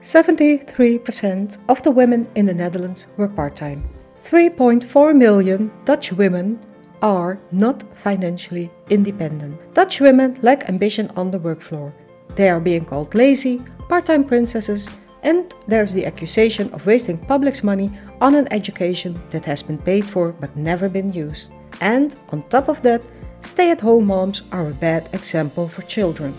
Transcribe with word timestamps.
73% 0.00 1.58
of 1.68 1.82
the 1.82 1.90
women 1.90 2.26
in 2.34 2.46
the 2.46 2.54
Netherlands 2.54 3.06
work 3.16 3.36
part 3.36 3.56
time. 3.56 3.88
3.4 4.24 5.16
million 5.16 5.70
Dutch 5.84 6.12
women 6.12 6.58
are 7.02 7.38
not 7.52 7.82
financially 7.96 8.70
independent. 8.88 9.58
Dutch 9.74 10.00
women 10.00 10.38
lack 10.42 10.68
ambition 10.68 11.10
on 11.16 11.30
the 11.30 11.38
work 11.38 11.60
floor. 11.60 11.92
They 12.34 12.48
are 12.48 12.60
being 12.60 12.84
called 12.84 13.14
lazy, 13.14 13.60
part 13.88 14.06
time 14.06 14.24
princesses, 14.24 14.90
and 15.22 15.54
there's 15.66 15.92
the 15.92 16.06
accusation 16.06 16.72
of 16.72 16.86
wasting 16.86 17.18
public's 17.18 17.62
money 17.62 17.90
on 18.20 18.34
an 18.34 18.48
education 18.52 19.20
that 19.30 19.44
has 19.44 19.62
been 19.62 19.78
paid 19.78 20.04
for 20.04 20.32
but 20.32 20.56
never 20.56 20.88
been 20.88 21.12
used. 21.12 21.52
And 21.80 22.16
on 22.30 22.42
top 22.48 22.68
of 22.68 22.82
that, 22.82 23.02
stay 23.40 23.70
at 23.70 23.80
home 23.80 24.06
moms 24.06 24.42
are 24.52 24.68
a 24.68 24.74
bad 24.74 25.08
example 25.12 25.68
for 25.68 25.82
children. 25.82 26.34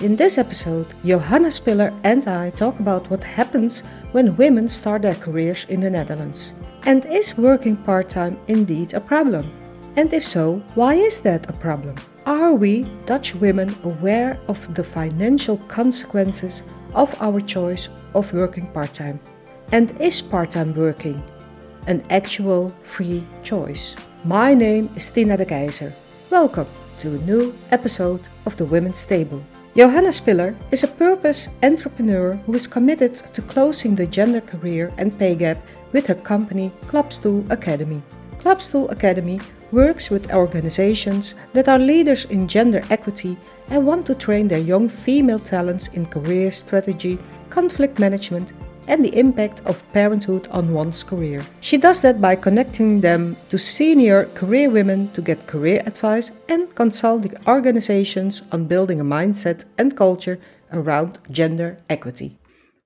In 0.00 0.16
this 0.16 0.38
episode, 0.38 0.86
Johanna 1.04 1.50
Spiller 1.50 1.92
and 2.04 2.26
I 2.26 2.48
talk 2.48 2.80
about 2.80 3.10
what 3.10 3.22
happens 3.22 3.82
when 4.12 4.34
women 4.38 4.66
start 4.66 5.02
their 5.02 5.14
careers 5.14 5.66
in 5.68 5.80
the 5.80 5.90
Netherlands. 5.90 6.54
And 6.86 7.04
is 7.04 7.36
working 7.36 7.76
part 7.76 8.08
time 8.08 8.38
indeed 8.48 8.94
a 8.94 9.00
problem? 9.00 9.52
And 9.96 10.10
if 10.14 10.26
so, 10.26 10.62
why 10.74 10.94
is 10.94 11.20
that 11.20 11.50
a 11.50 11.52
problem? 11.52 11.96
Are 12.24 12.54
we, 12.54 12.84
Dutch 13.04 13.34
women, 13.34 13.76
aware 13.84 14.40
of 14.48 14.74
the 14.74 14.82
financial 14.82 15.58
consequences 15.68 16.62
of 16.94 17.14
our 17.20 17.38
choice 17.38 17.90
of 18.14 18.32
working 18.32 18.68
part 18.68 18.94
time? 18.94 19.20
And 19.70 19.90
is 20.00 20.22
part 20.22 20.52
time 20.52 20.74
working 20.74 21.22
an 21.88 22.02
actual 22.08 22.74
free 22.84 23.22
choice? 23.42 23.96
My 24.24 24.54
name 24.54 24.88
is 24.96 25.10
Tina 25.10 25.36
de 25.36 25.44
Keizer. 25.44 25.92
Welcome 26.30 26.68
to 27.00 27.16
a 27.16 27.18
new 27.18 27.54
episode 27.70 28.26
of 28.46 28.56
the 28.56 28.64
Women's 28.64 29.04
Table. 29.04 29.44
Johanna 29.76 30.10
Spiller 30.10 30.56
is 30.72 30.82
a 30.82 30.88
purpose 30.88 31.48
entrepreneur 31.62 32.34
who 32.44 32.54
is 32.54 32.66
committed 32.66 33.14
to 33.14 33.40
closing 33.42 33.94
the 33.94 34.04
gender 34.04 34.40
career 34.40 34.92
and 34.98 35.16
pay 35.16 35.36
gap 35.36 35.58
with 35.92 36.08
her 36.08 36.16
company 36.16 36.72
Klapstoel 36.88 37.48
Academy. 37.52 38.02
Klapstoel 38.40 38.90
Academy 38.90 39.40
works 39.70 40.10
with 40.10 40.32
organizations 40.34 41.36
that 41.52 41.68
are 41.68 41.78
leaders 41.78 42.24
in 42.24 42.48
gender 42.48 42.82
equity 42.90 43.38
and 43.68 43.86
want 43.86 44.06
to 44.06 44.14
train 44.16 44.48
their 44.48 44.58
young 44.58 44.88
female 44.88 45.38
talents 45.38 45.86
in 45.94 46.04
career 46.04 46.50
strategy, 46.50 47.16
conflict 47.48 48.00
management, 48.00 48.52
and 48.86 49.04
the 49.04 49.18
impact 49.18 49.62
of 49.66 49.82
parenthood 49.92 50.48
on 50.50 50.72
one's 50.72 51.02
career. 51.02 51.44
She 51.60 51.76
does 51.76 52.02
that 52.02 52.20
by 52.20 52.36
connecting 52.36 53.00
them 53.00 53.36
to 53.48 53.58
senior 53.58 54.26
career 54.34 54.70
women 54.70 55.10
to 55.12 55.22
get 55.22 55.46
career 55.46 55.82
advice 55.86 56.32
and 56.48 56.74
consult 56.74 57.22
the 57.22 57.36
organizations 57.46 58.42
on 58.52 58.66
building 58.66 59.00
a 59.00 59.04
mindset 59.04 59.64
and 59.78 59.96
culture 59.96 60.38
around 60.72 61.18
gender 61.30 61.78
equity. 61.88 62.38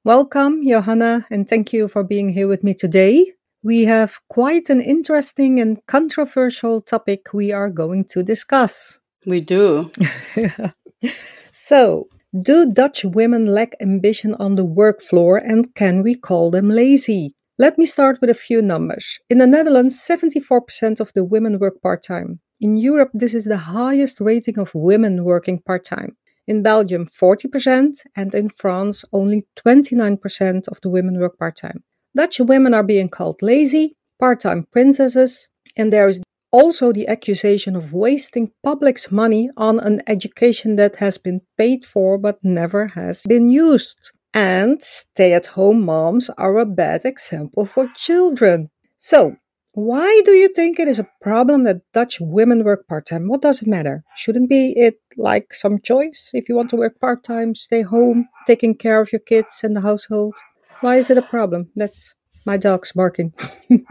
Welcome, 0.04 0.66
Johanna, 0.66 1.26
and 1.30 1.48
thank 1.48 1.72
you 1.72 1.88
for 1.88 2.04
being 2.04 2.30
here 2.30 2.46
with 2.46 2.62
me 2.62 2.74
today. 2.74 3.32
We 3.62 3.86
have 3.86 4.20
quite 4.28 4.68
an 4.68 4.82
interesting 4.82 5.58
and 5.58 5.78
controversial 5.86 6.82
topic 6.82 7.32
we 7.32 7.52
are 7.52 7.70
going 7.70 8.04
to 8.10 8.22
discuss. 8.22 9.00
We 9.24 9.40
do. 9.40 9.90
so, 11.50 12.08
do 12.42 12.66
Dutch 12.72 13.04
women 13.04 13.46
lack 13.46 13.76
ambition 13.80 14.34
on 14.34 14.56
the 14.56 14.64
work 14.64 15.00
floor 15.00 15.38
and 15.38 15.72
can 15.76 16.02
we 16.02 16.16
call 16.16 16.50
them 16.50 16.68
lazy? 16.68 17.32
Let 17.60 17.78
me 17.78 17.86
start 17.86 18.20
with 18.20 18.28
a 18.28 18.34
few 18.34 18.60
numbers. 18.60 19.20
In 19.30 19.38
the 19.38 19.46
Netherlands, 19.46 20.00
74% 20.00 20.98
of 20.98 21.12
the 21.14 21.22
women 21.22 21.60
work 21.60 21.80
part 21.80 22.02
time. 22.02 22.40
In 22.60 22.76
Europe, 22.76 23.10
this 23.14 23.34
is 23.34 23.44
the 23.44 23.56
highest 23.56 24.20
rating 24.20 24.58
of 24.58 24.74
women 24.74 25.22
working 25.22 25.60
part 25.60 25.84
time. 25.84 26.16
In 26.48 26.62
Belgium, 26.62 27.06
40%, 27.06 28.00
and 28.16 28.34
in 28.34 28.50
France, 28.50 29.04
only 29.12 29.46
29% 29.56 30.66
of 30.66 30.80
the 30.80 30.88
women 30.88 31.20
work 31.20 31.38
part 31.38 31.56
time. 31.56 31.84
Dutch 32.16 32.40
women 32.40 32.74
are 32.74 32.82
being 32.82 33.08
called 33.08 33.42
lazy, 33.42 33.96
part 34.18 34.40
time 34.40 34.66
princesses, 34.72 35.48
and 35.76 35.92
there 35.92 36.08
is 36.08 36.20
also 36.54 36.92
the 36.92 37.08
accusation 37.08 37.74
of 37.74 37.92
wasting 37.92 38.52
public's 38.62 39.10
money 39.10 39.50
on 39.56 39.80
an 39.80 40.00
education 40.06 40.76
that 40.76 40.94
has 40.96 41.18
been 41.18 41.40
paid 41.58 41.84
for 41.84 42.16
but 42.16 42.38
never 42.44 42.86
has 42.86 43.24
been 43.28 43.50
used. 43.50 44.12
And 44.32 44.80
stay 44.80 45.32
at 45.34 45.48
home 45.58 45.84
moms 45.84 46.30
are 46.38 46.58
a 46.58 46.64
bad 46.64 47.04
example 47.04 47.64
for 47.66 47.88
children. 47.96 48.70
So, 48.96 49.34
why 49.72 50.22
do 50.24 50.30
you 50.30 50.48
think 50.54 50.78
it 50.78 50.86
is 50.86 51.00
a 51.00 51.10
problem 51.20 51.64
that 51.64 51.82
Dutch 51.92 52.18
women 52.20 52.62
work 52.62 52.86
part 52.86 53.06
time? 53.06 53.26
What 53.26 53.42
does 53.42 53.60
it 53.60 53.66
matter? 53.66 54.04
Shouldn't 54.14 54.48
be 54.48 54.74
it 54.76 55.00
like 55.16 55.52
some 55.52 55.80
choice? 55.80 56.30
If 56.34 56.48
you 56.48 56.54
want 56.54 56.70
to 56.70 56.76
work 56.76 57.00
part 57.00 57.24
time, 57.24 57.56
stay 57.56 57.82
home, 57.82 58.28
taking 58.46 58.76
care 58.76 59.00
of 59.00 59.10
your 59.12 59.24
kids 59.32 59.64
and 59.64 59.74
the 59.74 59.80
household. 59.80 60.34
Why 60.82 60.98
is 60.98 61.10
it 61.10 61.18
a 61.18 61.22
problem? 61.22 61.70
That's 61.74 62.14
my 62.46 62.56
dog's 62.56 62.92
barking. 62.92 63.32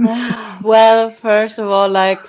well, 0.64 1.12
first 1.12 1.60
of 1.60 1.68
all, 1.68 1.90
like 1.90 2.20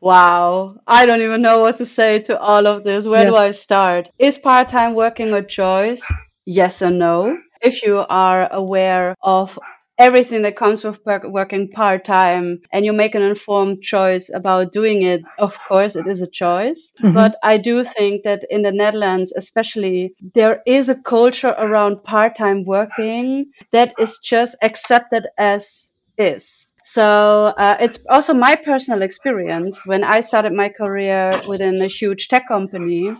Wow, 0.00 0.76
I 0.86 1.04
don't 1.04 1.20
even 1.20 1.42
know 1.42 1.58
what 1.58 1.76
to 1.76 1.86
say 1.86 2.20
to 2.20 2.38
all 2.38 2.66
of 2.66 2.84
this. 2.84 3.06
Where 3.06 3.24
yeah. 3.24 3.30
do 3.30 3.36
I 3.36 3.50
start? 3.50 4.10
Is 4.18 4.38
part 4.38 4.68
time 4.68 4.94
working 4.94 5.32
a 5.34 5.44
choice? 5.44 6.02
Yes 6.46 6.80
and 6.80 6.98
no. 6.98 7.36
If 7.60 7.82
you 7.82 7.98
are 8.08 8.50
aware 8.50 9.14
of 9.22 9.58
everything 9.98 10.40
that 10.40 10.56
comes 10.56 10.82
with 10.82 10.98
working 11.04 11.68
part 11.68 12.06
time 12.06 12.60
and 12.72 12.86
you 12.86 12.92
make 12.94 13.14
an 13.14 13.20
informed 13.20 13.82
choice 13.82 14.30
about 14.32 14.72
doing 14.72 15.02
it, 15.02 15.20
of 15.38 15.58
course, 15.68 15.94
it 15.94 16.06
is 16.06 16.22
a 16.22 16.26
choice. 16.26 16.94
Mm-hmm. 17.02 17.14
But 17.14 17.36
I 17.42 17.58
do 17.58 17.84
think 17.84 18.22
that 18.24 18.44
in 18.48 18.62
the 18.62 18.72
Netherlands, 18.72 19.34
especially, 19.36 20.14
there 20.34 20.62
is 20.66 20.88
a 20.88 21.02
culture 21.02 21.54
around 21.58 22.02
part 22.02 22.34
time 22.34 22.64
working 22.64 23.52
that 23.72 23.92
is 23.98 24.18
just 24.18 24.56
accepted 24.62 25.26
as 25.36 25.92
is 26.16 26.69
so 26.84 27.52
uh, 27.56 27.76
it's 27.80 27.98
also 28.08 28.34
my 28.34 28.56
personal 28.56 29.02
experience. 29.02 29.86
When 29.86 30.04
I 30.04 30.20
started 30.20 30.52
my 30.52 30.68
career 30.68 31.30
within 31.48 31.80
a 31.80 31.86
huge 31.86 32.28
tech 32.28 32.48
company, 32.48 33.14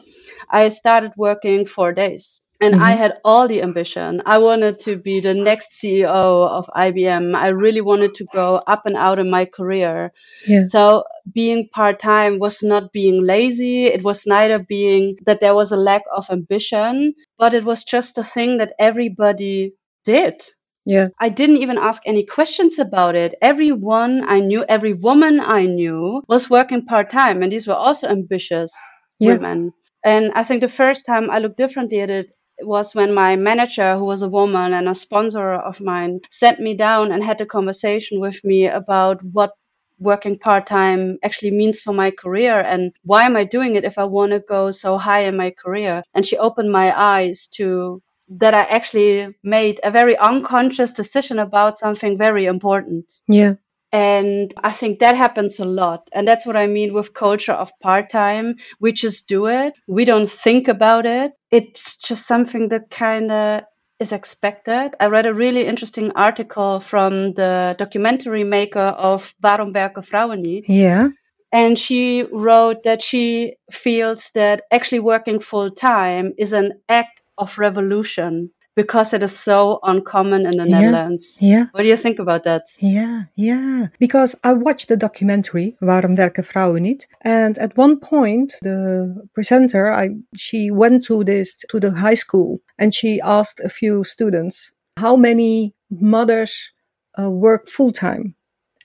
I 0.50 0.68
started 0.68 1.12
working 1.16 1.66
four 1.66 1.92
days. 1.92 2.40
And 2.62 2.74
mm-hmm. 2.74 2.84
I 2.84 2.90
had 2.92 3.14
all 3.24 3.48
the 3.48 3.62
ambition. 3.62 4.20
I 4.26 4.36
wanted 4.36 4.80
to 4.80 4.96
be 4.98 5.20
the 5.20 5.32
next 5.32 5.80
CEO 5.80 6.04
of 6.04 6.66
IBM. 6.76 7.34
I 7.34 7.48
really 7.48 7.80
wanted 7.80 8.14
to 8.16 8.26
go 8.34 8.56
up 8.66 8.82
and 8.84 8.96
out 8.96 9.18
in 9.18 9.30
my 9.30 9.46
career. 9.46 10.12
Yeah. 10.46 10.64
So 10.66 11.04
being 11.32 11.70
part 11.72 12.00
time 12.00 12.38
was 12.38 12.62
not 12.62 12.92
being 12.92 13.24
lazy. 13.24 13.86
It 13.86 14.02
was 14.02 14.26
neither 14.26 14.58
being 14.58 15.16
that 15.24 15.40
there 15.40 15.54
was 15.54 15.72
a 15.72 15.76
lack 15.76 16.02
of 16.14 16.28
ambition, 16.30 17.14
but 17.38 17.54
it 17.54 17.64
was 17.64 17.82
just 17.82 18.18
a 18.18 18.24
thing 18.24 18.58
that 18.58 18.74
everybody 18.78 19.72
did. 20.04 20.42
Yeah. 20.86 21.08
I 21.20 21.28
didn't 21.28 21.58
even 21.58 21.78
ask 21.78 22.02
any 22.06 22.24
questions 22.24 22.78
about 22.78 23.14
it. 23.14 23.34
Everyone 23.42 24.24
I 24.26 24.40
knew, 24.40 24.64
every 24.68 24.94
woman 24.94 25.40
I 25.40 25.66
knew 25.66 26.22
was 26.28 26.50
working 26.50 26.84
part 26.84 27.10
time, 27.10 27.42
and 27.42 27.52
these 27.52 27.66
were 27.66 27.74
also 27.74 28.08
ambitious 28.08 28.72
yeah. 29.18 29.34
women. 29.34 29.72
And 30.04 30.32
I 30.34 30.42
think 30.44 30.62
the 30.62 30.68
first 30.68 31.04
time 31.04 31.30
I 31.30 31.38
looked 31.38 31.58
differently 31.58 32.00
at 32.00 32.10
it 32.10 32.30
was 32.62 32.94
when 32.94 33.14
my 33.14 33.36
manager, 33.36 33.96
who 33.96 34.04
was 34.04 34.22
a 34.22 34.28
woman 34.28 34.72
and 34.72 34.88
a 34.88 34.94
sponsor 34.94 35.52
of 35.52 35.80
mine, 35.80 36.20
sent 36.30 36.60
me 36.60 36.74
down 36.74 37.12
and 37.12 37.22
had 37.22 37.40
a 37.40 37.46
conversation 37.46 38.20
with 38.20 38.42
me 38.44 38.66
about 38.66 39.22
what 39.22 39.52
working 39.98 40.34
part 40.34 40.66
time 40.66 41.18
actually 41.22 41.50
means 41.50 41.80
for 41.80 41.92
my 41.92 42.10
career 42.10 42.58
and 42.58 42.92
why 43.02 43.24
am 43.24 43.36
I 43.36 43.44
doing 43.44 43.76
it 43.76 43.84
if 43.84 43.98
I 43.98 44.04
want 44.04 44.32
to 44.32 44.40
go 44.40 44.70
so 44.70 44.96
high 44.96 45.24
in 45.24 45.36
my 45.36 45.50
career. 45.50 46.02
And 46.14 46.24
she 46.24 46.38
opened 46.38 46.72
my 46.72 46.98
eyes 46.98 47.48
to 47.56 48.02
that 48.30 48.54
I 48.54 48.60
actually 48.60 49.36
made 49.42 49.80
a 49.82 49.90
very 49.90 50.16
unconscious 50.16 50.92
decision 50.92 51.38
about 51.38 51.78
something 51.78 52.16
very 52.16 52.46
important. 52.46 53.12
Yeah. 53.28 53.54
And 53.92 54.54
I 54.62 54.72
think 54.72 55.00
that 55.00 55.16
happens 55.16 55.58
a 55.58 55.64
lot. 55.64 56.08
And 56.12 56.26
that's 56.26 56.46
what 56.46 56.56
I 56.56 56.68
mean 56.68 56.94
with 56.94 57.12
culture 57.12 57.52
of 57.52 57.72
part 57.82 58.08
time. 58.08 58.56
We 58.78 58.92
just 58.92 59.26
do 59.26 59.46
it. 59.46 59.74
We 59.88 60.04
don't 60.04 60.30
think 60.30 60.68
about 60.68 61.06
it. 61.06 61.32
It's 61.50 61.96
just 61.96 62.26
something 62.26 62.68
that 62.68 62.90
kind 62.90 63.32
of 63.32 63.62
is 63.98 64.12
expected. 64.12 64.94
I 65.00 65.06
read 65.06 65.26
a 65.26 65.34
really 65.34 65.66
interesting 65.66 66.12
article 66.12 66.78
from 66.80 67.34
the 67.34 67.74
documentary 67.78 68.44
maker 68.44 68.94
of 68.96 69.34
werken 69.42 70.02
vrouwen 70.02 70.40
niet? 70.40 70.64
Yeah. 70.68 71.08
And 71.52 71.76
she 71.76 72.24
wrote 72.30 72.84
that 72.84 73.02
she 73.02 73.56
feels 73.72 74.30
that 74.34 74.62
actually 74.70 75.00
working 75.00 75.40
full 75.40 75.72
time 75.72 76.32
is 76.38 76.52
an 76.52 76.80
act 76.88 77.22
of 77.40 77.58
revolution 77.58 78.52
because 78.76 79.12
it 79.12 79.22
is 79.22 79.36
so 79.36 79.80
uncommon 79.82 80.46
in 80.46 80.56
the 80.56 80.68
yeah, 80.68 80.80
Netherlands. 80.80 81.38
Yeah. 81.40 81.66
What 81.72 81.82
do 81.82 81.88
you 81.88 81.96
think 81.96 82.18
about 82.18 82.44
that? 82.44 82.62
Yeah, 82.78 83.24
yeah. 83.34 83.88
Because 83.98 84.36
I 84.44 84.52
watched 84.52 84.88
the 84.88 84.96
documentary 84.96 85.76
Waarom 85.80 86.16
werken 86.16 86.44
vrouwen 86.44 86.82
niet? 86.82 87.06
And 87.22 87.58
at 87.58 87.76
one 87.76 87.98
point, 87.98 88.56
the 88.62 89.26
presenter, 89.34 89.92
I, 89.92 90.10
she 90.36 90.70
went 90.70 91.04
to 91.04 91.24
this 91.24 91.56
to 91.68 91.80
the 91.80 91.90
high 91.90 92.14
school 92.14 92.60
and 92.78 92.94
she 92.94 93.20
asked 93.20 93.60
a 93.64 93.68
few 93.68 94.04
students 94.04 94.72
how 94.96 95.16
many 95.16 95.74
mothers 95.90 96.72
uh, 97.18 97.30
work 97.30 97.68
full 97.68 97.90
time, 97.90 98.34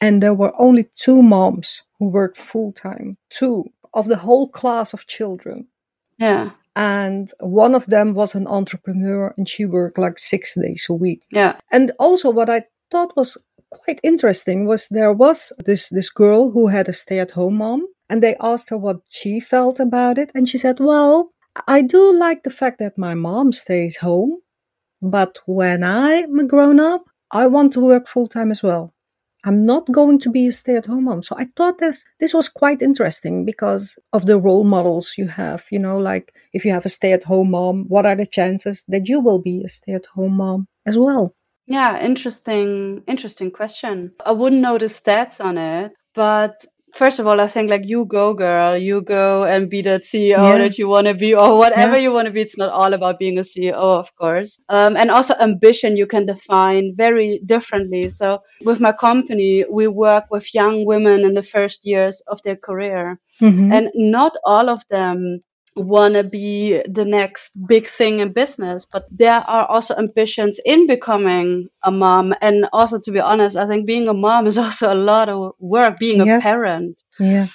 and 0.02 0.22
there 0.22 0.34
were 0.34 0.54
only 0.57 0.90
two 0.96 1.22
moms 1.22 1.84
who 2.00 2.07
worked 2.07 2.38
full 2.38 2.72
time. 2.74 3.18
Two 3.30 3.66
of 3.94 4.07
the 4.07 4.18
whole 4.18 4.50
class 4.50 4.94
of 4.94 5.06
children. 5.06 5.68
Yeah 6.18 6.50
and 6.75 7.31
one 7.39 7.74
of 7.75 7.86
them 7.88 8.13
was 8.13 8.36
an 8.36 8.48
entrepreneur 8.48 9.33
and 9.38 9.48
she 9.48 9.66
worked 9.66 9.98
like 9.98 10.19
six 10.19 10.56
days 10.56 10.88
a 10.89 10.94
week. 10.94 11.24
Yeah. 11.31 11.57
And 11.72 11.92
also 12.00 12.30
what 12.30 12.50
I 12.50 12.66
thought 12.92 13.16
was 13.16 13.38
quite 13.69 14.00
interesting 14.04 14.66
was 14.66 14.88
there 14.89 15.13
was 15.13 15.51
this 15.66 15.89
this 15.89 16.10
girl 16.10 16.51
who 16.51 16.68
had 16.68 16.88
a 16.88 16.94
stay-at-home 16.94 17.57
mom 17.57 17.88
and 18.10 18.22
they 18.22 18.36
asked 18.39 18.69
her 18.69 18.77
what 18.77 18.98
she 19.10 19.39
felt 19.39 19.80
about 19.80 20.18
it 20.18 20.31
and 20.36 20.48
she 20.48 20.57
said, 20.57 20.80
"Well, 20.80 21.31
I 21.68 21.81
do 21.81 22.13
like 22.18 22.44
the 22.44 22.50
fact 22.50 22.80
that 22.80 22.98
my 22.98 23.16
mom 23.16 23.51
stays 23.51 23.98
home, 23.98 24.42
but 25.01 25.39
when 25.45 25.83
I'm 25.83 26.39
a 26.39 26.44
grown 26.45 26.80
up, 26.80 27.06
I 27.31 27.48
want 27.48 27.74
to 27.74 27.80
work 27.80 28.07
full 28.07 28.28
time 28.28 28.51
as 28.51 28.62
well. 28.62 28.94
I'm 29.45 29.63
not 29.63 29.92
going 29.92 30.18
to 30.19 30.31
be 30.31 30.47
a 30.47 30.51
stay 30.51 30.75
at 30.75 30.88
home 30.88 31.03
mom. 31.03 31.21
So 31.21 31.36
I 31.38 31.45
thought 31.56 31.77
this 31.77 32.03
this 32.19 32.33
was 32.33 32.50
quite 32.50 32.81
interesting 32.81 33.45
because 33.45 33.97
of 34.12 34.25
the 34.25 34.39
role 34.39 34.63
models 34.63 35.18
you 35.18 35.27
have. 35.27 35.65
You 35.71 35.80
know, 35.80 35.97
like 36.00 36.33
if 36.51 36.65
you 36.65 36.71
have 36.71 36.86
a 36.86 36.89
stay 36.89 37.13
at 37.13 37.24
home 37.24 37.51
mom, 37.51 37.86
what 37.88 38.06
are 38.06 38.15
the 38.15 38.25
chances 38.25 38.83
that 38.88 39.07
you 39.07 39.21
will 39.21 39.39
be 39.39 39.63
a 39.63 39.69
stay 39.69 39.94
at 39.94 40.07
home 40.07 40.38
mom 40.38 40.68
as 40.86 40.97
well? 40.97 41.36
Yeah, 41.68 42.03
interesting 42.03 43.03
interesting 43.07 43.51
question. 43.51 44.13
I 44.25 44.31
wouldn't 44.31 44.62
know 44.62 44.77
the 44.80 44.86
stats 44.86 45.44
on 45.44 45.57
it, 45.57 45.92
but 46.15 46.65
first 46.95 47.19
of 47.19 47.27
all, 47.27 47.39
I 47.42 47.47
think 47.47 47.69
like 47.69 47.83
you 47.86 48.06
go, 48.06 48.33
girl, 48.33 48.75
you 48.77 49.01
go 49.01 49.44
and 49.44 49.69
be 49.69 49.81
that 49.83 50.01
CEO 50.03 50.38
Yeah. 50.38 50.57
that 50.57 50.77
you 50.80 50.88
want 50.88 51.07
to 51.07 51.13
be, 51.13 51.36
or 51.36 51.57
whatever 51.57 51.95
Yeah. 51.95 52.03
you 52.03 52.12
want 52.12 52.27
to 52.27 52.31
be. 52.33 52.42
It's 52.42 52.57
not 52.57 52.69
all 52.71 52.94
about 52.94 53.19
being 53.19 53.38
a 53.38 53.44
CEO, 53.44 53.74
of 53.75 54.15
course. 54.15 54.62
Um, 54.69 54.95
and 54.95 55.12
also 55.12 55.33
ambition 55.39 55.97
you 55.97 56.07
can 56.07 56.25
define 56.25 56.94
very 56.95 57.39
differently. 57.45 58.09
So 58.09 58.39
with 58.63 58.80
my 58.80 58.92
company, 58.94 59.65
we 59.69 59.88
work 59.88 60.25
with 60.31 60.53
young 60.53 60.86
women 60.86 61.19
in 61.25 61.33
the 61.33 61.44
first 61.56 61.86
years 61.86 62.21
of 62.27 62.42
their 62.44 62.56
career, 62.56 63.19
Mhm. 63.42 63.74
and 63.75 63.92
not 63.95 64.33
all 64.45 64.69
of 64.69 64.81
them 64.89 65.39
want 65.75 66.13
to 66.16 66.24
be 66.24 66.81
the 66.89 67.06
next 67.06 67.57
big 67.68 67.88
thing 67.89 68.19
in 68.19 68.31
business 68.33 68.86
but 68.92 69.06
there 69.12 69.36
are 69.36 69.66
also 69.68 69.95
ambitions 69.95 70.60
in 70.66 70.88
becoming 70.88 71.68
a 71.83 71.92
mom 71.92 72.33
and 72.42 72.66
also 72.74 73.00
to 73.00 73.12
be 73.12 73.19
honest 73.19 73.57
i 73.57 73.68
think 73.68 73.86
being 73.86 74.07
a 74.07 74.13
mom 74.13 74.48
is 74.48 74.57
also 74.66 74.92
a 74.94 74.95
lot 74.95 75.30
of 75.30 75.54
work 75.60 76.00
being 76.00 76.25
Yeah. 76.25 76.38
a 76.38 76.42
parent 76.42 77.04
yeah. 77.19 77.48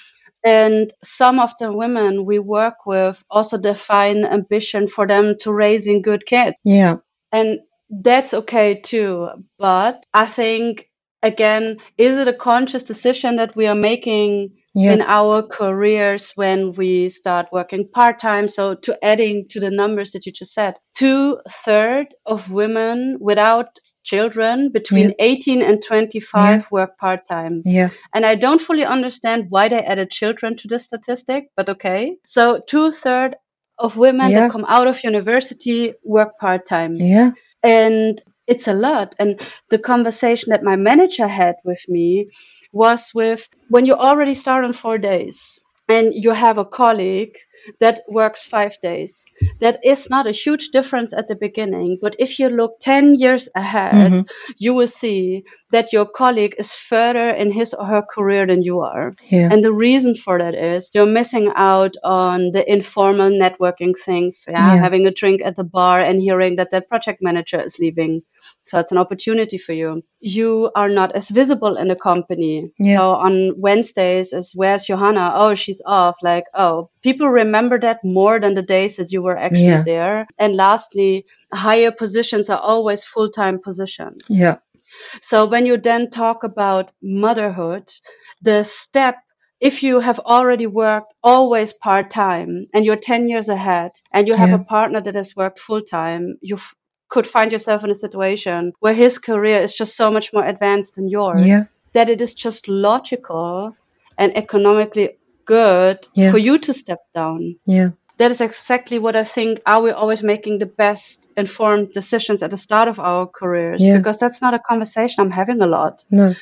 and 0.44 0.92
some 1.02 1.40
of 1.40 1.52
the 1.58 1.72
women 1.72 2.24
we 2.26 2.38
work 2.38 2.86
with 2.86 3.22
also 3.30 3.58
define 3.58 4.24
ambition 4.24 4.88
for 4.88 5.06
them 5.06 5.36
to 5.40 5.52
raising 5.52 6.02
good 6.02 6.26
kids 6.26 6.56
Yeah. 6.64 6.96
and 7.32 7.60
that's 7.90 8.34
okay 8.34 8.80
too 8.80 9.28
but 9.58 10.04
i 10.14 10.26
think 10.26 10.88
again 11.22 11.78
is 11.98 12.16
it 12.16 12.28
a 12.28 12.32
conscious 12.34 12.84
decision 12.84 13.36
that 13.36 13.56
we 13.56 13.66
are 13.66 13.74
making 13.74 14.52
Yeah. 14.74 14.92
in 14.92 15.02
our 15.02 15.42
careers 15.42 16.32
when 16.36 16.72
we 16.72 17.08
start 17.08 17.46
working 17.50 17.88
part-time 17.92 18.46
so 18.46 18.74
to 18.84 18.96
adding 19.04 19.46
to 19.50 19.58
the 19.58 19.70
numbers 19.70 20.12
that 20.12 20.26
you 20.26 20.32
just 20.32 20.54
said 20.54 20.74
two 20.94 21.38
third 21.64 22.06
of 22.26 22.50
women 22.52 23.16
without 23.20 23.66
children 24.04 24.70
between 24.72 25.08
Yeah. 25.08 25.14
18 25.18 25.62
and 25.62 25.82
25 25.82 26.66
work 26.70 26.96
part-time 26.98 27.62
Yeah. 27.66 27.90
and 28.14 28.24
I 28.24 28.34
don't 28.36 28.60
fully 28.60 28.84
understand 28.84 29.46
why 29.50 29.68
they 29.68 29.78
added 29.80 30.10
children 30.10 30.56
to 30.58 30.68
this 30.68 30.86
statistic, 30.86 31.50
but 31.56 31.68
okay. 31.68 32.16
So 32.24 32.60
two 32.66 32.92
third 32.92 33.36
of 33.78 33.96
women 33.96 34.30
Yeah. 34.30 34.40
that 34.40 34.52
come 34.52 34.64
out 34.68 34.86
of 34.86 35.02
university 35.04 35.94
work 36.04 36.38
part 36.38 36.66
time. 36.66 36.94
Yeah. 36.94 37.30
And 37.62 38.22
it's 38.46 38.68
a 38.68 38.72
lot. 38.72 39.14
And 39.18 39.40
the 39.70 39.78
conversation 39.78 40.50
that 40.50 40.62
my 40.62 40.76
manager 40.76 41.28
had 41.28 41.56
with 41.64 41.82
me 41.88 42.28
was 42.72 43.12
with 43.14 43.48
when 43.68 43.84
you 43.86 43.94
already 43.94 44.34
start 44.34 44.64
on 44.64 44.72
four 44.72 44.98
days 44.98 45.62
and 45.88 46.12
you 46.14 46.30
have 46.30 46.58
a 46.58 46.64
colleague 46.64 47.36
that 47.80 48.00
works 48.08 48.42
five 48.42 48.76
days. 48.82 49.24
That 49.60 49.78
is 49.84 50.08
not 50.10 50.26
a 50.26 50.32
huge 50.32 50.68
difference 50.68 51.12
at 51.12 51.28
the 51.28 51.34
beginning, 51.34 51.98
but 52.00 52.14
if 52.18 52.38
you 52.38 52.48
look 52.48 52.80
10 52.80 53.14
years 53.14 53.48
ahead, 53.54 53.94
Mhm. 54.12 54.28
you 54.58 54.74
will 54.74 54.86
see 54.86 55.44
that 55.72 55.92
your 55.92 56.04
colleague 56.06 56.54
is 56.58 56.74
further 56.74 57.30
in 57.30 57.52
his 57.52 57.74
or 57.74 57.84
her 57.86 58.02
career 58.02 58.46
than 58.46 58.62
you 58.62 58.80
are. 58.80 59.12
Yeah. 59.28 59.48
And 59.52 59.62
the 59.62 59.72
reason 59.72 60.14
for 60.14 60.38
that 60.38 60.54
is 60.54 60.90
you're 60.94 61.06
missing 61.06 61.52
out 61.54 61.94
on 62.02 62.50
the 62.52 62.64
informal 62.70 63.30
networking 63.30 63.94
things, 63.96 64.44
yeah? 64.48 64.74
Yeah. 64.74 64.80
having 64.80 65.06
a 65.06 65.10
drink 65.12 65.40
at 65.44 65.56
the 65.56 65.64
bar 65.64 66.00
and 66.00 66.20
hearing 66.20 66.56
that 66.56 66.70
that 66.72 66.88
project 66.88 67.20
manager 67.22 67.60
is 67.62 67.78
leaving. 67.78 68.22
So 68.62 68.78
it's 68.80 68.90
an 68.92 68.98
opportunity 68.98 69.58
for 69.58 69.72
you. 69.72 70.02
You 70.20 70.70
are 70.74 70.88
not 70.88 71.12
as 71.14 71.28
visible 71.28 71.76
in 71.76 71.88
the 71.88 71.96
company. 71.96 72.70
Yeah. 72.78 72.96
So 72.98 73.02
on 73.26 73.52
Wednesdays 73.60 74.32
is 74.32 74.52
where's 74.54 74.86
Johanna? 74.86 75.32
Oh, 75.34 75.54
she's 75.54 75.80
off. 75.86 76.16
Like, 76.22 76.44
oh, 76.54 76.90
people 77.02 77.28
remember 77.28 77.49
that 77.52 77.98
more 78.04 78.40
than 78.40 78.54
the 78.54 78.62
days 78.62 78.96
that 78.96 79.12
you 79.12 79.22
were 79.22 79.36
actually 79.36 79.64
Yeah. 79.64 79.82
there. 79.82 80.26
And 80.38 80.56
lastly, 80.56 81.24
higher 81.52 81.90
positions 81.90 82.48
are 82.50 82.60
always 82.60 83.04
full-time 83.04 83.58
positions. 83.60 84.22
Yeah. 84.28 84.56
So 85.22 85.46
when 85.46 85.66
you 85.66 85.76
then 85.78 86.10
talk 86.10 86.44
about 86.44 86.92
motherhood, 87.02 87.90
the 88.42 88.64
step 88.64 89.16
if 89.60 89.82
you 89.82 90.00
have 90.00 90.18
already 90.20 90.66
worked 90.66 91.12
always 91.22 91.74
part 91.74 92.10
time 92.10 92.66
and 92.72 92.84
you're 92.84 92.96
10 92.96 93.28
years 93.28 93.48
ahead 93.48 93.90
and 94.10 94.26
you 94.26 94.34
have 94.34 94.48
Yeah. 94.48 94.54
a 94.56 94.64
partner 94.64 95.02
that 95.02 95.14
has 95.14 95.36
worked 95.36 95.60
full 95.60 95.82
time, 95.82 96.38
you 96.40 96.56
f- 96.56 96.74
could 97.10 97.26
find 97.26 97.52
yourself 97.52 97.84
in 97.84 97.90
a 97.90 97.94
situation 97.94 98.72
where 98.80 98.94
his 98.94 99.18
career 99.18 99.60
is 99.60 99.74
just 99.74 99.96
so 99.96 100.10
much 100.10 100.32
more 100.32 100.46
advanced 100.46 100.94
than 100.94 101.08
yours 101.08 101.46
Yeah. 101.46 101.64
that 101.92 102.08
it 102.08 102.20
is 102.22 102.32
just 102.32 102.68
logical 102.68 103.76
and 104.16 104.34
economically 104.36 105.18
good 105.50 105.98
Yeah. 106.14 106.30
for 106.32 106.38
you 106.40 106.58
to 106.58 106.72
step 106.72 106.98
down. 107.14 107.40
Yeah. 107.66 107.88
That 108.18 108.30
is 108.30 108.40
exactly 108.40 108.98
what 108.98 109.14
I 109.14 109.24
think. 109.24 109.58
Are 109.64 109.82
we 109.82 109.90
always 109.92 110.22
making 110.22 110.58
the 110.60 110.66
best 110.76 111.26
informed 111.36 111.92
decisions 111.94 112.42
at 112.42 112.50
the 112.50 112.56
start 112.56 112.88
of 112.88 112.98
our 112.98 113.26
careers? 113.40 113.80
Yeah. 113.82 113.96
Because 113.98 114.18
that's 114.18 114.40
not 114.40 114.54
a 114.54 114.58
conversation 114.68 115.24
I'm 115.24 115.32
having 115.32 115.62
a 115.62 115.66
lot 115.66 116.04
No. 116.10 116.34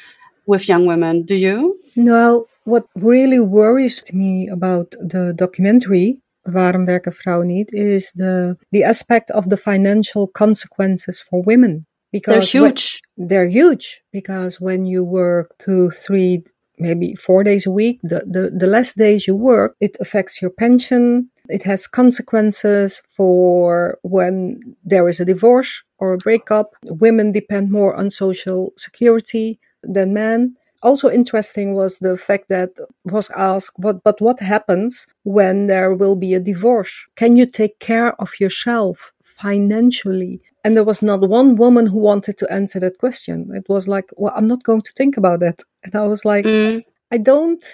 with 0.46 0.69
young 0.69 0.87
women. 0.88 1.25
Do 1.26 1.34
you? 1.34 1.75
No, 1.94 2.46
what 2.64 2.84
really 2.94 3.40
worries 3.40 4.02
me 4.12 4.49
about 4.50 4.90
the 5.08 5.32
documentary, 5.34 6.16
Waarom 6.43 6.84
werken 6.84 7.12
vrouwen 7.12 7.46
niet, 7.46 7.70
is 7.72 8.12
the 8.16 8.56
the 8.72 8.84
aspect 8.84 9.31
of 9.31 9.44
the 9.49 9.56
financial 9.56 10.26
consequences 10.32 11.20
for 11.22 11.43
women. 11.44 11.87
because 12.10 12.34
They're 12.34 12.40
Because 12.40 12.60
when- 12.60 12.70
huge. 12.76 13.00
they're 13.28 13.49
huge 13.50 14.02
because 14.12 14.64
when 14.64 14.87
you 14.87 15.05
work 15.05 15.46
two, 15.58 15.90
three, 15.90 16.43
maybe 16.78 17.14
four 17.14 17.44
days 17.44 17.66
a 17.66 17.70
week, 17.70 18.00
the, 18.02 18.20
the, 18.26 18.50
the 18.56 18.66
less 18.66 18.94
days 18.94 19.26
you 19.26 19.34
work, 19.34 19.76
it 19.80 19.96
affects 20.00 20.40
your 20.40 20.50
pension. 20.50 21.30
It 21.48 21.62
has 21.64 21.86
consequences 21.86 23.02
for 23.08 23.98
when 24.02 24.60
there 24.84 25.08
is 25.08 25.20
a 25.20 25.25
divorce 25.25 25.82
or 25.98 26.12
a 26.12 26.19
breakup. 26.19 26.75
Women 26.84 27.32
depend 27.32 27.70
more 27.70 27.94
on 27.94 28.10
social 28.10 28.72
security 28.76 29.58
than 29.82 30.12
men. 30.12 30.56
Also 30.82 31.10
interesting 31.10 31.74
was 31.74 31.98
the 31.98 32.17
fact 32.17 32.48
that 32.48 32.70
was 33.05 33.31
asked 33.31 33.79
what 33.79 34.05
but 34.05 34.20
what 34.20 34.38
happens 34.38 35.08
when 35.24 35.67
there 35.67 35.93
will 35.93 36.14
be 36.14 36.34
a 36.34 36.41
divorce? 36.41 37.06
Can 37.17 37.34
you 37.36 37.46
take 37.46 37.81
care 37.81 38.14
of 38.20 38.38
yourself 38.38 39.12
financially? 39.22 40.41
And 40.65 40.77
there 40.77 40.84
was 40.84 41.03
not 41.03 41.20
one 41.29 41.56
woman 41.56 41.86
who 41.86 41.98
wanted 41.98 42.36
to 42.38 42.53
answer 42.53 42.81
that 42.81 42.98
question. 42.98 43.50
It 43.55 43.67
was 43.69 43.86
like, 43.88 44.10
well, 44.17 44.32
I'm 44.36 44.46
not 44.46 44.62
going 44.65 44.82
to 44.82 44.93
think 44.93 45.17
about 45.17 45.43
it. 45.43 45.62
And 45.84 45.94
I 45.94 46.03
was 46.06 46.24
like, 46.24 46.44
Mm, 46.44 46.84
I 47.12 47.19
don't 47.19 47.65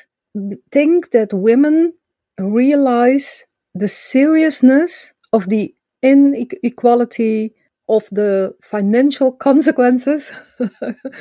think 0.71 1.11
that 1.13 1.33
women 1.33 1.93
realize 2.39 3.45
the 3.75 3.89
seriousness 3.89 5.13
of 5.33 5.49
the 5.49 5.75
inequality 6.03 7.53
of 7.89 8.05
the 8.13 8.55
financial 8.63 9.33
consequences. 9.49 10.33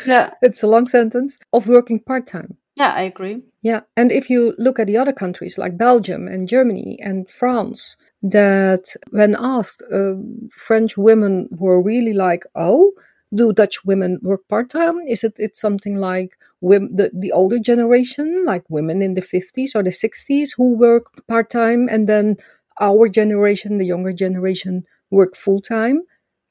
yeah, 0.06 0.32
it's 0.42 0.64
a 0.64 0.68
long 0.68 0.86
sentence 0.88 1.40
of 1.54 1.68
working 1.68 2.00
part 2.00 2.28
time. 2.28 2.58
yeah, 2.76 2.94
I 2.94 3.04
agree. 3.04 3.42
Yeah, 3.64 3.82
and 3.98 4.12
if 4.12 4.30
you 4.30 4.56
look 4.60 4.80
at 4.80 4.88
the 4.88 4.98
other 4.98 5.14
countries 5.14 5.58
like 5.58 5.78
Belgium 5.78 6.28
and 6.28 6.48
Germany 6.50 7.00
and 7.02 7.30
France, 7.30 7.96
that 8.22 8.96
when 9.12 9.36
asked, 9.40 9.82
uh, 9.92 10.16
French 10.52 10.98
women 10.98 11.48
were 11.52 11.82
really 11.82 12.14
like, 12.14 12.44
"Oh, 12.56 12.92
do 13.34 13.54
Dutch 13.54 13.84
women 13.86 14.20
work 14.22 14.48
part 14.50 14.70
time? 14.70 15.00
Is 15.08 15.24
it 15.24 15.36
it's 15.38 15.60
something 15.62 15.96
like 15.96 16.38
women, 16.62 16.96
the 16.96 17.10
the 17.14 17.32
older 17.32 17.60
generation, 17.60 18.44
like 18.46 18.66
women 18.70 19.02
in 19.02 19.16
the 19.16 19.22
fifties 19.36 19.76
or 19.76 19.84
the 19.84 19.92
sixties, 19.94 20.54
who 20.58 20.76
work 20.78 21.06
part 21.28 21.50
time, 21.50 21.88
and 21.90 22.08
then 22.08 22.36
our 22.82 23.08
generation, 23.10 23.78
the 23.80 23.86
younger 23.94 24.14
generation, 24.14 24.84
work 25.10 25.36
full 25.36 25.62
time?" 25.62 26.02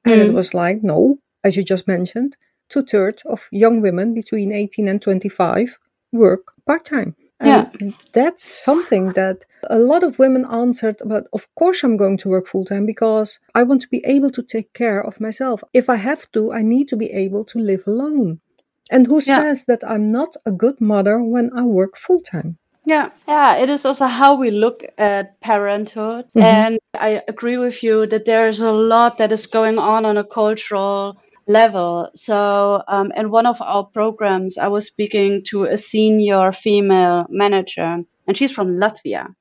And 0.04 0.22
it 0.22 0.28
Mm. 0.28 0.34
was 0.34 0.54
like, 0.54 0.82
no, 0.82 1.18
as 1.44 1.56
you 1.56 1.62
just 1.64 1.86
mentioned, 1.88 2.36
two 2.68 2.82
thirds 2.82 3.22
of 3.26 3.48
young 3.52 3.80
women 3.82 4.14
between 4.14 4.52
18 4.52 4.88
and 4.88 5.00
25 5.02 5.78
work 6.12 6.52
part 6.66 6.84
time. 6.84 7.16
Yeah. 7.44 7.66
That's 8.12 8.44
something 8.44 9.12
that 9.14 9.44
a 9.68 9.78
lot 9.78 10.04
of 10.04 10.18
women 10.18 10.46
answered, 10.48 10.96
but 11.04 11.26
of 11.32 11.52
course 11.56 11.82
I'm 11.82 11.96
going 11.96 12.18
to 12.18 12.28
work 12.28 12.46
full 12.46 12.64
time 12.64 12.86
because 12.86 13.40
I 13.54 13.64
want 13.64 13.82
to 13.82 13.88
be 13.88 14.02
able 14.06 14.30
to 14.30 14.42
take 14.42 14.72
care 14.74 15.04
of 15.04 15.20
myself. 15.20 15.64
If 15.72 15.88
I 15.90 15.96
have 15.96 16.30
to, 16.32 16.52
I 16.52 16.62
need 16.62 16.88
to 16.88 16.96
be 16.96 17.10
able 17.10 17.44
to 17.46 17.58
live 17.58 17.84
alone. 17.86 18.40
And 18.90 19.06
who 19.06 19.20
Yeah. 19.20 19.40
says 19.40 19.64
that 19.64 19.82
I'm 19.86 20.06
not 20.06 20.36
a 20.46 20.52
good 20.52 20.80
mother 20.80 21.20
when 21.22 21.50
I 21.54 21.64
work 21.64 21.96
full 21.96 22.20
time? 22.20 22.58
Yeah, 22.84 23.10
yeah, 23.28 23.56
it 23.56 23.70
is 23.70 23.84
also 23.84 24.06
how 24.06 24.34
we 24.34 24.50
look 24.50 24.82
at 24.98 25.40
parenthood. 25.40 26.24
Mhm. 26.34 26.42
And 26.42 26.78
I 26.94 27.22
agree 27.28 27.56
with 27.56 27.82
you 27.82 28.06
that 28.06 28.24
there 28.24 28.48
is 28.48 28.60
a 28.60 28.72
lot 28.72 29.18
that 29.18 29.32
is 29.32 29.46
going 29.46 29.78
on 29.78 30.04
on 30.04 30.16
a 30.16 30.24
cultural 30.24 31.16
level. 31.46 32.10
So, 32.14 32.82
um, 32.88 33.12
in 33.16 33.30
one 33.30 33.46
of 33.46 33.60
our 33.60 33.84
programs, 33.84 34.58
I 34.58 34.68
was 34.68 34.86
speaking 34.86 35.42
to 35.48 35.64
a 35.64 35.76
senior 35.76 36.52
female 36.52 37.26
manager, 37.28 38.04
and 38.26 38.36
she's 38.36 38.52
from 38.52 38.76
Latvia. 38.76 39.34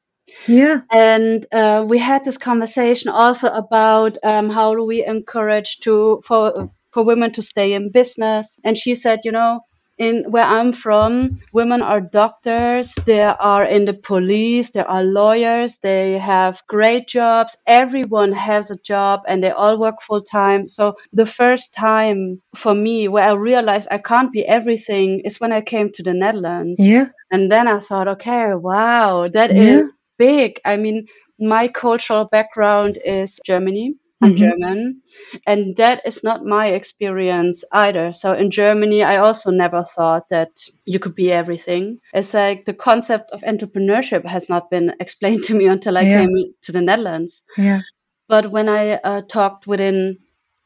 Yeah. 0.47 0.81
And 0.91 1.45
uh, 1.51 1.85
we 1.87 1.97
had 1.97 2.23
this 2.23 2.37
conversation 2.37 3.09
also 3.09 3.47
about 3.47 4.17
um, 4.23 4.49
how 4.49 4.75
do 4.75 4.83
we 4.83 5.05
encourage 5.05 5.79
to 5.81 6.21
for 6.25 6.71
for 6.91 7.03
women 7.03 7.31
to 7.33 7.41
stay 7.41 7.73
in 7.73 7.91
business. 7.91 8.59
And 8.63 8.77
she 8.77 8.95
said, 8.95 9.21
you 9.23 9.31
know, 9.31 9.61
in 10.01 10.25
where 10.31 10.43
I'm 10.45 10.73
from, 10.73 11.39
women 11.53 11.83
are 11.83 12.01
doctors, 12.01 12.95
they 13.05 13.21
are 13.21 13.63
in 13.63 13.85
the 13.85 13.93
police, 13.93 14.71
there 14.71 14.89
are 14.89 15.03
lawyers, 15.03 15.77
they 15.77 16.17
have 16.17 16.63
great 16.67 17.07
jobs. 17.07 17.55
Everyone 17.67 18.31
has 18.33 18.71
a 18.71 18.77
job 18.77 19.21
and 19.27 19.43
they 19.43 19.51
all 19.51 19.79
work 19.79 20.01
full 20.01 20.23
time. 20.23 20.67
So 20.67 20.95
the 21.13 21.27
first 21.27 21.75
time 21.75 22.41
for 22.55 22.73
me 22.73 23.07
where 23.09 23.29
I 23.29 23.33
realized 23.33 23.89
I 23.91 23.99
can't 23.99 24.31
be 24.31 24.43
everything 24.45 25.21
is 25.23 25.39
when 25.39 25.51
I 25.51 25.61
came 25.61 25.91
to 25.93 26.03
the 26.03 26.13
Netherlands. 26.15 26.79
Yeah. 26.79 27.05
And 27.29 27.51
then 27.51 27.67
I 27.67 27.79
thought, 27.79 28.07
okay, 28.07 28.55
wow, 28.55 29.27
that 29.27 29.55
Yeah. 29.55 29.81
is 29.81 29.93
big. 30.17 30.59
I 30.65 30.77
mean, 30.77 31.05
my 31.39 31.67
cultural 31.67 32.25
background 32.25 32.97
is 33.05 33.39
Germany. 33.45 33.95
I'm 34.21 34.33
Mhm. 34.33 34.37
German, 34.37 35.01
and 35.47 35.75
that 35.77 36.01
is 36.05 36.23
not 36.23 36.45
my 36.45 36.67
experience 36.67 37.63
either. 37.71 38.11
So 38.13 38.33
in 38.33 38.51
Germany, 38.51 39.03
I 39.03 39.17
also 39.17 39.49
never 39.51 39.83
thought 39.83 40.29
that 40.29 40.51
you 40.85 40.99
could 40.99 41.15
be 41.15 41.31
everything. 41.31 41.99
It's 42.13 42.33
like 42.33 42.65
the 42.65 42.73
concept 42.73 43.31
of 43.31 43.41
entrepreneurship 43.41 44.25
has 44.25 44.49
not 44.49 44.69
been 44.69 44.93
explained 44.99 45.43
to 45.45 45.55
me 45.55 45.65
until 45.67 45.97
I 45.97 46.05
Yeah. 46.05 46.19
came 46.19 46.53
to 46.63 46.71
the 46.71 46.81
Netherlands. 46.81 47.43
Yeah. 47.57 47.81
But 48.27 48.51
when 48.51 48.69
I 48.69 48.93
uh, 48.95 49.21
talked 49.27 49.67
within 49.67 50.17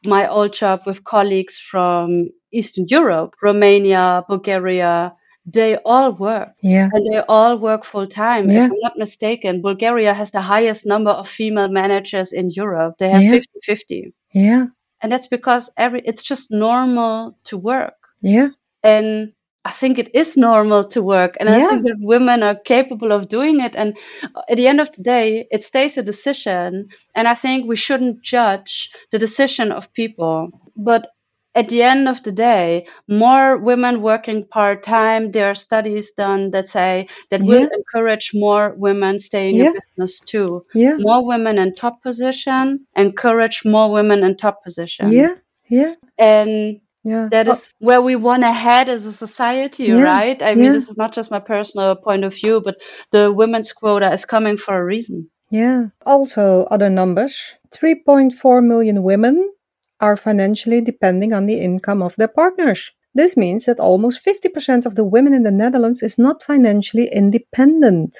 my 0.04 0.28
old 0.28 0.52
job 0.52 0.82
with 0.86 1.04
colleagues 1.04 1.58
from 1.58 2.30
Eastern 2.52 2.86
Europe, 2.88 3.34
Romania, 3.42 4.24
Bulgaria, 4.28 5.14
they 5.46 5.76
all 5.84 6.12
work 6.12 6.50
Yeah. 6.60 6.88
and 6.92 7.06
they 7.06 7.22
all 7.28 7.58
work 7.58 7.84
full 7.84 8.06
time. 8.08 8.50
Yeah. 8.50 8.66
If 8.66 8.72
I'm 8.72 8.78
not 8.82 8.98
mistaken, 8.98 9.62
Bulgaria 9.62 10.12
has 10.12 10.30
the 10.32 10.40
highest 10.40 10.86
number 10.86 11.10
of 11.10 11.28
female 11.28 11.68
managers 11.68 12.32
in 12.32 12.50
Europe. 12.50 12.96
They 12.98 13.10
have 13.10 13.22
Yeah. 13.22 13.30
50 13.30 13.60
50. 13.62 14.14
Yeah. 14.32 14.66
And 15.00 15.12
that's 15.12 15.28
because 15.28 15.70
every 15.76 16.02
it's 16.04 16.22
just 16.22 16.50
normal 16.50 17.38
to 17.44 17.56
work. 17.56 17.94
Yeah. 18.22 18.48
And 18.82 19.32
I 19.64 19.72
think 19.72 19.98
it 19.98 20.14
is 20.14 20.36
normal 20.36 20.84
to 20.90 21.02
work. 21.02 21.36
And 21.40 21.48
I 21.48 21.58
think 21.68 21.82
that 21.82 21.96
women 21.98 22.42
are 22.44 22.54
capable 22.54 23.10
of 23.12 23.28
doing 23.28 23.60
it. 23.60 23.74
And 23.74 23.96
uh, 24.22 24.42
at 24.48 24.56
the 24.56 24.68
end 24.68 24.80
of 24.80 24.92
the 24.92 25.02
day, 25.02 25.46
it 25.50 25.64
stays 25.64 25.98
a 25.98 26.02
decision. 26.04 26.88
And 27.16 27.26
I 27.26 27.34
think 27.34 27.66
we 27.66 27.74
shouldn't 27.76 28.22
judge 28.22 28.90
the 29.10 29.18
decision 29.18 29.72
of 29.72 29.92
people. 29.92 30.50
But 30.76 31.08
at 31.56 31.68
the 31.70 31.82
end 31.82 32.06
of 32.08 32.22
the 32.22 32.32
day, 32.32 32.86
more 33.08 33.56
women 33.56 34.02
working 34.02 34.46
part 34.46 34.84
time, 34.84 35.32
there 35.32 35.46
are 35.50 35.54
studies 35.54 36.12
done 36.12 36.50
that 36.50 36.68
say 36.68 37.08
that 37.30 37.40
will 37.40 37.68
encourage 37.80 38.32
more 38.34 38.74
women 38.76 39.18
staying 39.18 39.56
Yeah. 39.56 39.68
in 39.68 39.72
business 39.72 40.20
too. 40.20 40.62
Yeah. 40.74 40.96
More 40.98 41.24
women 41.26 41.58
in 41.58 41.74
top 41.74 42.02
position, 42.02 42.86
encourage 42.94 43.64
more 43.64 43.90
women 43.90 44.22
in 44.22 44.36
top 44.36 44.62
position. 44.62 45.10
Yeah. 45.10 45.34
Yeah. 45.68 45.94
And 46.18 46.80
Yeah. 47.04 47.28
that 47.30 47.48
Oh, 47.48 47.56
where 47.78 48.02
we 48.02 48.16
want 48.16 48.42
to 48.42 48.52
head 48.52 48.88
as 48.88 49.06
a 49.06 49.12
society, 49.12 49.84
Yeah, 49.84 50.02
right? 50.02 50.42
I 50.42 50.54
mean, 50.54 50.64
yeah. 50.64 50.72
this 50.72 50.88
is 50.90 50.98
not 50.98 51.14
just 51.14 51.30
my 51.30 51.40
personal 51.40 51.96
point 51.96 52.24
of 52.24 52.34
view, 52.34 52.60
but 52.60 52.76
the 53.12 53.32
women's 53.32 53.72
quota 53.72 54.12
is 54.12 54.24
coming 54.24 54.58
for 54.58 54.76
a 54.76 54.84
reason. 54.84 55.30
Yeah. 55.50 55.86
Also, 56.04 56.64
other 56.64 56.90
numbers 56.90 57.54
3.4 57.70 58.60
million 58.60 59.02
women 59.02 59.52
are 60.00 60.16
financially 60.16 60.80
depending 60.80 61.32
on 61.32 61.46
the 61.46 61.60
income 61.60 62.02
of 62.02 62.14
their 62.16 62.28
partners. 62.28 62.92
This 63.14 63.36
means 63.36 63.64
that 63.64 63.80
almost 63.80 64.24
50% 64.24 64.84
of 64.86 64.94
the 64.94 65.04
women 65.04 65.32
in 65.32 65.42
the 65.42 65.50
Netherlands 65.50 66.02
is 66.02 66.18
not 66.18 66.42
financially 66.42 67.08
independent. 67.12 68.16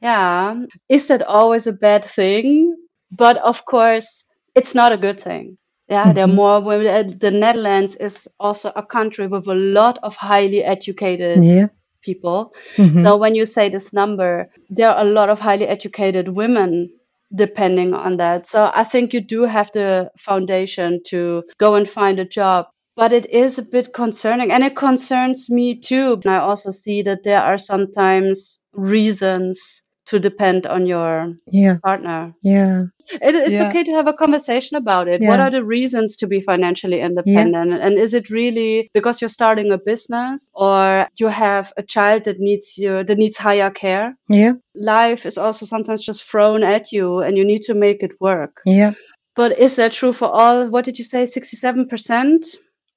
Yeah. 0.00 0.62
Is 0.88 1.08
that 1.08 1.22
always 1.22 1.66
a 1.66 1.72
bad 1.72 2.04
thing? 2.04 2.76
But 3.10 3.38
of 3.38 3.64
course, 3.64 4.24
it's 4.54 4.74
not 4.74 4.92
a 4.92 4.96
good 4.96 5.20
thing. 5.20 5.58
Yeah, 5.88 6.12
there 6.12 6.24
are 6.24 6.28
Mhm. 6.28 6.34
more 6.34 6.60
women. 6.60 6.86
uh, 6.86 7.02
The 7.18 7.30
Netherlands 7.30 7.96
is 7.96 8.28
also 8.38 8.72
a 8.74 8.82
country 8.82 9.26
with 9.28 9.46
a 9.46 9.54
lot 9.54 9.98
of 10.02 10.16
highly 10.16 10.62
educated 10.64 11.42
Yeah. 11.44 11.68
people. 12.02 12.52
Mhm. 12.76 13.02
So 13.02 13.16
when 13.16 13.34
you 13.34 13.46
say 13.46 13.68
this 13.68 13.92
number, 13.92 14.48
there 14.70 14.90
are 14.90 15.00
a 15.00 15.08
lot 15.08 15.28
of 15.28 15.38
highly 15.40 15.66
educated 15.66 16.28
women 16.28 16.90
depending 17.34 17.94
on 17.94 18.16
that. 18.18 18.48
So 18.48 18.70
I 18.74 18.84
think 18.84 19.12
you 19.12 19.20
do 19.20 19.42
have 19.42 19.70
the 19.72 20.10
foundation 20.18 21.00
to 21.08 21.44
go 21.58 21.74
and 21.74 21.88
find 21.88 22.18
a 22.18 22.24
job. 22.24 22.66
But 22.96 23.12
it 23.12 23.26
is 23.28 23.58
a 23.58 23.62
bit 23.62 23.92
concerning 23.92 24.50
and 24.50 24.64
it 24.64 24.74
concerns 24.74 25.50
me 25.50 25.78
too. 25.78 26.14
And 26.24 26.34
I 26.34 26.38
also 26.38 26.70
see 26.70 27.02
that 27.02 27.24
there 27.24 27.42
are 27.42 27.58
sometimes 27.58 28.60
reasons 28.72 29.82
to 30.06 30.18
depend 30.20 30.66
on 30.66 30.86
your 30.86 31.34
yeah. 31.50 31.78
partner. 31.82 32.32
Yeah. 32.42 32.84
It, 33.10 33.34
it's 33.34 33.50
Yeah. 33.50 33.68
okay 33.68 33.84
to 33.84 33.90
have 33.92 34.06
a 34.06 34.12
conversation 34.12 34.76
about 34.76 35.08
it. 35.08 35.20
What 35.20 35.40
are 35.40 35.50
the 35.50 35.64
reasons 35.64 36.16
to 36.18 36.26
be 36.26 36.40
financially 36.40 37.00
independent? 37.00 37.72
And 37.72 37.98
is 37.98 38.14
it 38.14 38.30
really 38.30 38.88
because 38.94 39.20
you're 39.20 39.28
starting 39.40 39.72
a 39.72 39.78
business 39.78 40.50
or 40.54 41.08
you 41.16 41.26
have 41.26 41.72
a 41.76 41.82
child 41.82 42.24
that 42.24 42.38
needs 42.38 42.78
you 42.78 43.02
that 43.04 43.18
needs 43.18 43.36
higher 43.36 43.70
care? 43.70 44.16
Yeah. 44.28 44.54
Life 44.74 45.26
is 45.26 45.38
also 45.38 45.66
sometimes 45.66 46.04
just 46.04 46.24
thrown 46.24 46.62
at 46.62 46.92
you 46.92 47.18
and 47.18 47.36
you 47.36 47.44
need 47.44 47.62
to 47.62 47.74
make 47.74 48.02
it 48.02 48.12
work. 48.20 48.62
Yeah. 48.64 48.92
But 49.34 49.58
is 49.58 49.76
that 49.76 49.92
true 49.92 50.12
for 50.12 50.28
all? 50.28 50.68
What 50.68 50.84
did 50.84 50.98
you 50.98 51.04
say? 51.04 51.24
67%? 51.24 52.56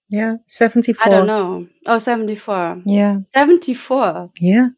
Yeah. 0.10 0.38
74. 0.48 1.06
I 1.06 1.10
don't 1.10 1.28
know. 1.28 1.68
Oh, 1.86 2.00
74. 2.00 2.82
Yeah. 2.86 3.20
74. 3.34 4.32
Yeah. 4.40 4.70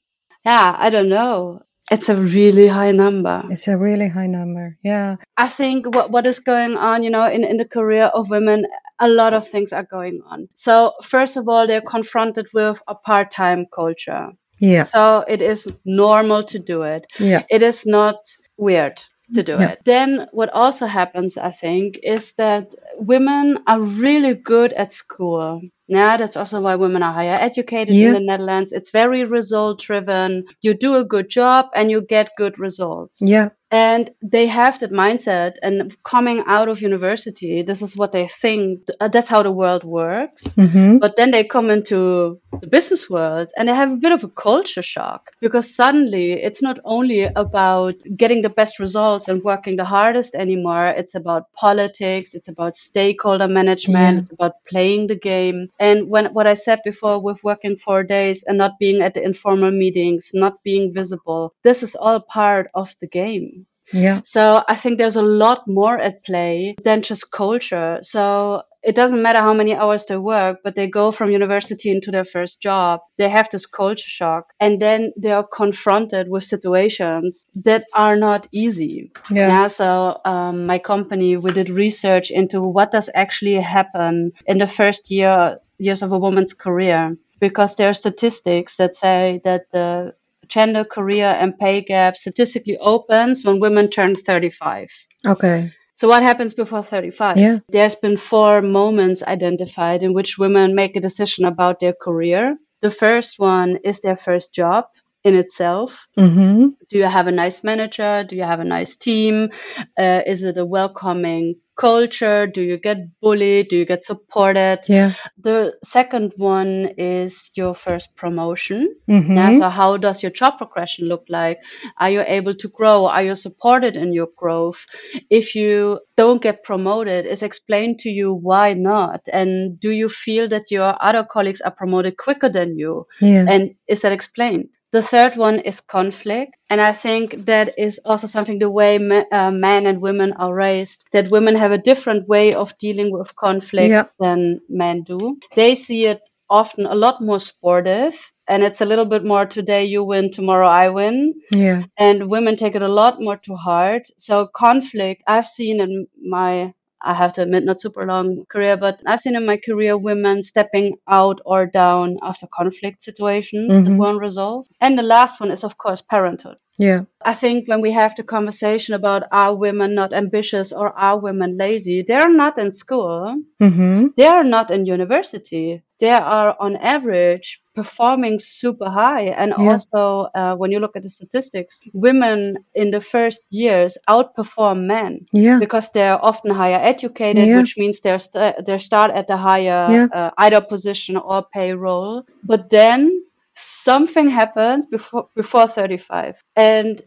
Yeah, 0.45 0.75
I 0.77 0.89
don't 0.89 1.09
know. 1.09 1.61
It's 1.91 2.09
a 2.09 2.15
really 2.15 2.67
high 2.67 2.91
number. 2.91 3.43
It's 3.49 3.67
a 3.67 3.77
really 3.77 4.07
high 4.07 4.27
number. 4.27 4.77
Yeah. 4.81 5.17
I 5.37 5.49
think 5.49 5.93
what 5.93 6.09
what 6.11 6.25
is 6.25 6.39
going 6.39 6.77
on, 6.77 7.03
you 7.03 7.09
know, 7.09 7.27
in, 7.29 7.43
in 7.43 7.57
the 7.57 7.65
career 7.65 8.05
of 8.05 8.29
women, 8.29 8.65
a 8.99 9.09
lot 9.09 9.33
of 9.33 9.47
things 9.47 9.73
are 9.73 9.83
going 9.83 10.21
on. 10.25 10.47
So 10.55 10.93
first 11.03 11.37
of 11.37 11.49
all, 11.49 11.67
they're 11.67 11.81
confronted 11.81 12.47
with 12.53 12.81
a 12.87 12.95
part-time 12.95 13.65
culture. 13.75 14.29
Yeah. 14.61 14.83
So 14.83 15.25
it 15.27 15.41
is 15.41 15.67
normal 15.85 16.43
to 16.45 16.59
do 16.59 16.83
it. 16.83 17.05
Yeah. 17.19 17.43
It 17.49 17.61
is 17.61 17.85
not 17.85 18.17
weird 18.57 19.01
to 19.33 19.43
do 19.43 19.53
Yeah. 19.53 19.71
it. 19.71 19.79
Then 19.85 20.27
what 20.31 20.49
also 20.49 20.85
happens, 20.85 21.37
I 21.37 21.51
think, 21.51 21.99
is 22.03 22.33
that 22.33 22.73
women 22.97 23.59
are 23.67 23.81
really 23.81 24.35
good 24.35 24.71
at 24.73 24.93
school. 24.93 25.61
Yeah, 25.87 26.17
that's 26.17 26.37
also 26.37 26.61
why 26.61 26.75
women 26.75 27.03
are 27.03 27.13
higher 27.13 27.37
educated 27.39 27.93
Yeah. 27.95 28.07
in 28.07 28.13
the 28.13 28.19
Netherlands. 28.21 28.71
It's 28.71 28.91
very 28.91 29.25
result 29.25 29.81
driven. 29.81 30.45
You 30.61 30.73
do 30.73 30.95
a 30.95 31.03
good 31.03 31.29
job 31.29 31.65
and 31.75 31.91
you 31.91 32.01
get 32.01 32.31
good 32.37 32.57
results. 32.59 33.19
Yeah. 33.21 33.49
And 33.73 34.09
they 34.21 34.47
have 34.47 34.79
that 34.79 34.91
mindset. 34.91 35.53
And 35.63 35.95
coming 36.03 36.43
out 36.45 36.67
of 36.67 36.81
university, 36.81 37.61
this 37.63 37.81
is 37.81 37.95
what 37.95 38.11
they 38.11 38.27
think. 38.27 38.81
uh, 38.99 39.07
That's 39.07 39.29
how 39.29 39.43
the 39.43 39.51
world 39.51 39.85
works. 39.85 40.43
Mm-hmm. 40.55 40.97
But 40.97 41.15
then 41.15 41.31
they 41.31 41.45
come 41.45 41.69
into 41.69 42.37
the 42.59 42.67
business 42.67 43.09
world 43.09 43.49
and 43.57 43.69
they 43.69 43.73
have 43.73 43.91
a 43.91 43.95
bit 43.95 44.11
of 44.11 44.25
a 44.25 44.27
culture 44.29 44.81
shock 44.81 45.31
because 45.39 45.73
suddenly 45.73 46.33
it's 46.33 46.61
not 46.61 46.79
only 46.83 47.23
about 47.23 47.95
getting 48.17 48.41
the 48.41 48.49
best 48.49 48.77
results 48.77 49.29
and 49.29 49.41
working 49.43 49.77
the 49.77 49.85
hardest 49.85 50.35
anymore. 50.35 50.87
It's 50.87 51.15
about 51.15 51.51
politics. 51.53 52.33
It's 52.33 52.49
about 52.49 52.75
stakeholder 52.77 53.47
management. 53.47 54.15
Yeah. 54.15 54.21
It's 54.21 54.31
about 54.33 54.53
playing 54.69 55.07
the 55.07 55.15
game. 55.15 55.69
And 55.81 56.09
when 56.09 56.27
what 56.33 56.45
I 56.45 56.53
said 56.53 56.79
before 56.85 57.19
with 57.19 57.43
working 57.43 57.75
four 57.75 58.03
days 58.03 58.43
and 58.43 58.57
not 58.57 58.77
being 58.79 59.01
at 59.01 59.15
the 59.15 59.23
informal 59.23 59.71
meetings, 59.71 60.29
not 60.33 60.63
being 60.63 60.93
visible, 60.93 61.53
this 61.63 61.81
is 61.81 61.95
all 61.95 62.21
part 62.21 62.69
of 62.75 62.95
the 63.01 63.07
game. 63.07 63.65
Yeah. 63.93 64.21
So 64.23 64.63
I 64.67 64.75
think 64.75 64.97
there's 64.97 65.15
a 65.15 65.21
lot 65.21 65.67
more 65.67 65.97
at 65.99 66.23
play 66.23 66.75
than 66.83 67.01
just 67.01 67.31
culture. 67.31 67.99
So 68.03 68.63
it 68.83 68.95
doesn't 68.95 69.21
matter 69.21 69.39
how 69.39 69.53
many 69.53 69.75
hours 69.75 70.05
they 70.05 70.17
work, 70.17 70.59
but 70.63 70.75
they 70.75 70.87
go 70.87 71.11
from 71.11 71.31
university 71.31 71.91
into 71.91 72.09
their 72.09 72.25
first 72.25 72.61
job. 72.61 73.01
They 73.17 73.29
have 73.29 73.49
this 73.49 73.65
culture 73.65 74.09
shock 74.09 74.45
and 74.59 74.81
then 74.81 75.13
they 75.17 75.31
are 75.31 75.45
confronted 75.45 76.29
with 76.29 76.43
situations 76.43 77.45
that 77.63 77.85
are 77.93 78.15
not 78.15 78.47
easy. 78.51 79.11
Yeah. 79.29 79.47
Yeah. 79.47 79.67
So 79.67 80.19
um, 80.25 80.65
my 80.65 80.79
company, 80.79 81.37
we 81.37 81.51
did 81.51 81.69
research 81.69 82.31
into 82.31 82.61
what 82.61 82.91
does 82.91 83.09
actually 83.13 83.55
happen 83.55 84.31
in 84.47 84.57
the 84.57 84.67
first 84.67 85.11
year 85.11 85.57
years 85.81 86.01
of 86.01 86.11
a 86.11 86.19
woman's 86.19 86.53
career 86.53 87.17
because 87.39 87.75
there 87.75 87.89
are 87.89 87.93
statistics 87.93 88.77
that 88.77 88.95
say 88.95 89.41
that 89.43 89.69
the 89.71 90.13
gender 90.47 90.83
career 90.83 91.27
and 91.39 91.57
pay 91.57 91.81
gap 91.81 92.15
statistically 92.15 92.77
opens 92.77 93.43
when 93.43 93.59
women 93.59 93.89
turn 93.89 94.15
35. 94.15 94.89
Okay. 95.25 95.71
So 95.95 96.07
what 96.07 96.23
happens 96.23 96.53
before 96.53 96.83
35? 96.83 97.37
Yeah. 97.37 97.59
There's 97.69 97.95
been 97.95 98.17
four 98.17 98.61
moments 98.61 99.23
identified 99.23 100.03
in 100.03 100.13
which 100.13 100.37
women 100.37 100.75
make 100.75 100.95
a 100.95 101.01
decision 101.01 101.45
about 101.45 101.79
their 101.79 101.93
career. 101.93 102.57
The 102.81 102.91
first 102.91 103.39
one 103.39 103.79
is 103.83 104.01
their 104.01 104.17
first 104.17 104.53
job. 104.53 104.85
in 105.23 105.35
itself. 105.35 106.07
Mm-hmm. 106.17 106.69
Do 106.89 106.97
you 106.97 107.03
have 107.03 107.27
a 107.27 107.31
nice 107.31 107.63
manager? 107.63 108.25
Do 108.27 108.35
you 108.35 108.43
have 108.43 108.59
a 108.59 108.71
nice 108.77 108.95
team? 108.95 109.49
Uh, 109.97 110.21
is 110.25 110.43
it 110.43 110.57
a 110.57 110.65
welcoming 110.65 111.55
culture? 111.81 112.45
Do 112.45 112.61
you 112.61 112.77
get 112.77 112.97
bullied? 113.19 113.69
Do 113.69 113.77
you 113.77 113.85
get 113.85 114.03
supported? 114.03 114.81
Yeah. 114.87 115.13
The 115.37 115.73
second 115.83 116.33
one 116.37 116.93
is 116.97 117.49
your 117.55 117.73
first 117.73 118.15
promotion. 118.15 118.95
Mm-hmm. 119.09 119.35
Yeah, 119.35 119.53
so 119.53 119.69
how 119.69 119.97
does 119.97 120.21
your 120.21 120.31
job 120.31 120.59
progression 120.59 121.07
look 121.07 121.25
like? 121.27 121.57
Are 121.97 122.11
you 122.11 122.21
able 122.21 122.53
to 122.55 122.67
grow? 122.67 123.07
Are 123.07 123.23
you 123.23 123.35
supported 123.35 123.95
in 123.95 124.13
your 124.13 124.29
growth? 124.37 124.85
If 125.29 125.55
you 125.55 125.99
don't 126.15 126.41
get 126.41 126.63
promoted, 126.63 127.25
is 127.25 127.41
explained 127.41 127.99
to 127.99 128.09
you 128.09 128.31
why 128.33 128.73
not? 128.73 129.21
And 129.33 129.79
do 129.79 129.89
you 129.89 130.07
feel 130.07 130.47
that 130.49 130.69
your 130.69 130.95
other 131.01 131.25
colleagues 131.25 131.61
are 131.61 131.71
promoted 131.71 132.17
quicker 132.17 132.49
than 132.49 132.77
you? 132.77 133.07
Yeah. 133.19 133.45
And 133.49 133.75
is 133.87 134.01
that 134.01 134.11
explained? 134.11 134.69
The 134.91 135.01
third 135.01 135.37
one 135.37 135.59
is 135.59 135.79
conflict. 135.81 136.53
And 136.69 136.81
I 136.81 136.93
think 136.93 137.45
that 137.45 137.73
is 137.77 137.99
also 138.05 138.27
something 138.27 138.59
the 138.59 138.69
way 138.69 138.97
me, 138.97 139.23
uh, 139.31 139.51
men 139.51 139.85
and 139.85 140.01
women 140.01 140.33
are 140.33 140.53
raised, 140.53 141.05
that 141.13 141.31
women 141.31 141.55
have 141.55 141.71
a 141.71 141.77
different 141.77 142.27
way 142.27 142.53
of 142.53 142.77
dealing 142.77 143.11
with 143.11 143.35
conflict 143.35 143.89
Yeah. 143.91 144.05
than 144.19 144.59
men 144.69 145.03
do. 145.03 145.37
They 145.55 145.75
see 145.75 146.05
it 146.05 146.21
often 146.49 146.85
a 146.85 146.95
lot 146.95 147.21
more 147.21 147.39
sportive. 147.39 148.15
And 148.47 148.63
it's 148.63 148.81
a 148.81 148.85
little 148.85 149.05
bit 149.05 149.23
more 149.23 149.45
today 149.45 149.85
you 149.85 150.03
win, 150.03 150.29
tomorrow 150.31 150.67
I 150.67 150.89
win. 150.89 151.33
yeah. 151.53 151.83
And 151.97 152.29
women 152.29 152.55
take 152.57 152.75
it 152.75 152.81
a 152.81 152.87
lot 153.01 153.21
more 153.21 153.37
to 153.37 153.55
heart. 153.55 154.03
So 154.17 154.47
conflict, 154.53 155.23
I've 155.27 155.47
seen 155.47 155.79
in 155.79 156.07
my 156.21 156.73
I 157.03 157.13
have 157.13 157.33
to 157.33 157.41
admit, 157.41 157.63
not 157.65 157.81
super 157.81 158.05
long 158.05 158.45
career, 158.49 158.77
but 158.77 159.01
I've 159.05 159.19
seen 159.19 159.35
in 159.35 159.45
my 159.45 159.57
career 159.57 159.97
women 159.97 160.43
stepping 160.43 160.97
out 161.09 161.39
or 161.45 161.65
down 161.65 162.17
after 162.21 162.47
conflict 162.47 163.01
situations 163.03 163.69
that 163.73 163.89
Mhm. 163.91 163.97
weren't 163.97 164.19
resolved. 164.21 164.69
And 164.79 164.97
the 164.97 165.03
last 165.03 165.39
one 165.39 165.51
is, 165.51 165.63
of 165.63 165.77
course, 165.77 166.01
parenthood. 166.01 166.57
Yeah. 166.77 167.01
I 167.23 167.33
think 167.33 167.67
when 167.67 167.81
we 167.81 167.91
have 167.91 168.15
the 168.15 168.23
conversation 168.23 168.93
about 168.95 169.23
are 169.31 169.55
women 169.55 169.93
not 169.95 170.13
ambitious 170.13 170.71
or 170.71 170.87
are 170.97 171.19
women 171.19 171.57
lazy, 171.57 172.01
they're 172.01 172.31
not 172.43 172.57
in 172.57 172.71
school, 172.71 173.35
Mm-hmm. 173.61 174.07
they 174.17 174.25
are 174.25 174.43
not 174.43 174.71
in 174.71 174.85
university. 174.85 175.83
They 176.01 176.09
are 176.11 176.55
on 176.59 176.75
average 176.77 177.61
performing 177.75 178.39
super 178.39 178.89
high. 178.89 179.25
And 179.41 179.53
Yeah. 179.57 179.71
also, 179.71 180.27
uh, 180.35 180.55
when 180.55 180.71
you 180.73 180.79
look 180.79 180.95
at 180.97 181.03
the 181.03 181.09
statistics, 181.09 181.79
women 181.93 182.57
in 182.75 182.91
the 182.91 182.99
first 183.01 183.41
years 183.51 183.97
outperform 184.09 184.79
men 184.87 185.25
Yeah. 185.33 185.59
because 185.59 185.91
they're 185.93 186.19
often 186.29 186.51
higher 186.51 186.81
educated, 186.93 187.47
Yeah. 187.47 187.57
which 187.59 187.77
means 187.77 188.01
they're 188.01 188.19
st- 188.19 188.65
they 188.65 188.79
start 188.79 189.11
at 189.19 189.27
the 189.27 189.37
higher 189.37 190.09
uh, 190.13 190.31
either 190.39 190.61
position 190.61 191.15
or 191.17 191.45
payroll. 191.53 192.23
But 192.43 192.69
then 192.71 193.23
something 193.55 194.29
happens 194.29 194.87
before 194.87 195.27
before 195.35 195.67
35, 195.67 196.35
and 196.55 197.01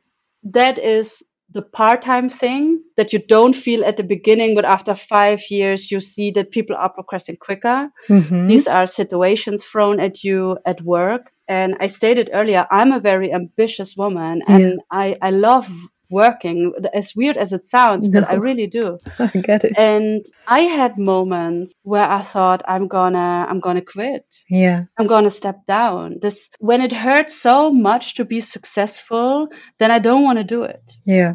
that 0.52 0.78
is 0.78 1.22
the 1.54 1.62
part-time 1.62 2.28
thing 2.28 2.82
that 2.96 3.12
you 3.12 3.20
don't 3.20 3.54
feel 3.54 3.84
at 3.84 3.96
the 3.96 4.02
beginning, 4.02 4.54
but 4.54 4.64
after 4.64 4.94
five 4.94 5.40
years 5.50 5.90
you 5.90 6.00
see 6.00 6.30
that 6.32 6.50
people 6.50 6.76
are 6.76 6.90
progressing 6.90 7.36
quicker. 7.36 7.88
Mm-hmm. 8.08 8.46
These 8.48 8.66
are 8.66 8.86
situations 8.86 9.64
thrown 9.64 10.00
at 10.00 10.24
you 10.24 10.58
at 10.66 10.82
work. 10.82 11.30
And 11.46 11.76
I 11.80 11.86
stated 11.86 12.30
earlier, 12.32 12.66
I'm 12.70 12.92
a 12.92 13.00
very 13.00 13.32
ambitious 13.32 13.96
woman 13.96 14.42
and 14.48 14.62
Yeah. 14.62 14.76
I, 14.90 15.16
I 15.22 15.30
love 15.30 15.70
working, 16.10 16.72
as 16.92 17.14
weird 17.16 17.36
as 17.36 17.52
it 17.52 17.66
sounds, 17.66 18.08
but 18.08 18.28
I 18.28 18.34
really 18.34 18.66
do. 18.66 18.98
I 19.18 19.26
get 19.42 19.64
it. 19.64 19.72
And 19.76 20.24
I 20.46 20.60
had 20.60 20.98
moments 20.98 21.74
where 21.82 22.08
I 22.08 22.22
thought 22.22 22.62
I'm 22.68 22.88
gonna 22.88 23.46
I'm 23.48 23.60
gonna 23.60 23.82
quit. 23.82 24.24
Yeah. 24.48 24.84
I'm 24.98 25.06
gonna 25.06 25.30
step 25.30 25.66
down. 25.66 26.18
This 26.20 26.50
when 26.60 26.80
it 26.80 26.92
hurts 26.92 27.40
so 27.40 27.70
much 27.72 28.14
to 28.14 28.24
be 28.24 28.40
successful, 28.40 29.48
then 29.78 29.90
I 29.90 29.98
don't 29.98 30.22
want 30.22 30.38
to 30.38 30.44
do 30.44 30.62
it. 30.64 30.84
Yeah. 31.04 31.34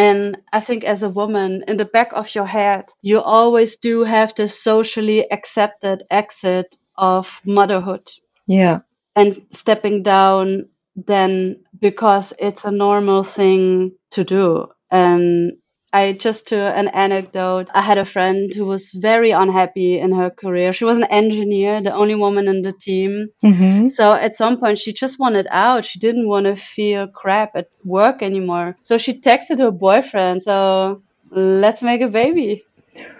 And 0.00 0.38
I 0.52 0.60
think 0.60 0.84
as 0.84 1.02
a 1.04 1.10
woman, 1.10 1.64
in 1.68 1.76
the 1.78 1.84
back 1.84 2.12
of 2.14 2.34
your 2.34 2.46
head, 2.46 2.86
you 3.02 3.20
always 3.20 3.76
do 3.76 4.04
have 4.04 4.34
the 4.34 4.48
socially 4.48 5.30
accepted 5.30 6.04
exit 6.10 6.76
of 6.96 7.40
motherhood 7.44 8.08
Yeah. 8.46 8.80
and 9.16 9.46
stepping 9.52 10.02
down 10.04 10.68
then 10.96 11.64
because 11.80 12.34
it's 12.40 12.64
a 12.66 12.72
normal 12.72 13.24
thing 13.24 13.92
to 14.12 14.24
do. 14.24 14.68
And 14.90 15.58
I 15.92 16.12
just 16.12 16.48
to 16.48 16.56
an 16.56 16.88
anecdote, 16.88 17.68
I 17.74 17.82
had 17.82 17.98
a 17.98 18.04
friend 18.04 18.52
who 18.54 18.64
was 18.64 18.92
very 18.92 19.32
unhappy 19.32 19.98
in 19.98 20.12
her 20.12 20.30
career. 20.30 20.72
She 20.72 20.84
was 20.84 20.98
an 20.98 21.04
engineer, 21.04 21.82
the 21.82 21.92
only 21.92 22.14
woman 22.14 22.46
in 22.46 22.62
the 22.62 22.72
team. 22.72 23.28
Mm-hmm. 23.42 23.88
So 23.88 24.12
at 24.12 24.36
some 24.36 24.58
point, 24.58 24.78
she 24.78 24.92
just 24.92 25.18
wanted 25.18 25.48
out. 25.50 25.84
She 25.84 25.98
didn't 25.98 26.28
want 26.28 26.46
to 26.46 26.54
feel 26.54 27.08
crap 27.08 27.56
at 27.56 27.68
work 27.84 28.22
anymore. 28.22 28.76
So 28.82 28.98
she 28.98 29.20
texted 29.20 29.58
her 29.58 29.72
boyfriend, 29.72 30.42
"So 30.42 31.02
let's 31.30 31.82
make 31.82 32.02
a 32.02 32.08
baby." 32.08 32.64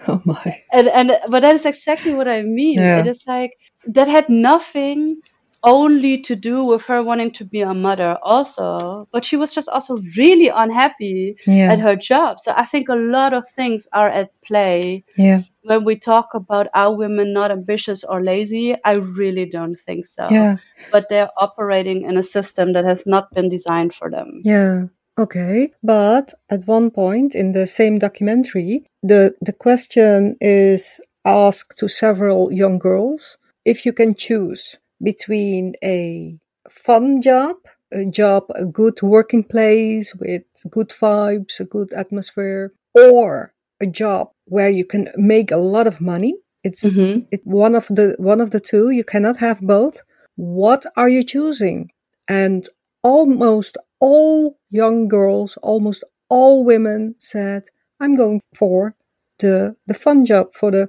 Oh 0.07 0.21
my. 0.25 0.61
And 0.71 0.87
and 0.87 1.11
but 1.29 1.41
that 1.41 1.55
is 1.55 1.65
exactly 1.65 2.13
what 2.13 2.27
I 2.27 2.41
mean. 2.41 2.79
Yeah. 2.79 2.99
It 2.99 3.07
is 3.07 3.25
like 3.27 3.57
that 3.87 4.07
had 4.07 4.29
nothing 4.29 5.21
only 5.63 6.17
to 6.21 6.35
do 6.35 6.63
with 6.63 6.83
her 6.85 7.03
wanting 7.03 7.31
to 7.31 7.45
be 7.45 7.61
a 7.61 7.73
mother 7.73 8.17
also 8.23 9.07
but 9.11 9.23
she 9.25 9.37
was 9.37 9.53
just 9.53 9.69
also 9.69 9.95
really 10.17 10.47
unhappy 10.49 11.35
Yeah. 11.45 11.71
at 11.73 11.79
her 11.79 11.95
job 11.95 12.39
so 12.39 12.53
i 12.55 12.65
think 12.65 12.89
a 12.89 12.95
lot 12.95 13.33
of 13.33 13.43
things 13.49 13.87
are 13.93 14.09
at 14.09 14.29
play 14.41 15.03
Yeah. 15.17 15.41
when 15.63 15.83
we 15.85 15.95
talk 15.97 16.33
about 16.33 16.67
are 16.73 16.93
women 16.95 17.33
not 17.33 17.51
ambitious 17.51 18.03
or 18.03 18.23
lazy 18.23 18.75
i 18.85 18.93
really 18.95 19.45
don't 19.45 19.79
think 19.79 20.05
so 20.05 20.25
Yeah. 20.31 20.55
but 20.91 21.07
they're 21.09 21.29
operating 21.37 22.03
in 22.09 22.17
a 22.17 22.23
system 22.23 22.73
that 22.73 22.85
has 22.85 23.05
not 23.05 23.31
been 23.33 23.49
designed 23.49 23.93
for 23.93 24.09
them 24.09 24.41
Yeah. 24.43 24.85
Okay. 25.19 25.71
But 25.83 26.33
at 26.49 26.65
one 26.67 26.89
point 26.89 27.35
in 27.35 27.51
the 27.51 27.67
same 27.67 27.99
documentary, 27.99 28.85
the 29.03 29.35
the 29.41 29.51
question 29.65 30.37
is 30.39 31.01
asked 31.25 31.77
to 31.79 31.87
several 31.89 32.49
young 32.51 32.79
girls 32.79 33.37
if 33.65 33.85
you 33.85 33.93
can 33.93 34.15
choose 34.15 34.77
between 35.03 35.73
a 35.83 36.37
fun 36.69 37.21
job, 37.21 37.55
a 37.91 38.05
job, 38.05 38.43
a 38.55 38.65
good 38.65 39.01
working 39.01 39.43
place 39.43 40.15
with 40.15 40.43
good 40.69 40.89
vibes, 40.89 41.59
a 41.59 41.65
good 41.65 41.91
atmosphere, 41.93 42.73
or 42.95 43.53
a 43.81 43.87
job 43.87 44.29
where 44.45 44.69
you 44.69 44.85
can 44.85 45.09
make 45.17 45.51
a 45.51 45.57
lot 45.57 45.87
of 45.87 46.01
money. 46.01 46.35
It's 46.63 46.93
Mhm. 46.93 47.25
it, 47.31 47.41
one 47.45 47.75
of 47.75 47.87
the 47.87 48.15
one 48.19 48.41
of 48.41 48.51
the 48.51 48.59
two. 48.59 48.91
You 48.91 49.03
cannot 49.03 49.37
have 49.37 49.61
both. 49.61 50.03
What 50.35 50.85
are 50.95 51.09
you 51.09 51.23
choosing? 51.23 51.89
And 52.27 52.67
almost 53.03 53.77
all 53.99 54.57
young 54.69 55.07
girls, 55.07 55.57
almost 55.63 56.03
all 56.29 56.63
women 56.63 57.15
said, 57.17 57.63
"I'm 57.99 58.15
going 58.15 58.41
for 58.55 58.95
the 59.39 59.75
the 59.87 59.93
fun 59.95 60.25
job, 60.25 60.53
for 60.53 60.71
the 60.71 60.87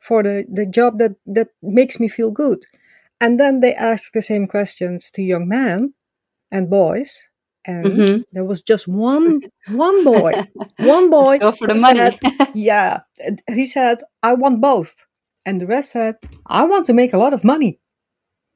for 0.00 0.22
the 0.22 0.44
the 0.52 0.66
job 0.66 0.98
that 0.98 1.12
that 1.36 1.48
makes 1.62 1.98
me 1.98 2.08
feel 2.08 2.30
good." 2.30 2.60
And 3.20 3.38
then 3.40 3.60
they 3.60 3.74
asked 3.74 4.12
the 4.12 4.22
same 4.22 4.46
questions 4.46 5.10
to 5.12 5.22
young 5.22 5.48
men 5.48 5.94
and 6.50 6.68
boys, 6.70 7.28
and 7.66 7.92
Mhm. 7.92 8.24
there 8.32 8.44
was 8.44 8.60
just 8.62 8.86
one 8.88 9.40
one 9.68 10.04
boy, 10.04 10.32
one 10.78 11.10
boy 11.10 11.38
go 11.38 11.52
for 11.52 11.66
the 11.68 11.74
money 11.74 11.98
said, 11.98 12.14
yeah, 12.54 13.00
he 13.48 13.64
said, 13.64 14.02
I 14.22 14.34
want 14.34 14.60
both. 14.60 15.06
And 15.46 15.60
the 15.60 15.66
rest 15.66 15.90
said, 15.90 16.16
I 16.46 16.64
want 16.64 16.86
to 16.86 16.94
make 16.94 17.12
a 17.12 17.18
lot 17.18 17.34
of 17.34 17.44
money. 17.44 17.80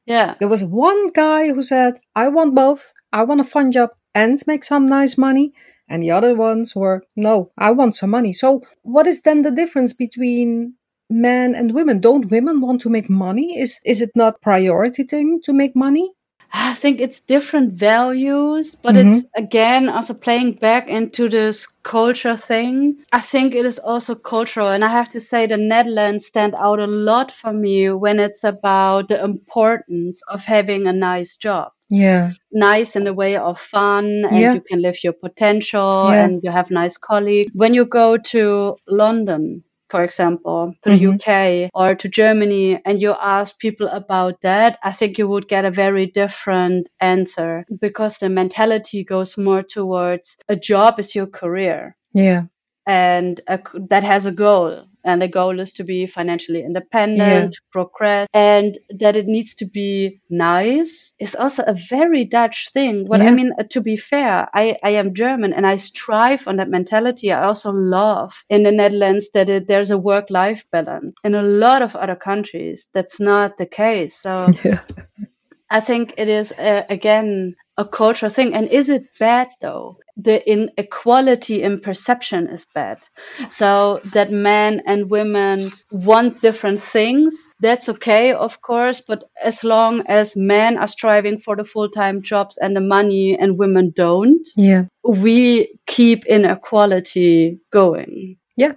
yeah 0.07 0.35
There 0.39 0.49
was 0.49 0.65
one 0.65 1.09
guy 1.13 1.49
who 1.49 1.63
said, 1.63 2.01
I 2.15 2.29
want 2.29 2.55
both. 2.55 2.93
I 3.13 3.23
want 3.25 3.41
a 3.41 3.45
fun 3.45 3.73
job 3.73 3.91
and 4.15 4.41
make 4.47 4.65
some 4.65 4.87
nice 4.87 5.19
money. 5.19 5.53
And 5.89 6.03
the 6.03 6.11
other 6.11 6.35
ones 6.35 6.75
were, 6.77 7.03
no, 7.17 7.51
I 7.57 7.71
want 7.71 7.97
some 7.97 8.11
money. 8.11 8.33
So, 8.33 8.63
what 8.83 9.07
is 9.07 9.23
then 9.23 9.43
the 9.43 9.51
difference 9.51 9.93
between 9.95 10.75
men 11.11 11.55
and 11.55 11.73
women? 11.75 12.01
Don't 12.01 12.31
women 12.31 12.61
want 12.61 12.81
to 12.83 12.91
make 12.91 13.09
money? 13.11 13.59
Is, 13.59 13.81
is 13.85 14.01
it 14.03 14.11
not 14.15 14.41
priority 14.41 15.05
thing 15.05 15.41
to 15.45 15.53
make 15.53 15.75
money? 15.77 16.11
I 16.51 16.73
think 16.73 16.99
it's 17.01 17.21
different 17.21 17.75
values, 17.75 18.75
but 18.75 18.95
Mhm. 18.95 19.19
it's 19.19 19.27
again 19.37 19.91
also 19.91 20.15
playing 20.15 20.53
back 20.53 20.89
into 20.89 21.29
this 21.29 21.67
culture 21.83 22.39
thing. 22.39 22.97
I 23.13 23.21
think 23.21 23.55
it 23.55 23.67
is 23.67 23.79
also 23.79 24.15
cultural, 24.15 24.69
and 24.69 24.83
I 24.83 24.89
have 24.89 25.11
to 25.11 25.21
say 25.21 25.47
the 25.47 25.59
Netherlands 25.59 26.25
stand 26.27 26.55
out 26.55 26.81
a 26.81 26.87
lot 26.87 27.33
for 27.33 27.53
me 27.53 27.91
when 27.91 28.19
it's 28.19 28.45
about 28.45 29.09
the 29.09 29.23
importance 29.23 30.23
of 30.29 30.43
having 30.45 30.87
a 30.87 30.93
nice 30.93 31.37
job. 31.37 31.73
Yeah. 31.91 32.31
Nice 32.51 32.97
in 32.97 33.05
the 33.05 33.15
way 33.15 33.37
of 33.37 33.61
fun, 33.61 34.25
and 34.31 34.39
Yeah. 34.41 34.55
you 34.55 34.63
can 34.63 34.81
live 34.81 35.05
your 35.05 35.13
potential, 35.15 36.09
Yeah. 36.09 36.25
and 36.25 36.41
you 36.43 36.51
have 36.51 36.71
nice 36.71 36.97
colleagues. 36.97 37.53
When 37.55 37.75
you 37.75 37.85
go 37.85 38.17
to 38.33 38.77
London, 38.87 39.65
for 39.91 40.05
example, 40.05 40.75
to 40.83 40.91
the 40.91 40.97
Mhm. 40.97 41.15
UK 41.15 41.71
or 41.75 41.95
to 41.97 42.09
Germany, 42.09 42.81
and 42.87 43.01
you 43.01 43.15
ask 43.21 43.59
people 43.59 43.89
about 43.89 44.41
that, 44.43 44.79
I 44.85 44.93
think 44.93 45.19
you 45.19 45.29
would 45.29 45.49
get 45.49 45.65
a 45.67 45.71
very 45.71 46.07
different 46.07 46.91
answer 47.01 47.65
because 47.81 48.19
the 48.19 48.29
mentality 48.31 49.05
goes 49.05 49.39
more 49.39 49.63
towards 49.63 50.37
a 50.49 50.57
job 50.57 51.01
is 51.01 51.15
your 51.15 51.27
career 51.29 51.97
Yeah. 52.15 52.45
and 52.87 53.41
a, 53.49 53.61
that 53.91 54.05
has 54.05 54.27
a 54.27 54.33
goal 54.33 54.85
and 55.05 55.23
the 55.23 55.29
goal 55.29 55.61
is 55.61 55.73
to 55.75 55.85
be 55.85 56.07
financially 56.07 56.63
independent, 56.63 57.55
yeah. 57.55 57.71
progress, 57.71 58.29
and 58.35 58.79
that 58.91 59.17
it 59.17 59.27
needs 59.27 59.55
to 59.57 59.67
be 59.67 60.21
nice 60.31 61.15
is 61.19 61.35
also 61.35 61.63
a 61.67 61.75
very 61.89 62.25
Dutch 62.25 62.71
thing. 62.73 63.07
But 63.09 63.21
yeah. 63.21 63.29
I 63.29 63.31
mean, 63.31 63.53
uh, 63.59 63.65
to 63.71 63.81
be 63.81 63.97
fair, 63.97 64.49
I, 64.55 64.77
I 64.83 64.91
am 64.91 65.15
German 65.15 65.53
and 65.53 65.67
I 65.67 65.77
strive 65.77 66.47
on 66.47 66.57
that 66.57 66.69
mentality. 66.69 67.33
I 67.33 67.45
also 67.45 67.73
love 67.73 68.35
in 68.49 68.63
the 68.63 68.73
Netherlands 68.73 69.31
that 69.33 69.49
it, 69.49 69.69
there's 69.69 69.91
a 69.91 69.99
work 69.99 70.27
life 70.31 70.65
balance. 70.71 71.15
In 71.25 71.35
a 71.35 71.43
lot 71.43 71.83
of 71.83 71.97
other 71.97 72.17
countries, 72.17 72.89
that's 72.93 73.21
not 73.21 73.57
the 73.57 73.67
case. 73.67 74.15
So 74.15 74.49
yeah. 74.65 74.81
I 75.71 75.81
think 75.81 76.15
it 76.17 76.29
is, 76.29 76.53
uh, 76.53 76.85
again, 76.89 77.55
a 77.79 77.85
cultural 77.85 78.31
thing. 78.31 78.55
And 78.55 78.69
is 78.69 78.89
it 78.89 79.09
bad 79.19 79.49
though? 79.63 79.99
The 80.17 80.47
inequality 80.51 81.63
in 81.63 81.81
perception 81.81 82.49
is 82.49 82.67
bad. 82.75 82.99
So 83.51 84.01
that 84.13 84.33
men 84.33 84.83
and 84.85 85.09
women 85.09 85.71
want 85.93 86.43
different 86.43 86.83
things, 86.83 87.49
that's 87.61 87.89
okay, 87.89 88.33
of 88.33 88.61
course. 88.61 89.01
But 89.01 89.31
as 89.43 89.63
long 89.63 90.03
as 90.09 90.37
men 90.37 90.77
are 90.77 90.89
striving 90.89 91.39
for 91.39 91.55
the 91.55 91.65
full 91.65 91.89
time 91.89 92.21
jobs 92.21 92.59
and 92.59 92.75
the 92.75 92.81
money 92.81 93.39
and 93.39 93.59
women 93.59 93.93
don't, 93.95 94.47
yeah, 94.57 94.87
we 95.05 95.79
keep 95.87 96.27
inequality 96.27 97.61
going. 97.71 98.37
Yeah, 98.57 98.73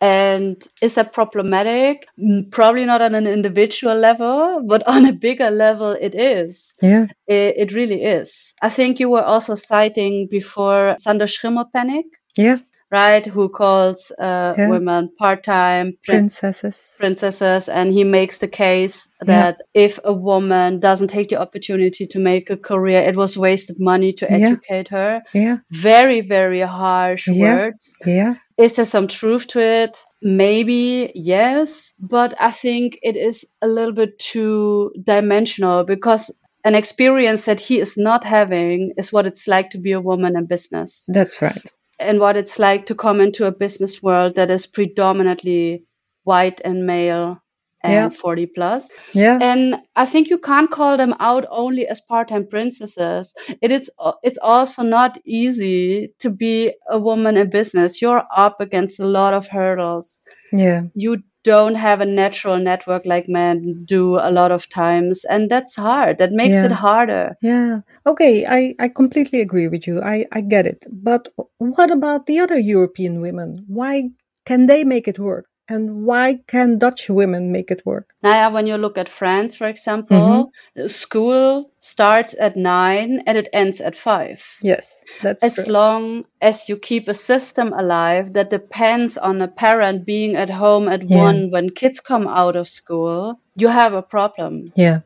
and 0.00 0.62
is 0.82 0.94
that 0.94 1.12
problematic? 1.12 2.06
Mm, 2.18 2.50
probably 2.50 2.84
not 2.84 3.00
on 3.00 3.14
an 3.14 3.26
individual 3.26 3.94
level, 3.94 4.62
but 4.66 4.82
on 4.86 5.06
a 5.06 5.12
bigger 5.12 5.50
level, 5.50 5.92
it 5.92 6.14
is. 6.14 6.72
Yeah. 6.82 7.06
It, 7.26 7.54
it 7.56 7.72
really 7.72 8.02
is. 8.02 8.54
I 8.62 8.70
think 8.70 9.00
you 9.00 9.08
were 9.08 9.24
also 9.24 9.54
citing 9.54 10.28
before 10.30 10.96
Sander 10.98 11.26
Schimmelpenninck. 11.26 12.10
Yeah. 12.36 12.58
Right, 12.88 13.26
who 13.26 13.48
calls 13.48 14.12
uh, 14.12 14.54
yeah. 14.56 14.70
women 14.70 15.10
part-time 15.18 15.98
princesses. 16.04 16.94
Princesses, 16.96 17.68
and 17.68 17.92
he 17.92 18.04
makes 18.04 18.38
the 18.38 18.46
case 18.46 19.08
that 19.22 19.56
yeah. 19.74 19.86
if 19.86 19.98
a 20.04 20.12
woman 20.12 20.78
doesn't 20.78 21.08
take 21.08 21.30
the 21.30 21.40
opportunity 21.40 22.06
to 22.06 22.18
make 22.20 22.48
a 22.48 22.56
career, 22.56 23.00
it 23.00 23.16
was 23.16 23.36
wasted 23.36 23.80
money 23.80 24.12
to 24.12 24.28
yeah. 24.30 24.50
educate 24.50 24.86
her. 24.86 25.20
Yeah, 25.34 25.56
very, 25.72 26.20
very 26.20 26.60
harsh 26.60 27.26
words. 27.26 27.96
Yeah, 28.06 28.36
is 28.58 28.76
there 28.76 28.86
some 28.86 29.08
truth 29.08 29.48
to 29.48 29.60
it? 29.60 30.02
Maybe, 30.22 31.12
yes. 31.14 31.94
But 31.98 32.34
I 32.40 32.52
think 32.52 32.98
it 33.02 33.16
is 33.16 33.44
a 33.60 33.66
little 33.68 33.92
bit 33.92 34.18
too 34.18 34.92
dimensional 35.02 35.84
because 35.84 36.30
an 36.64 36.74
experience 36.74 37.44
that 37.44 37.60
he 37.60 37.80
is 37.80 37.96
not 37.96 38.24
having 38.24 38.92
is 38.96 39.12
what 39.12 39.26
it's 39.26 39.46
like 39.46 39.70
to 39.70 39.78
be 39.78 39.92
a 39.92 40.00
woman 40.00 40.36
in 40.36 40.46
business. 40.46 41.04
That's 41.08 41.42
right. 41.42 41.70
And 41.98 42.18
what 42.18 42.36
it's 42.36 42.58
like 42.58 42.86
to 42.86 42.94
come 42.94 43.20
into 43.20 43.46
a 43.46 43.52
business 43.52 44.02
world 44.02 44.34
that 44.34 44.50
is 44.50 44.66
predominantly 44.66 45.84
white 46.24 46.60
and 46.64 46.86
male 46.86 47.40
and 47.86 47.92
yeah. 47.92 48.08
40 48.08 48.46
plus. 48.46 48.90
Yeah. 49.12 49.38
And 49.40 49.76
I 49.94 50.06
think 50.06 50.28
you 50.28 50.38
can't 50.38 50.70
call 50.70 50.96
them 50.96 51.14
out 51.20 51.46
only 51.50 51.86
as 51.86 52.00
part-time 52.00 52.46
princesses. 52.46 53.34
It 53.62 53.70
is 53.70 53.90
it's 54.22 54.38
also 54.42 54.82
not 54.82 55.18
easy 55.24 56.12
to 56.20 56.30
be 56.30 56.74
a 56.90 56.98
woman 56.98 57.36
in 57.36 57.50
business. 57.50 58.02
You're 58.02 58.24
up 58.36 58.60
against 58.60 59.00
a 59.00 59.06
lot 59.06 59.34
of 59.34 59.46
hurdles. 59.46 60.22
Yeah. 60.52 60.82
You 60.94 61.22
don't 61.46 61.76
have 61.76 62.00
a 62.00 62.04
natural 62.04 62.58
network 62.58 63.06
like 63.06 63.28
men 63.28 63.84
do 63.84 64.16
a 64.16 64.32
lot 64.32 64.50
of 64.50 64.68
times 64.68 65.24
and 65.30 65.48
that's 65.48 65.76
hard 65.76 66.18
that 66.18 66.32
makes 66.32 66.54
yeah. 66.54 66.64
it 66.64 66.72
harder 66.72 67.36
yeah 67.40 67.78
okay 68.04 68.44
I, 68.44 68.74
I 68.80 68.88
completely 68.88 69.40
agree 69.40 69.68
with 69.68 69.86
you 69.86 70.02
I, 70.02 70.24
I 70.32 70.40
get 70.40 70.66
it 70.66 70.84
but 70.90 71.28
what 71.58 71.92
about 71.92 72.26
the 72.26 72.40
other 72.40 72.58
european 72.58 73.20
women 73.20 73.64
why 73.68 74.10
can 74.44 74.66
they 74.66 74.82
make 74.82 75.06
it 75.06 75.20
work 75.20 75.46
and 75.68 76.04
why 76.04 76.38
can 76.46 76.78
Dutch 76.78 77.08
women 77.08 77.52
make 77.52 77.70
it 77.70 77.84
work? 77.84 78.14
Naya, 78.22 78.50
when 78.50 78.66
you 78.66 78.76
look 78.76 78.96
at 78.98 79.08
France, 79.08 79.54
for 79.54 79.66
example, 79.66 80.52
mm-hmm. 80.76 80.86
school 80.86 81.70
starts 81.80 82.34
at 82.38 82.56
nine 82.56 83.22
and 83.26 83.36
it 83.38 83.48
ends 83.52 83.80
at 83.80 83.96
five. 83.96 84.42
Yes, 84.60 85.02
that's 85.22 85.44
as 85.44 85.54
true. 85.54 85.72
long 85.72 86.24
as 86.40 86.68
you 86.68 86.76
keep 86.76 87.08
a 87.08 87.14
system 87.14 87.72
alive 87.72 88.32
that 88.34 88.50
depends 88.50 89.18
on 89.18 89.42
a 89.42 89.48
parent 89.48 90.04
being 90.04 90.36
at 90.36 90.50
home 90.50 90.88
at 90.88 91.08
yeah. 91.08 91.16
one 91.22 91.50
when 91.50 91.70
kids 91.70 92.00
come 92.00 92.26
out 92.26 92.56
of 92.56 92.68
school, 92.68 93.40
you 93.56 93.68
have 93.68 93.94
a 93.94 94.02
problem. 94.02 94.72
Yeah. 94.74 95.00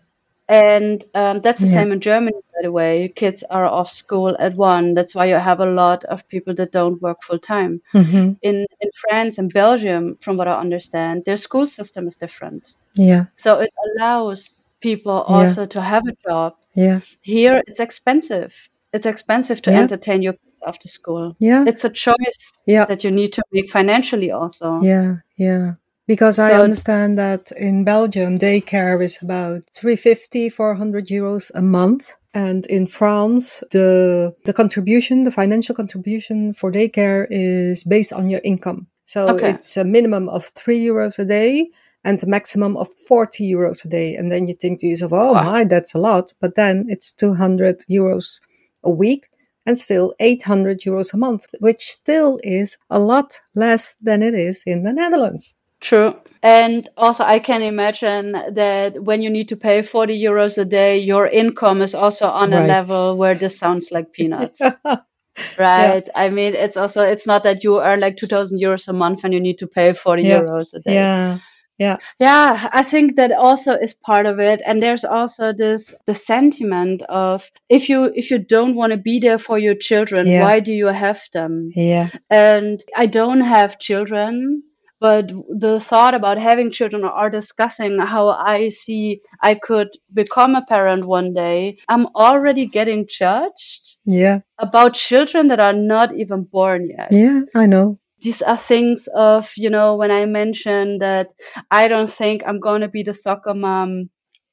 And 0.51 1.05
um, 1.15 1.41
that's 1.43 1.61
the 1.61 1.69
yeah. 1.69 1.75
same 1.75 1.93
in 1.93 2.01
Germany, 2.01 2.37
by 2.53 2.63
the 2.63 2.73
way. 2.73 3.13
Kids 3.15 3.45
are 3.51 3.65
off 3.65 3.89
school 3.89 4.37
at 4.41 4.57
one. 4.57 4.95
That's 4.95 5.15
why 5.15 5.27
you 5.27 5.37
have 5.37 5.61
a 5.61 5.71
lot 5.71 6.05
of 6.07 6.27
people 6.27 6.55
that 6.57 6.73
don't 6.73 7.01
work 7.01 7.23
full 7.23 7.39
time. 7.39 7.81
Mm-hmm. 7.95 8.33
In 8.43 8.67
in 8.81 8.91
France 9.09 9.39
and 9.39 9.53
Belgium, 9.53 10.19
from 10.21 10.37
what 10.37 10.49
I 10.49 10.53
understand, 10.53 11.25
their 11.25 11.37
school 11.37 11.67
system 11.67 12.09
is 12.09 12.17
different. 12.17 12.75
Yeah. 12.97 13.27
So 13.37 13.61
it 13.61 13.71
allows 13.87 14.65
people 14.81 15.23
also 15.23 15.61
yeah. 15.63 15.69
to 15.69 15.81
have 15.81 16.03
a 16.09 16.17
job. 16.29 16.57
Yeah. 16.75 17.01
Here, 17.23 17.63
it's 17.69 17.79
expensive. 17.79 18.53
It's 18.93 19.07
expensive 19.07 19.63
to 19.63 19.71
yeah. 19.71 19.83
entertain 19.83 20.21
your 20.21 20.33
kids 20.33 20.63
after 20.67 20.89
school. 20.89 21.37
Yeah. 21.39 21.65
It's 21.65 21.85
a 21.85 21.91
choice 21.91 22.63
yeah. 22.67 22.87
that 22.87 23.05
you 23.05 23.13
need 23.13 23.33
to 23.35 23.43
make 23.53 23.71
financially 23.71 24.33
also. 24.33 24.81
Yeah. 24.83 25.19
Yeah 25.37 25.75
because 26.11 26.37
so, 26.37 26.43
I 26.43 26.61
understand 26.61 27.17
that 27.19 27.53
in 27.53 27.85
Belgium 27.85 28.37
daycare 28.37 29.01
is 29.01 29.23
about 29.23 29.63
350 29.77 30.49
400 30.49 31.07
euros 31.07 31.53
a 31.55 31.63
month 31.63 32.13
and 32.35 32.67
in 32.67 32.89
France 32.89 33.63
the 33.71 34.35
the 34.45 34.53
contribution 34.53 35.23
the 35.23 35.31
financial 35.31 35.73
contribution 35.73 36.53
for 36.53 36.73
daycare 36.73 37.29
is 37.31 37.85
based 37.85 38.13
on 38.13 38.29
your 38.29 38.41
income 38.43 38.89
so 39.05 39.29
okay. 39.29 39.51
it's 39.51 39.77
a 39.77 39.85
minimum 39.85 40.29
of 40.29 40.47
3 40.57 40.81
euros 40.81 41.21
a 41.21 41.25
day 41.25 41.71
and 42.03 42.21
a 42.25 42.27
maximum 42.27 42.77
of 42.77 42.89
40 43.07 43.49
euros 43.49 43.85
a 43.85 43.89
day 43.89 44.17
and 44.17 44.33
then 44.33 44.49
you 44.49 44.55
think 44.55 44.81
to 44.81 44.89
yourself 44.89 45.13
oh 45.13 45.35
wow. 45.35 45.45
my 45.45 45.63
that's 45.63 45.95
a 45.95 45.99
lot 45.99 46.33
but 46.41 46.57
then 46.57 46.87
it's 46.89 47.13
200 47.13 47.85
euros 47.89 48.41
a 48.83 48.91
week 48.91 49.29
and 49.65 49.79
still 49.79 50.15
800 50.19 50.81
euros 50.81 51.13
a 51.15 51.17
month, 51.17 51.45
which 51.61 51.83
still 51.91 52.41
is 52.43 52.79
a 52.89 52.99
lot 52.99 53.41
less 53.55 53.95
than 54.01 54.23
it 54.23 54.35
is 54.35 54.63
in 54.67 54.83
the 54.85 54.93
Netherlands. 54.93 55.55
True. 55.81 56.15
And 56.43 56.89
also, 56.97 57.23
I 57.25 57.39
can 57.39 57.63
imagine 57.63 58.33
that 58.33 59.03
when 59.03 59.21
you 59.21 59.29
need 59.29 59.49
to 59.51 59.57
pay 59.57 59.83
40 59.83 60.19
euros 60.19 60.57
a 60.57 60.65
day, 60.65 60.99
your 60.99 61.27
income 61.27 61.83
is 61.83 61.95
also 61.95 62.29
on 62.29 62.53
right. 62.53 62.65
a 62.65 62.67
level 62.67 63.17
where 63.17 63.35
this 63.35 63.59
sounds 63.59 63.91
like 63.91 64.13
peanuts. 64.15 64.61
right. 64.61 66.07
Yeah. 66.07 66.13
I 66.15 66.31
mean, 66.31 66.55
it's 66.55 66.79
also, 66.79 67.03
it's 67.03 67.27
not 67.27 67.43
that 67.43 67.63
you 67.63 67.81
earn 67.81 68.01
like 68.01 68.17
2000 68.17 68.59
euros 68.59 68.89
a 68.89 68.93
month 68.93 69.25
and 69.25 69.35
you 69.35 69.41
need 69.41 69.59
to 69.59 69.67
pay 69.67 69.93
40 69.93 70.23
yeah. 70.23 70.41
euros 70.41 70.75
a 70.75 70.81
day. 70.81 70.95
Yeah. 70.95 71.39
Yeah. 71.81 71.97
Yeah, 72.19 72.69
I 72.73 72.83
think 72.83 73.17
that 73.17 73.33
also 73.33 73.73
is 73.73 73.95
part 73.95 74.27
of 74.27 74.39
it. 74.39 74.61
And 74.67 74.83
there's 74.83 75.03
also 75.03 75.55
this 75.55 75.95
the 76.05 76.15
sentiment 76.15 77.03
of 77.09 77.51
if 77.71 77.89
you 77.89 78.13
if 78.15 78.31
you 78.31 78.37
don't 78.39 78.75
want 78.75 78.91
to 78.91 78.99
be 78.99 79.19
there 79.19 79.39
for 79.39 79.59
your 79.59 79.75
children, 79.75 80.27
yeah. 80.27 80.45
why 80.45 80.61
do 80.61 80.75
you 80.75 80.89
have 80.89 81.23
them? 81.33 81.73
Yeah. 81.75 82.11
And 82.29 82.85
I 82.95 83.07
don't 83.07 83.41
have 83.41 83.79
children, 83.79 84.63
but 85.01 85.29
the 85.49 85.81
thought 85.81 86.15
about 86.15 86.39
having 86.39 86.71
children 86.71 87.05
or 87.05 87.31
discussing 87.31 87.99
how 87.99 88.29
I 88.29 88.69
see 88.69 89.23
I 89.43 89.55
could 89.55 89.89
become 90.13 90.55
a 90.55 90.65
parent 90.65 91.07
one 91.07 91.33
day, 91.33 91.79
I'm 91.89 92.07
already 92.15 92.67
getting 92.67 93.07
judged. 93.09 93.97
Yeah. 94.05 94.41
About 94.59 94.95
children 94.95 95.49
that 95.49 95.59
are 95.59 95.73
not 95.73 96.15
even 96.15 96.43
born 96.43 96.91
yet. 96.91 97.09
Yeah, 97.13 97.43
I 97.55 97.67
know. 97.67 97.99
These 98.21 98.43
are 98.43 98.59
things 98.59 99.09
of, 99.15 99.51
you 99.57 99.71
know, 99.71 99.97
when 99.97 100.11
I 100.11 100.27
mentioned 100.27 101.01
that 101.01 101.29
I 101.71 101.89
don't 101.89 102.13
think 102.13 102.43
I'm 102.47 102.61
going 102.61 102.83
to 102.83 102.89
be 102.89 103.03
the 103.03 103.15
soccer 103.15 103.55
mom 103.55 104.11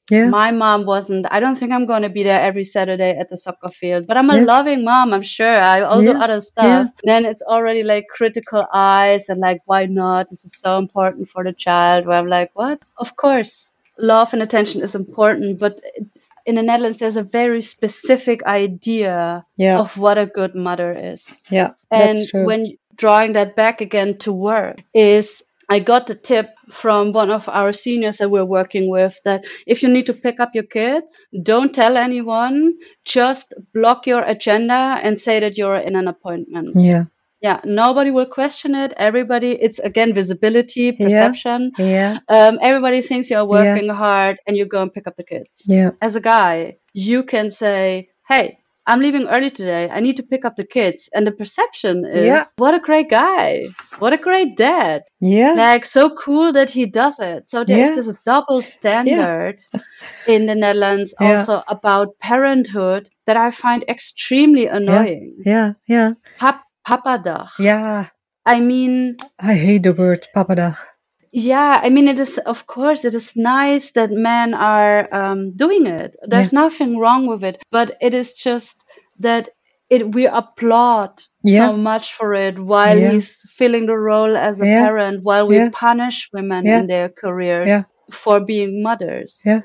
yeah. 0.09 0.29
My 0.29 0.51
mom 0.51 0.85
wasn't. 0.85 1.25
I 1.29 1.39
don't 1.39 1.57
think 1.57 1.71
I'm 1.71 1.85
going 1.85 2.03
to 2.03 2.09
be 2.09 2.23
there 2.23 2.39
every 2.39 2.63
Saturday 2.63 3.17
at 3.17 3.29
the 3.29 3.37
soccer 3.37 3.69
field, 3.69 4.07
but 4.07 4.17
I'm 4.17 4.29
a 4.29 4.37
yeah. 4.37 4.43
loving 4.43 4.85
mom. 4.85 5.13
I'm 5.13 5.23
sure. 5.23 5.59
I 5.59 5.81
all 5.81 6.01
yeah. 6.01 6.13
the 6.13 6.19
other 6.19 6.41
stuff. 6.41 6.65
Yeah. 6.65 6.87
Then 7.03 7.25
it's 7.25 7.41
already 7.41 7.83
like 7.83 8.07
critical 8.07 8.65
eyes 8.73 9.29
and 9.29 9.39
like, 9.39 9.61
why 9.65 9.85
not? 9.85 10.29
This 10.29 10.45
is 10.45 10.53
so 10.53 10.77
important 10.77 11.29
for 11.29 11.43
the 11.43 11.53
child. 11.53 12.05
Where 12.05 12.17
I'm 12.17 12.27
like, 12.27 12.51
what? 12.53 12.79
Of 12.97 13.15
course, 13.17 13.73
love 13.97 14.33
and 14.33 14.41
attention 14.41 14.81
is 14.81 14.95
important, 14.95 15.59
but 15.59 15.81
in 16.45 16.55
the 16.55 16.63
Netherlands, 16.63 16.99
there's 16.99 17.17
a 17.17 17.23
very 17.23 17.61
specific 17.61 18.43
idea 18.43 19.43
yeah. 19.57 19.79
of 19.79 19.97
what 19.97 20.17
a 20.17 20.25
good 20.25 20.55
mother 20.55 20.93
is. 20.97 21.43
Yeah, 21.49 21.71
and 21.91 22.17
when 22.31 22.77
drawing 22.95 23.33
that 23.33 23.55
back 23.55 23.81
again 23.81 24.17
to 24.19 24.31
work 24.31 24.81
is 24.93 25.43
I 25.69 25.79
got 25.79 26.07
the 26.07 26.15
tip 26.15 26.49
from 26.71 27.11
one 27.11 27.29
of 27.29 27.49
our 27.49 27.73
seniors 27.73 28.17
that 28.17 28.31
we're 28.31 28.45
working 28.45 28.89
with 28.89 29.19
that 29.25 29.43
if 29.65 29.83
you 29.83 29.89
need 29.89 30.05
to 30.05 30.13
pick 30.13 30.39
up 30.39 30.51
your 30.53 30.63
kids, 30.63 31.05
don't 31.43 31.73
tell 31.73 31.97
anyone, 31.97 32.73
just 33.03 33.53
block 33.73 34.07
your 34.07 34.23
agenda 34.23 34.99
and 35.03 35.19
say 35.19 35.39
that 35.39 35.57
you're 35.57 35.75
in 35.75 35.95
an 35.95 36.07
appointment. 36.07 36.71
Yeah. 36.75 37.05
Yeah, 37.41 37.61
nobody 37.63 38.09
will 38.09 38.25
question 38.25 38.73
it. 38.73 38.93
Everybody, 38.97 39.51
it's 39.51 39.77
again 39.79 40.13
visibility, 40.15 40.91
perception. 40.91 41.71
Yeah. 41.77 42.17
yeah. 42.29 42.47
Um, 42.47 42.57
everybody 42.61 43.01
thinks 43.01 43.29
you're 43.29 43.45
working 43.45 43.87
yeah. 43.87 43.93
hard 43.93 44.37
and 44.47 44.57
you 44.57 44.65
go 44.65 44.81
and 44.81 44.91
pick 44.91 45.05
up 45.05 45.17
the 45.17 45.23
kids. 45.23 45.49
Yeah. 45.67 45.91
As 46.01 46.15
a 46.15 46.21
guy, 46.21 46.77
you 46.93 47.23
can 47.23 47.51
say, 47.51 48.09
hey, 48.27 48.57
I'm 48.87 49.01
leaving 49.01 49.27
early 49.27 49.49
today. 49.51 49.89
I 49.91 49.99
need 49.99 50.15
to 50.17 50.23
pick 50.23 50.45
up 50.45 50.55
the 50.55 50.65
kids. 50.65 51.09
And 51.13 51.27
the 51.27 51.31
perception 51.31 52.05
is, 52.05 52.25
Yeah. 52.25 52.43
what 52.57 52.73
a 52.73 52.79
great 52.79 53.09
guy. 53.09 53.65
What 53.99 54.13
a 54.13 54.17
great 54.17 54.55
dad. 54.57 55.03
Yeah. 55.19 55.53
Like, 55.53 55.83
so 55.85 56.09
cool 56.15 56.53
that 56.53 56.69
he 56.69 56.85
does 56.85 57.19
it. 57.19 57.49
So 57.49 57.63
there's 57.65 57.95
Yeah. 57.97 58.01
this 58.01 58.15
double 58.25 58.61
standard 58.75 59.57
in 60.27 60.45
the 60.47 60.55
Netherlands 60.55 61.13
Yeah. 61.19 61.37
also 61.39 61.63
about 61.67 62.17
parenthood 62.19 63.09
that 63.25 63.35
I 63.37 63.51
find 63.51 63.83
extremely 63.89 64.67
annoying. 64.67 65.35
Yeah. 65.45 65.73
Yeah. 65.87 66.13
Pap- 66.39 66.63
Papadag. 66.87 67.49
Yeah. 67.59 68.05
I 68.45 68.61
mean, 68.61 69.17
I 69.39 69.53
hate 69.55 69.83
the 69.83 69.91
word 69.93 70.25
papadag. 70.33 70.77
Yeah, 71.31 71.79
I 71.83 71.89
mean, 71.89 72.07
it 72.07 72.19
is, 72.19 72.37
of 72.39 72.67
course, 72.67 73.05
it 73.05 73.13
is 73.15 73.35
nice 73.35 73.91
that 73.93 74.11
men 74.11 74.53
are 74.53 75.13
um, 75.13 75.51
doing 75.55 75.85
it. 75.87 76.15
There's 76.23 76.53
nothing 76.53 76.97
wrong 76.97 77.27
with 77.27 77.43
it, 77.43 77.61
but 77.71 77.97
it 78.01 78.13
is 78.13 78.33
just 78.33 78.83
that 79.19 79.49
it 79.89 80.13
we 80.15 80.27
applaud 80.27 81.21
Yeah. 81.43 81.67
so 81.69 81.77
much 81.77 82.13
for 82.13 82.33
it 82.33 82.59
while 82.59 82.97
Yeah. 82.97 83.11
he's 83.13 83.41
filling 83.57 83.85
the 83.85 83.97
role 83.97 84.35
as 84.37 84.59
a 84.61 84.65
Yeah. 84.65 84.85
parent, 84.87 85.23
while 85.23 85.47
we 85.47 85.55
Yeah. 85.57 85.69
punish 85.73 86.29
women 86.33 86.65
Yeah. 86.65 86.81
in 86.81 86.87
their 86.87 87.09
careers 87.09 87.67
Yeah. 87.67 87.83
for 88.11 88.39
being 88.41 88.83
mothers. 88.83 89.41
Yeah. 89.45 89.61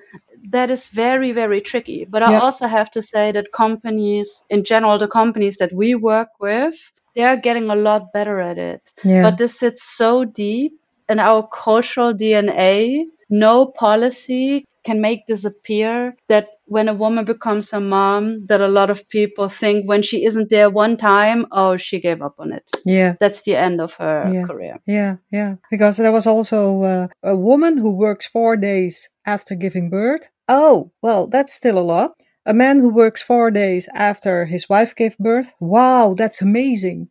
That 0.51 0.71
is 0.71 0.89
very, 0.89 1.33
very 1.33 1.61
tricky. 1.61 2.05
But 2.09 2.23
I 2.23 2.33
Yeah. 2.33 2.41
also 2.41 2.67
have 2.67 2.91
to 2.93 3.03
say 3.03 3.33
that 3.33 3.53
companies, 3.53 4.45
in 4.51 4.65
general, 4.65 4.99
the 4.99 5.09
companies 5.09 5.57
that 5.59 5.73
we 5.73 5.95
work 5.95 6.29
with, 6.41 6.75
they 7.15 7.23
are 7.25 7.37
getting 7.37 7.71
a 7.71 7.77
lot 7.77 8.13
better 8.13 8.41
at 8.41 8.59
it. 8.59 8.83
Yeah. 9.05 9.23
But 9.23 9.39
this 9.39 9.59
sits 9.59 9.83
so 9.97 10.25
deep 10.25 10.73
in 11.13 11.19
our 11.21 11.47
cultural 11.65 12.13
DNA. 12.13 13.05
No 13.31 13.67
policy 13.67 14.65
can 14.85 15.01
make 15.01 15.27
this 15.27 15.45
appear 15.45 16.15
that 16.29 16.49
when 16.67 16.89
a 16.89 16.95
woman 16.95 17.25
becomes 17.25 17.73
a 17.73 17.81
mom, 17.81 18.45
that 18.49 18.61
a 18.61 18.67
lot 18.69 18.91
of 18.91 19.09
people 19.09 19.49
think 19.49 19.89
when 19.89 20.03
she 20.03 20.25
isn't 20.25 20.51
there 20.51 20.69
one 20.71 20.97
time, 20.97 21.47
oh, 21.53 21.77
she 21.77 22.01
gave 22.01 22.21
up 22.21 22.35
on 22.39 22.53
it. 22.53 22.65
yeah. 22.85 23.15
That's 23.21 23.43
the 23.43 23.55
end 23.55 23.81
of 23.81 23.95
her 23.95 24.29
Yeah. 24.35 24.47
career. 24.47 24.77
Yeah, 24.87 25.17
yeah. 25.31 25.55
Because 25.71 25.97
there 25.99 26.13
was 26.13 26.27
also 26.27 26.83
uh, 26.83 27.09
a 27.23 27.37
woman 27.37 27.79
who 27.79 27.91
works 27.91 28.27
four 28.27 28.57
days 28.57 29.09
after 29.25 29.55
giving 29.55 29.89
birth. 29.89 30.29
Oh, 30.49 30.91
well, 31.01 31.29
that's 31.29 31.55
still 31.55 31.79
a 31.79 31.89
lot. 31.95 32.11
A 32.45 32.53
man 32.53 32.81
who 32.81 32.93
works 32.93 33.23
four 33.23 33.53
days 33.53 33.89
after 33.95 34.47
his 34.47 34.69
wife 34.69 34.97
gave 34.97 35.17
birth. 35.19 35.55
Wow, 35.61 36.15
that's 36.19 36.43
amazing. 36.43 37.09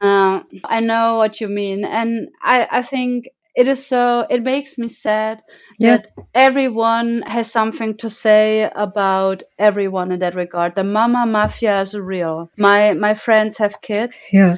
Uh, 0.00 0.40
I 0.64 0.80
know 0.80 1.16
what 1.16 1.40
you 1.40 1.48
mean, 1.48 1.84
and 1.84 2.28
I, 2.42 2.68
I 2.70 2.82
think 2.82 3.26
it 3.54 3.68
is 3.68 3.86
so. 3.86 4.26
It 4.28 4.42
makes 4.42 4.78
me 4.78 4.88
sad 4.88 5.42
Yeah. 5.78 5.96
that 5.96 6.08
everyone 6.34 7.22
has 7.26 7.50
something 7.50 7.96
to 7.98 8.10
say 8.10 8.70
about 8.74 9.42
everyone 9.58 10.12
in 10.12 10.20
that 10.20 10.34
regard. 10.34 10.74
The 10.74 10.84
mama 10.84 11.26
mafia 11.26 11.80
is 11.82 11.94
real. 11.94 12.50
My 12.58 12.92
my 12.94 13.14
friends 13.14 13.58
have 13.58 13.80
kids, 13.80 14.20
Yeah, 14.32 14.56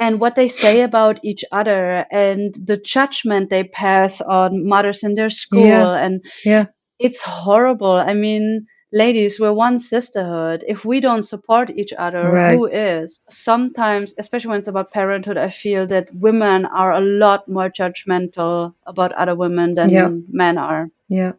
and 0.00 0.20
what 0.20 0.34
they 0.36 0.48
say 0.48 0.82
about 0.82 1.20
each 1.24 1.44
other, 1.52 2.06
and 2.10 2.54
the 2.66 2.76
judgment 2.78 3.50
they 3.50 3.64
pass 3.64 4.20
on 4.20 4.66
mothers 4.66 5.02
in 5.04 5.14
their 5.14 5.30
school, 5.30 5.66
Yeah. 5.66 6.04
and 6.04 6.22
yeah, 6.44 6.66
it's 6.98 7.22
horrible. 7.22 7.92
I 7.92 8.14
mean, 8.14 8.66
ladies, 8.92 9.38
we're 9.40 9.52
one 9.52 9.78
sisterhood. 9.80 10.64
If 10.66 10.84
we 10.84 11.00
don't 11.00 11.22
support 11.22 11.70
each 11.70 11.92
other, 11.96 12.24
who 12.30 12.64
Right. 12.66 12.72
is? 12.72 13.20
Sometimes, 13.28 14.14
especially 14.18 14.50
when 14.50 14.58
it's 14.58 14.68
about 14.68 14.92
parenthood, 14.92 15.36
I 15.38 15.50
feel 15.50 15.86
that 15.88 16.14
women 16.14 16.66
are 16.66 16.92
a 16.92 17.00
lot 17.00 17.48
more 17.48 17.70
judgmental 17.70 18.74
about 18.86 19.12
other 19.12 19.34
women 19.34 19.74
than 19.74 19.90
Yeah. 19.90 20.10
men 20.32 20.58
are. 20.58 20.90
yeah. 21.08 21.32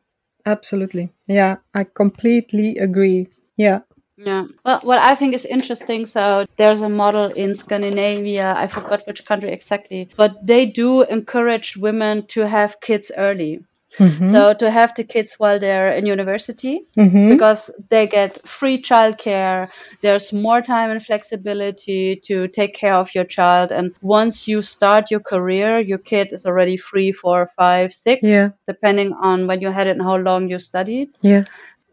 Absolutely. 0.46 1.12
Yeah, 1.28 1.58
I 1.76 1.84
completely 1.84 2.78
agree. 2.80 3.28
Yeah. 3.58 3.82
Yeah. 4.18 4.46
Well, 4.66 4.80
what 4.82 4.98
I 5.00 5.14
think 5.16 5.36
is 5.36 5.46
interesting, 5.46 6.08
so 6.08 6.46
there's 6.58 6.82
a 6.82 6.90
model 6.90 7.26
in 7.26 7.54
Scandinavia, 7.56 8.54
I 8.58 8.68
forgot 8.68 9.06
which 9.08 9.26
country 9.26 9.52
exactly, 9.52 10.10
but 10.18 10.32
they 10.46 10.66
do 10.66 11.04
encourage 11.04 11.78
women 11.78 12.26
to 12.34 12.48
have 12.48 12.82
kids 12.82 13.12
early. 13.18 13.64
Mhm. 13.98 14.28
So 14.32 14.54
to 14.54 14.72
have 14.72 14.94
the 14.96 15.04
kids 15.04 15.36
while 15.38 15.60
they're 15.60 15.92
in 15.92 16.06
university, 16.06 16.86
Mhm. 16.98 17.30
because 17.30 17.70
they 17.90 18.08
get 18.08 18.40
free 18.48 18.82
childcare. 18.82 19.68
There's 20.02 20.32
more 20.34 20.62
time 20.62 20.90
and 20.92 21.04
flexibility 21.06 22.16
to 22.28 22.48
take 22.48 22.74
care 22.74 22.94
of 22.96 23.14
your 23.14 23.26
child. 23.26 23.72
And 23.72 23.92
once 24.02 24.48
you 24.48 24.62
start 24.62 25.12
your 25.12 25.20
career, 25.20 25.80
your 25.80 25.98
kid 26.00 26.32
is 26.34 26.46
already 26.46 26.78
three, 26.78 27.12
four, 27.12 27.50
five, 27.58 27.94
six, 27.94 28.24
Yeah. 28.24 28.50
depending 28.68 29.14
on 29.14 29.48
when 29.48 29.62
you 29.62 29.72
had 29.72 29.88
it 29.88 29.92
and 29.98 30.02
how 30.02 30.18
long 30.18 30.50
you 30.50 30.60
studied. 30.60 31.10
Yeah. 31.22 31.44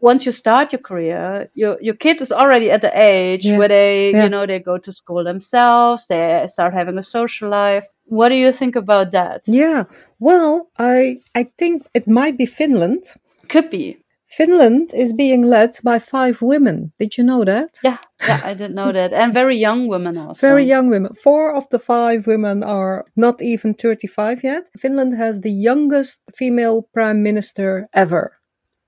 Once 0.01 0.25
you 0.25 0.31
start 0.31 0.71
your 0.71 0.81
career, 0.81 1.49
your 1.55 1.77
your 1.81 1.95
kid 1.95 2.21
is 2.21 2.31
already 2.31 2.71
at 2.71 2.81
the 2.81 2.91
age 2.95 3.45
Yeah. 3.45 3.57
where 3.57 3.67
they, 3.67 4.11
Yeah. 4.11 4.23
you 4.23 4.29
know, 4.29 4.45
they 4.45 4.59
go 4.59 4.77
to 4.77 4.91
school 4.91 5.23
themselves, 5.23 6.07
they 6.07 6.45
start 6.47 6.73
having 6.73 6.97
a 6.97 7.03
social 7.03 7.49
life. 7.49 7.85
What 8.05 8.29
do 8.29 8.35
you 8.35 8.51
think 8.51 8.75
about 8.75 9.11
that? 9.11 9.41
Yeah. 9.45 9.83
Well, 10.19 10.67
I 10.77 11.19
I 11.35 11.43
think 11.57 11.83
it 11.93 12.07
might 12.07 12.37
be 12.37 12.45
Finland. 12.45 13.03
Could 13.49 13.69
be. 13.69 13.97
Finland 14.31 14.93
is 14.93 15.11
being 15.13 15.41
led 15.49 15.71
by 15.83 15.97
five 15.99 16.37
women. 16.41 16.91
Did 16.99 17.17
you 17.17 17.23
know 17.25 17.43
that? 17.43 17.79
Yeah, 17.83 17.97
yeah, 18.27 18.39
I 18.45 18.53
didn't 18.53 18.75
know 18.75 18.91
that. 18.93 19.11
And 19.11 19.33
very 19.33 19.57
young 19.57 19.87
women 19.89 20.17
also. 20.17 20.47
Very 20.47 20.65
young 20.65 20.87
women. 20.89 21.13
Four 21.15 21.55
of 21.55 21.67
the 21.69 21.79
five 21.79 22.27
women 22.27 22.63
are 22.63 23.05
not 23.15 23.41
even 23.41 23.73
35 23.73 24.43
yet. 24.43 24.69
Finland 24.77 25.13
has 25.17 25.41
the 25.41 25.49
youngest 25.51 26.21
female 26.37 26.83
prime 26.93 27.23
minister 27.23 27.87
ever, 27.93 28.33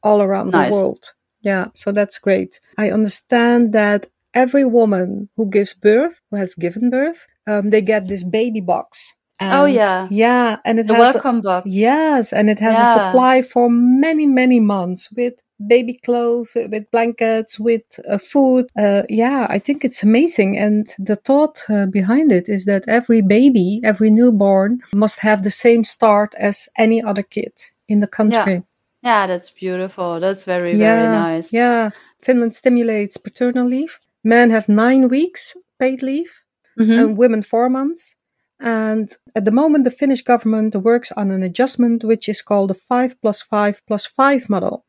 all 0.03 0.21
around 0.21 0.51
Nice. 0.51 0.69
the 0.71 0.75
world. 0.75 1.13
Yeah, 1.41 1.67
so 1.73 1.91
that's 1.91 2.19
great. 2.19 2.59
I 2.77 2.91
understand 2.91 3.73
that 3.73 4.07
every 4.33 4.65
woman 4.65 5.29
who 5.35 5.49
gives 5.49 5.73
birth, 5.73 6.21
who 6.29 6.37
has 6.37 6.53
given 6.55 6.89
birth, 6.89 7.25
um, 7.47 7.69
they 7.71 7.81
get 7.81 8.07
this 8.07 8.23
baby 8.23 8.61
box. 8.61 9.15
Oh, 9.43 9.65
yeah. 9.65 10.07
yeah, 10.11 10.57
and 10.65 10.77
it 10.79 10.85
The 10.85 10.93
has 10.93 11.01
a- 11.01 11.13
welcome 11.13 11.41
box. 11.41 11.65
Yes, 11.67 12.31
and 12.31 12.47
it 12.47 12.59
has 12.59 12.77
a 12.77 12.85
supply 12.93 13.41
for 13.41 13.69
many, 13.71 14.27
many 14.27 14.59
months 14.59 15.11
with 15.17 15.33
baby 15.67 15.93
clothes, 16.05 16.51
with 16.55 16.85
blankets, 16.91 17.59
with 17.59 17.81
uh, 18.07 18.19
food. 18.19 18.67
Uh, 18.77 19.01
yeah, 19.09 19.47
I 19.49 19.57
think 19.57 19.83
it's 19.83 20.03
amazing. 20.03 20.59
And 20.59 20.93
the 20.99 21.15
thought 21.15 21.63
uh, 21.69 21.87
behind 21.87 22.31
it 22.31 22.49
is 22.49 22.65
that 22.65 22.87
every 22.87 23.21
baby, 23.23 23.81
every 23.83 24.11
newborn 24.11 24.81
must 24.93 25.19
have 25.21 25.41
the 25.41 25.49
same 25.49 25.83
start 25.83 26.35
as 26.37 26.69
any 26.77 27.01
other 27.01 27.23
kid 27.23 27.53
in 27.87 27.99
the 27.99 28.07
country. 28.07 28.53
Yeah, 28.53 28.61
that's 29.03 29.49
beautiful. 29.49 30.19
That's 30.19 30.43
very, 30.43 30.77
yeah, 30.77 31.01
very 31.01 31.17
nice. 31.17 31.53
yeah. 31.53 31.89
Finland 32.23 32.55
stimulates 32.55 33.17
paternal 33.17 33.67
leave. 33.67 33.99
Men 34.23 34.49
have 34.51 34.69
nine 34.69 35.07
weeks 35.09 35.55
paid 35.79 36.01
leave 36.03 36.43
Mhm. 36.79 36.99
and 36.99 37.17
women 37.17 37.41
four 37.41 37.69
months. 37.69 38.15
And 38.59 39.09
at 39.35 39.45
the 39.45 39.51
moment, 39.51 39.83
the 39.85 39.91
Finnish 39.91 40.21
government 40.23 40.75
works 40.75 41.11
on 41.11 41.31
an 41.31 41.41
adjustment 41.43 42.03
which 42.03 42.29
is 42.29 42.43
called 42.43 42.69
the 42.69 42.75
5 42.75 43.19
plus 43.21 43.41
5 43.41 43.81
plus 43.87 44.05
5 44.05 44.49
model. 44.49 44.85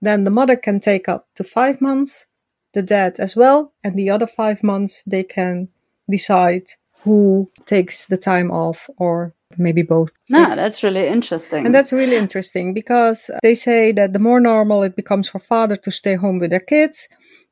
Then 0.00 0.24
the 0.24 0.30
mother 0.30 0.56
can 0.56 0.80
take 0.80 1.06
up 1.12 1.28
to 1.34 1.44
five 1.44 1.80
months, 1.82 2.26
the 2.72 2.82
dad 2.82 3.20
as 3.20 3.36
well, 3.36 3.74
and 3.84 3.94
the 3.94 4.08
other 4.08 4.26
five 4.26 4.62
months 4.62 5.02
they 5.02 5.22
can 5.22 5.68
decide 6.08 6.66
who 7.02 7.50
takes 7.66 8.06
the 8.06 8.16
time 8.16 8.50
off 8.50 8.88
or 8.98 9.34
maybe 9.58 9.82
both. 9.82 10.10
No, 10.28 10.54
that's 10.54 10.82
really 10.82 11.06
interesting. 11.06 11.66
And 11.66 11.74
that's 11.74 11.92
really 11.92 12.16
interesting 12.16 12.72
because 12.74 13.30
they 13.42 13.54
say 13.54 13.92
that 13.92 14.12
the 14.12 14.18
more 14.18 14.40
normal 14.40 14.82
it 14.82 14.96
becomes 14.96 15.28
for 15.28 15.38
father 15.38 15.76
to 15.76 15.90
stay 15.90 16.14
home 16.14 16.38
with 16.38 16.50
their 16.50 16.60
kids 16.60 17.08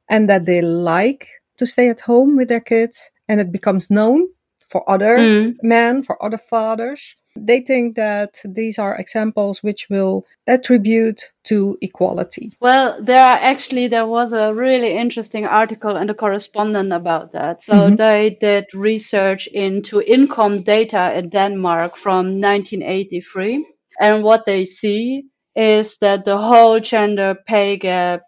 and 0.09 0.29
that 0.29 0.47
they 0.47 0.61
like 0.63 1.29
to 1.57 1.67
stay 1.67 1.89
at 1.89 2.01
home 2.01 2.37
with 2.37 2.49
their 2.49 2.61
kids 2.61 3.11
and 3.29 3.41
it 3.41 3.51
becomes 3.53 3.91
known 3.91 4.29
for 4.69 4.89
other 4.89 5.19
Mm. 5.19 5.57
men, 5.63 6.03
for 6.03 6.23
other 6.23 6.39
fathers. 6.39 7.17
They 7.37 7.61
think 7.61 7.95
that 7.97 8.41
these 8.45 8.79
are 8.79 8.97
examples 8.97 9.63
which 9.63 9.87
will 9.91 10.25
attribute 10.47 11.33
to 11.45 11.77
equality. 11.81 12.53
Well, 12.61 12.99
there 13.03 13.23
are 13.23 13.39
actually 13.41 13.89
there 13.89 14.07
was 14.07 14.33
a 14.33 14.53
really 14.55 14.97
interesting 14.97 15.47
article 15.47 15.97
in 15.97 16.07
the 16.07 16.15
correspondent 16.15 16.93
about 16.93 17.33
that. 17.33 17.63
So 17.63 17.75
Mhm. 17.75 17.97
they 17.99 18.37
did 18.41 18.65
research 18.75 19.47
into 19.53 20.01
income 20.03 20.63
data 20.63 21.13
in 21.19 21.29
Denmark 21.31 21.97
from 21.97 22.41
1983, 22.41 23.65
and 24.01 24.25
what 24.25 24.45
they 24.47 24.65
see 24.65 25.25
is 25.55 25.99
that 25.99 26.25
the 26.25 26.37
whole 26.39 26.81
gender 26.81 27.37
pay 27.47 27.77
gap 27.77 28.23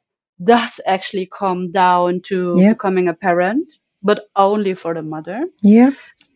does 0.45 0.81
actually 0.87 1.29
come 1.39 1.71
down 1.73 2.21
to 2.23 2.55
Yeah. 2.57 2.73
becoming 2.73 3.09
a 3.09 3.15
parent, 3.15 3.67
but 4.03 4.19
only 4.37 4.75
for 4.75 4.95
the 4.95 5.03
mother. 5.03 5.45
Yeah. 5.63 5.91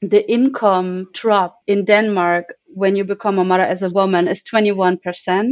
The 0.08 0.30
income 0.30 1.08
drop 1.12 1.58
in 1.66 1.84
Denmark 1.84 2.54
when 2.74 2.96
you 2.96 3.04
become 3.04 3.38
a 3.38 3.44
mother 3.44 3.62
as 3.62 3.82
a 3.82 3.90
woman 3.90 4.26
is 4.28 4.42
21%. 4.42 4.98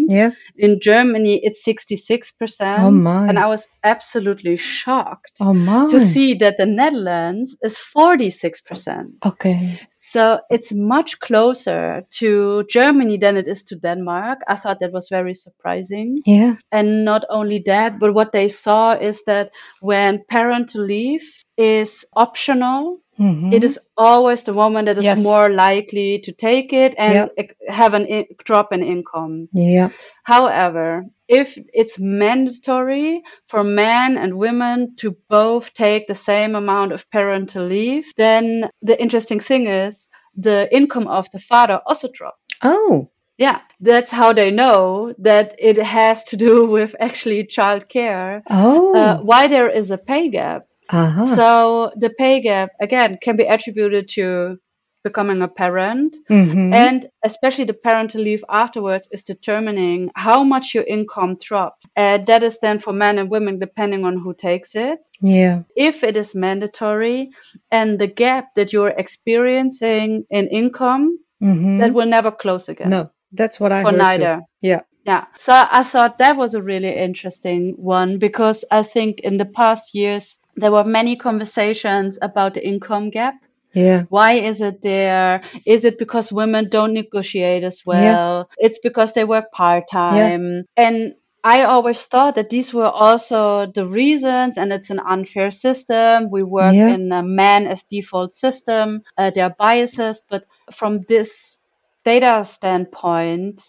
Yeah. 0.08 0.30
In 0.56 0.80
Germany, 0.80 1.40
it's 1.42 1.64
66%. 1.64 2.78
Oh 2.80 2.90
my. 2.90 3.28
And 3.28 3.38
I 3.38 3.46
was 3.46 3.68
absolutely 3.84 4.56
shocked 4.56 5.32
Oh 5.40 5.54
my. 5.54 5.90
to 5.90 6.00
see 6.00 6.34
that 6.34 6.56
the 6.58 6.66
Netherlands 6.66 7.56
is 7.62 7.78
46%. 7.78 9.12
Okay. 9.24 9.80
So 10.12 10.40
it's 10.50 10.72
much 10.74 11.20
closer 11.20 12.02
to 12.18 12.64
Germany 12.68 13.16
than 13.16 13.38
it 13.38 13.48
is 13.48 13.64
to 13.64 13.76
Denmark. 13.76 14.40
I 14.46 14.56
thought 14.56 14.80
that 14.80 14.92
was 14.92 15.08
very 15.08 15.32
surprising. 15.32 16.18
Yeah. 16.26 16.56
And 16.70 17.06
not 17.06 17.24
only 17.30 17.62
that, 17.64 17.98
but 17.98 18.12
what 18.12 18.32
they 18.32 18.48
saw 18.48 18.92
is 18.92 19.24
that 19.24 19.52
when 19.80 20.22
parental 20.28 20.84
leave 20.84 21.24
is 21.56 22.04
optional, 22.14 22.98
Mhm. 23.18 23.53
it 23.53 23.62
is 23.64 23.79
always 23.96 24.42
the 24.44 24.55
woman 24.55 24.85
that 24.87 24.98
is 24.98 25.05
Yes. 25.05 25.22
more 25.22 25.48
likely 25.51 26.18
to 26.20 26.33
take 26.33 26.72
it 26.72 26.94
and 26.98 27.31
ec- 27.37 27.57
have 27.68 27.92
an 27.94 28.07
in- 28.07 28.27
drop 28.44 28.72
in 28.72 28.83
income. 28.83 29.48
Yeah. 29.53 29.90
However, 30.25 31.05
if 31.29 31.59
it's 31.75 31.98
mandatory 31.98 33.22
for 33.46 33.62
men 33.64 34.16
and 34.16 34.38
women 34.38 34.94
to 34.96 35.16
both 35.29 35.72
take 35.75 36.07
the 36.07 36.14
same 36.14 36.55
amount 36.55 36.92
of 36.92 37.09
parental 37.11 37.64
leave, 37.66 38.07
then 38.16 38.70
the 38.83 39.01
interesting 39.01 39.40
thing 39.40 39.66
is 39.66 40.09
the 40.37 40.68
income 40.75 41.07
of 41.09 41.31
the 41.33 41.38
father 41.38 41.81
also 41.87 42.09
drops. 42.12 42.40
Oh. 42.62 43.09
Yeah, 43.38 43.61
that's 43.81 44.11
how 44.11 44.33
they 44.33 44.51
know 44.51 45.14
that 45.18 45.55
it 45.59 45.77
has 45.79 46.25
to 46.25 46.37
do 46.37 46.66
with 46.77 46.94
actually 47.01 47.44
childcare. 47.44 48.40
Oh. 48.51 48.94
Uh, 48.96 49.18
why 49.18 49.48
there 49.48 49.68
is 49.70 49.90
a 49.90 49.98
pay 49.98 50.29
gap. 50.29 50.62
Uh-huh. 50.92 51.26
So 51.37 51.92
the 51.96 52.11
pay 52.11 52.40
gap 52.40 52.70
again 52.81 53.18
can 53.22 53.37
be 53.37 53.44
attributed 53.44 54.09
to 54.11 54.59
becoming 55.05 55.42
a 55.42 55.48
parent 55.48 56.16
Mhm. 56.31 56.72
and 56.72 57.09
especially 57.24 57.64
the 57.64 57.74
parental 57.87 58.20
leave 58.22 58.44
afterwards 58.48 59.09
is 59.11 59.24
determining 59.24 60.11
how 60.14 60.44
much 60.44 60.74
your 60.76 60.85
income 60.85 61.37
drops. 61.40 61.85
Uh, 61.96 62.18
that 62.28 62.44
is 62.44 62.61
then 62.61 62.78
for 62.78 62.92
men 62.92 63.18
and 63.18 63.28
women 63.28 63.59
depending 63.59 64.05
on 64.05 64.16
who 64.22 64.33
takes 64.33 64.76
it. 64.76 65.00
yeah. 65.20 65.62
If 65.74 66.05
it 66.05 66.16
is 66.16 66.37
mandatory 66.37 67.31
and 67.72 67.98
the 67.98 68.07
gap 68.07 68.55
that 68.55 68.72
you're 68.72 68.94
experiencing 68.96 70.24
in 70.31 70.46
income, 70.48 71.18
Mhm. 71.42 71.81
that 71.81 71.92
will 71.94 72.07
never 72.07 72.31
close 72.31 72.68
again. 72.68 72.90
no, 72.90 73.11
that's 73.33 73.59
what 73.59 73.72
I 73.72 73.83
for 73.83 73.90
heard 73.90 73.98
neither. 73.98 74.37
too. 74.37 74.68
Yeah. 74.68 74.81
Yeah. 75.05 75.24
So 75.38 75.52
I 75.52 75.83
thought 75.83 76.18
that 76.18 76.37
was 76.37 76.55
a 76.55 76.62
really 76.62 76.94
interesting 76.96 77.74
one 77.76 78.18
because 78.18 78.64
I 78.70 78.85
think 78.85 79.18
in 79.20 79.37
the 79.37 79.46
past 79.61 79.94
years 79.94 80.38
there 80.56 80.72
were 80.72 80.84
many 80.84 81.16
conversations 81.16 82.18
about 82.22 82.54
the 82.54 82.66
income 82.66 83.10
gap. 83.10 83.34
Yeah. 83.74 84.02
Why 84.10 84.34
is 84.34 84.60
it 84.60 84.82
there? 84.82 85.42
Is 85.64 85.84
it 85.84 85.98
because 85.98 86.30
women 86.32 86.68
don't 86.68 86.92
negotiate 86.92 87.64
as 87.64 87.82
well? 87.86 88.48
It's 88.58 88.78
because 88.80 89.14
they 89.14 89.24
work 89.24 89.50
part 89.52 89.84
time. 89.90 90.64
And 90.76 91.14
I 91.44 91.62
always 91.64 92.02
thought 92.04 92.34
that 92.36 92.50
these 92.50 92.72
were 92.72 92.90
also 92.90 93.66
the 93.74 93.86
reasons, 93.86 94.58
and 94.58 94.72
it's 94.72 94.90
an 94.90 95.00
unfair 95.00 95.50
system. 95.50 96.30
We 96.30 96.42
work 96.42 96.72
Yeah. 96.74 96.94
in 96.94 97.10
a 97.12 97.22
man 97.22 97.66
as 97.66 97.82
default 97.84 98.34
system. 98.34 99.02
Uh, 99.18 99.30
there 99.34 99.46
are 99.46 99.54
biases, 99.58 100.22
but 100.28 100.44
from 100.72 101.00
this 101.08 101.58
data 102.04 102.44
standpoint, 102.44 103.62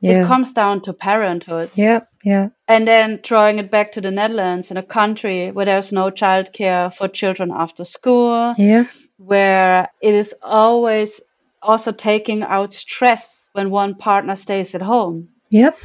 Yeah. 0.00 0.24
it 0.24 0.26
comes 0.26 0.52
down 0.52 0.80
to 0.82 0.92
parenthood. 0.92 1.70
yeah. 1.74 2.00
Yeah. 2.24 2.48
And 2.68 2.86
then 2.86 3.20
drawing 3.22 3.58
it 3.58 3.70
back 3.70 3.92
to 3.92 4.00
the 4.02 4.10
Netherlands 4.10 4.70
in 4.70 4.76
a 4.76 4.82
country 4.82 5.50
where 5.52 5.64
there's 5.66 5.90
no 5.92 6.10
childcare 6.10 6.92
for 6.94 7.08
children 7.08 7.50
after 7.50 7.84
school, 7.84 8.54
Yeah. 8.58 8.84
where 9.16 9.88
it 10.02 10.14
is 10.14 10.34
always 10.42 11.20
also 11.62 11.92
taking 11.92 12.42
out 12.42 12.74
stress 12.74 13.48
when 13.52 13.70
one 13.70 13.94
partner 13.94 14.36
stays 14.36 14.74
at 14.74 14.82
home. 14.82 15.28
Yep. 15.50 15.76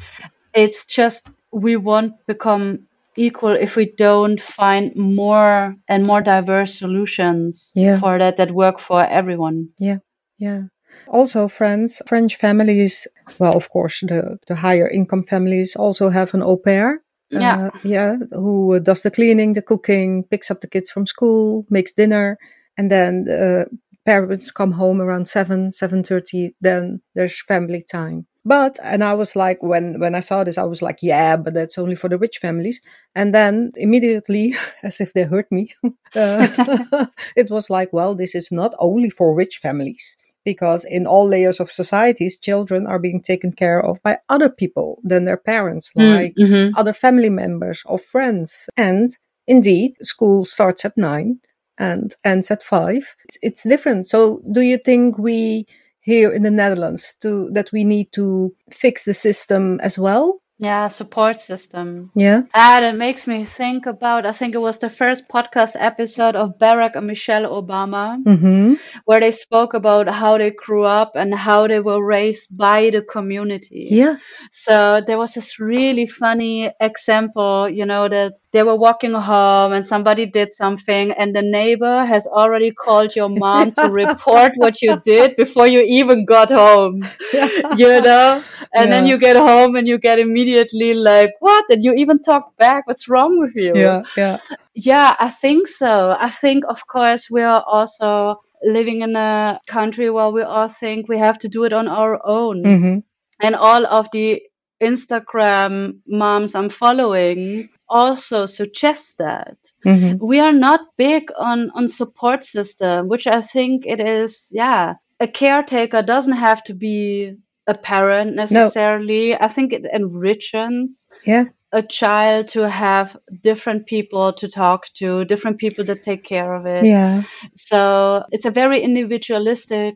It's 0.53 0.85
just 0.85 1.27
we 1.51 1.75
won't 1.77 2.13
become 2.27 2.87
equal 3.17 3.51
if 3.55 3.75
we 3.77 3.93
don't 3.97 4.41
find 4.41 4.93
more 4.95 5.75
and 5.87 6.05
more 6.05 6.21
diverse 6.21 6.77
solutions 6.77 7.71
Yeah. 7.75 7.97
for 7.99 8.17
that 8.19 8.37
that 8.37 8.51
work 8.51 8.79
for 8.79 9.03
everyone. 9.05 9.69
Yeah. 9.79 9.99
Yeah. 10.37 10.63
Also, 11.07 11.47
France, 11.47 12.01
French 12.07 12.35
families, 12.35 13.07
well, 13.39 13.55
of 13.55 13.69
course, 13.69 14.01
the, 14.01 14.37
the 14.47 14.55
higher 14.55 14.87
income 14.87 15.23
families 15.23 15.75
also 15.75 16.09
have 16.09 16.33
an 16.33 16.41
au 16.41 16.57
pair. 16.57 17.01
Yeah. 17.29 17.67
Uh, 17.67 17.69
yeah. 17.83 18.15
Who 18.31 18.79
does 18.79 19.01
the 19.01 19.11
cleaning, 19.11 19.53
the 19.53 19.61
cooking, 19.61 20.23
picks 20.23 20.51
up 20.51 20.61
the 20.61 20.67
kids 20.67 20.91
from 20.91 21.05
school, 21.05 21.65
makes 21.69 21.91
dinner, 21.91 22.37
and 22.77 22.91
then 22.91 23.25
the 23.25 23.67
parents 24.05 24.51
come 24.51 24.73
home 24.73 25.01
around 25.01 25.27
seven, 25.27 25.71
seven 25.71 26.03
thirty. 26.03 26.55
Then 26.61 27.01
there's 27.15 27.41
family 27.41 27.81
time. 27.81 28.27
But 28.47 28.77
and 28.83 29.03
I 29.03 29.15
was 29.15 29.35
like, 29.35 29.63
when 29.63 29.99
when 29.99 30.13
I 30.13 30.19
saw 30.19 30.43
this, 30.43 30.59
I 30.59 30.63
was 30.63 30.81
like, 30.83 30.99
yeah, 31.01 31.35
but 31.35 31.55
that's 31.55 31.79
only 31.79 31.95
for 31.95 32.09
the 32.09 32.17
rich 32.19 32.37
families. 32.37 32.79
And 33.15 33.33
then 33.33 33.71
immediately, 33.75 34.53
as 34.83 35.01
if 35.01 35.13
they 35.13 35.23
heard 35.23 35.47
me, 35.49 35.73
uh, 36.15 37.07
it 37.35 37.49
was 37.49 37.69
like, 37.71 37.91
well, 37.91 38.13
this 38.13 38.35
is 38.35 38.51
not 38.51 38.73
only 38.77 39.09
for 39.09 39.33
rich 39.33 39.57
families 39.57 40.15
because 40.45 40.85
in 40.85 41.05
all 41.07 41.27
layers 41.27 41.59
of 41.59 41.71
societies, 41.71 42.37
children 42.39 42.87
are 42.87 42.99
being 42.99 43.21
taken 43.21 43.51
care 43.51 43.81
of 43.83 44.01
by 44.03 44.17
other 44.29 44.49
people 44.49 44.99
than 45.03 45.25
their 45.25 45.37
parents, 45.37 45.91
like 45.95 46.35
Mhm. 46.39 46.71
other 46.77 46.93
family 46.93 47.29
members 47.29 47.81
or 47.85 47.97
friends. 47.99 48.69
And 48.77 49.09
indeed, 49.47 49.91
school 50.01 50.45
starts 50.45 50.85
at 50.85 50.97
nine 50.97 51.39
and 51.77 52.13
ends 52.23 52.51
at 52.51 52.63
five. 52.63 53.15
It's, 53.25 53.37
it's 53.41 53.63
different. 53.63 54.07
So, 54.07 54.41
do 54.51 54.61
you 54.61 54.77
think 54.77 55.17
we 55.17 55.65
here 55.99 56.31
in 56.31 56.43
the 56.43 56.51
Netherlands 56.51 57.15
to 57.21 57.49
that 57.51 57.71
we 57.73 57.83
need 57.83 58.07
to 58.13 58.53
fix 58.71 59.03
the 59.05 59.13
system 59.13 59.79
as 59.81 59.97
well? 59.99 60.39
Yeah, 60.57 60.87
support 60.87 61.41
system. 61.41 62.11
Yeah. 62.15 62.43
Ah, 62.53 62.81
it 62.81 62.93
makes 62.95 63.27
me 63.27 63.43
think 63.43 63.85
about. 63.87 64.25
I 64.25 64.31
think 64.31 64.55
it 64.55 64.59
was 64.61 64.79
the 64.79 64.89
first 64.89 65.27
podcast 65.27 65.75
episode 65.75 66.37
of 66.37 66.57
Barack 66.57 66.95
and 66.95 67.07
Michelle 67.07 67.43
Obama, 67.61 68.23
Mm-hmm. 68.23 68.75
where 69.03 69.19
they 69.19 69.33
spoke 69.33 69.73
about 69.73 70.07
how 70.07 70.37
they 70.37 70.51
grew 70.51 70.85
up 70.85 71.11
and 71.15 71.35
how 71.35 71.67
they 71.67 71.81
were 71.81 72.01
raised 72.01 72.55
by 72.57 72.89
the 72.89 73.01
community. 73.01 73.87
Yeah. 73.91 74.15
So 74.51 75.01
there 75.05 75.17
was 75.17 75.33
this 75.33 75.59
really 75.59 76.07
funny 76.07 76.71
example, 76.79 77.67
you 77.69 77.85
know, 77.85 78.07
that 78.07 78.33
they 78.55 78.63
were 78.63 78.77
walking 78.77 79.11
home 79.11 79.73
and 79.73 79.85
somebody 79.85 80.25
did 80.25 80.53
something, 80.53 81.11
and 81.11 81.35
the 81.35 81.41
neighbor 81.41 82.05
has 82.05 82.25
already 82.25 82.71
called 82.71 83.13
your 83.13 83.27
mom 83.27 83.73
to 83.73 83.89
report 84.03 84.53
what 84.55 84.81
you 84.81 84.95
did 85.03 85.35
before 85.35 85.67
you 85.67 85.81
even 85.81 86.23
got 86.23 86.49
home, 86.49 87.05
you 87.75 87.99
know? 87.99 88.41
And 88.73 88.89
then 88.93 89.07
you 89.07 89.17
get 89.19 89.35
home 89.35 89.75
and 89.75 89.85
you 89.89 89.97
get 89.97 90.19
immediately 90.19 90.93
like, 90.93 91.31
what? 91.41 91.65
And 91.69 91.83
you 91.83 91.95
even 91.95 92.23
talk 92.23 92.55
back, 92.55 92.87
what's 92.87 93.09
wrong 93.09 93.37
with 93.41 93.55
you? 93.55 93.73
Yeah. 93.75 94.03
Yeah. 94.15 94.37
Yeah, 94.73 95.15
I 95.19 95.31
think 95.31 95.67
so. 95.67 96.15
I 96.17 96.29
think, 96.29 96.63
of 96.69 96.87
course, 96.87 97.29
we 97.29 97.41
are 97.41 97.61
also 97.67 98.39
living 98.63 99.01
in 99.01 99.17
a 99.17 99.59
country 99.67 100.09
where 100.09 100.29
we 100.29 100.43
all 100.43 100.69
think 100.69 101.09
we 101.09 101.17
have 101.17 101.39
to 101.39 101.49
do 101.49 101.65
it 101.65 101.73
on 101.73 101.89
our 101.89 102.25
own. 102.25 102.63
Mm-hmm. 102.63 102.97
And 103.41 103.55
all 103.55 103.85
of 103.85 104.07
the 104.13 104.41
Instagram 104.81 105.99
moms 106.07 106.55
I'm 106.55 106.69
following 106.69 107.69
also 107.89 108.45
suggest 108.45 109.17
that. 109.17 109.57
Mm-hmm. 109.85 110.25
We 110.25 110.39
are 110.39 110.53
not 110.53 110.81
big 110.97 111.29
on, 111.37 111.71
on 111.75 111.87
support 111.87 112.45
system, 112.45 113.07
which 113.07 113.27
I 113.27 113.41
think 113.41 113.85
it 113.85 113.99
is, 113.99 114.47
yeah. 114.51 114.95
A 115.19 115.27
caretaker 115.27 116.01
doesn't 116.01 116.33
have 116.37 116.63
to 116.65 116.73
be 116.73 117.35
a 117.67 117.75
parent 117.75 118.35
necessarily. 118.35 119.33
I 119.33 119.47
think 119.47 119.73
it 119.73 119.85
enriches 119.93 121.07
Yeah. 121.25 121.45
a 121.71 121.81
child 121.81 122.47
to 122.49 122.69
have 122.69 123.17
different 123.41 123.85
people 123.85 124.33
to 124.33 124.47
talk 124.47 124.87
to, 124.95 125.25
different 125.25 125.57
people 125.57 125.83
that 125.85 126.03
take 126.03 126.23
care 126.23 126.53
of 126.53 126.65
it. 126.65 126.85
Yeah. 126.85 127.23
So 127.55 128.23
it's 128.31 128.45
a 128.45 128.51
very 128.51 128.81
individualistic 128.81 129.95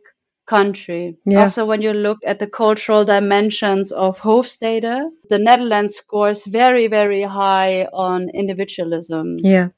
country. 0.49 1.17
Yeah. 1.25 1.43
Also, 1.43 1.65
when 1.65 1.81
you 1.81 1.93
look 1.93 2.19
at 2.25 2.39
the 2.39 2.47
cultural 2.47 3.05
dimensions 3.05 3.91
of 3.91 4.19
Hofstede, 4.19 5.09
the 5.29 5.39
Netherlands 5.39 5.95
scores 5.95 6.45
very, 6.45 6.87
very 6.87 7.23
high 7.23 7.85
on 7.93 8.29
individualism. 8.33 9.37
Yeah. 9.39 9.69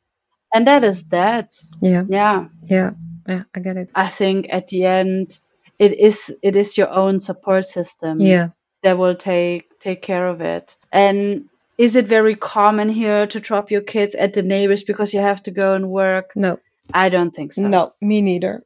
And 0.53 0.67
that 0.67 0.83
is 0.83 1.09
that. 1.09 1.53
Yeah. 1.81 2.03
Yeah. 2.09 2.45
Yeah. 2.69 2.91
Yeah. 3.27 3.43
I 3.55 3.59
get 3.59 3.77
it. 3.77 3.89
I 3.95 4.07
think 4.09 4.47
at 4.49 4.67
the 4.67 4.85
end, 4.85 5.39
it 5.79 5.99
is 5.99 6.31
it 6.41 6.55
is 6.55 6.77
your 6.77 6.89
own 6.89 7.19
support 7.19 7.65
system 7.65 8.15
Yeah. 8.19 8.49
that 8.83 8.97
will 8.97 9.15
take 9.15 9.63
take 9.79 10.01
care 10.01 10.27
of 10.27 10.41
it. 10.41 10.75
And 10.91 11.45
is 11.77 11.95
it 11.95 12.07
very 12.07 12.35
common 12.35 12.89
here 12.89 13.27
to 13.27 13.39
drop 13.39 13.71
your 13.71 13.81
kids 13.81 14.15
at 14.15 14.33
the 14.33 14.43
neighbors 14.43 14.83
because 14.83 15.13
you 15.13 15.21
have 15.21 15.41
to 15.43 15.51
go 15.51 15.73
and 15.73 15.89
work? 15.89 16.31
No. 16.35 16.59
I 16.93 17.09
don't 17.09 17.31
think 17.35 17.53
so. 17.53 17.67
No. 17.67 17.93
Me 18.01 18.21
neither. 18.21 18.63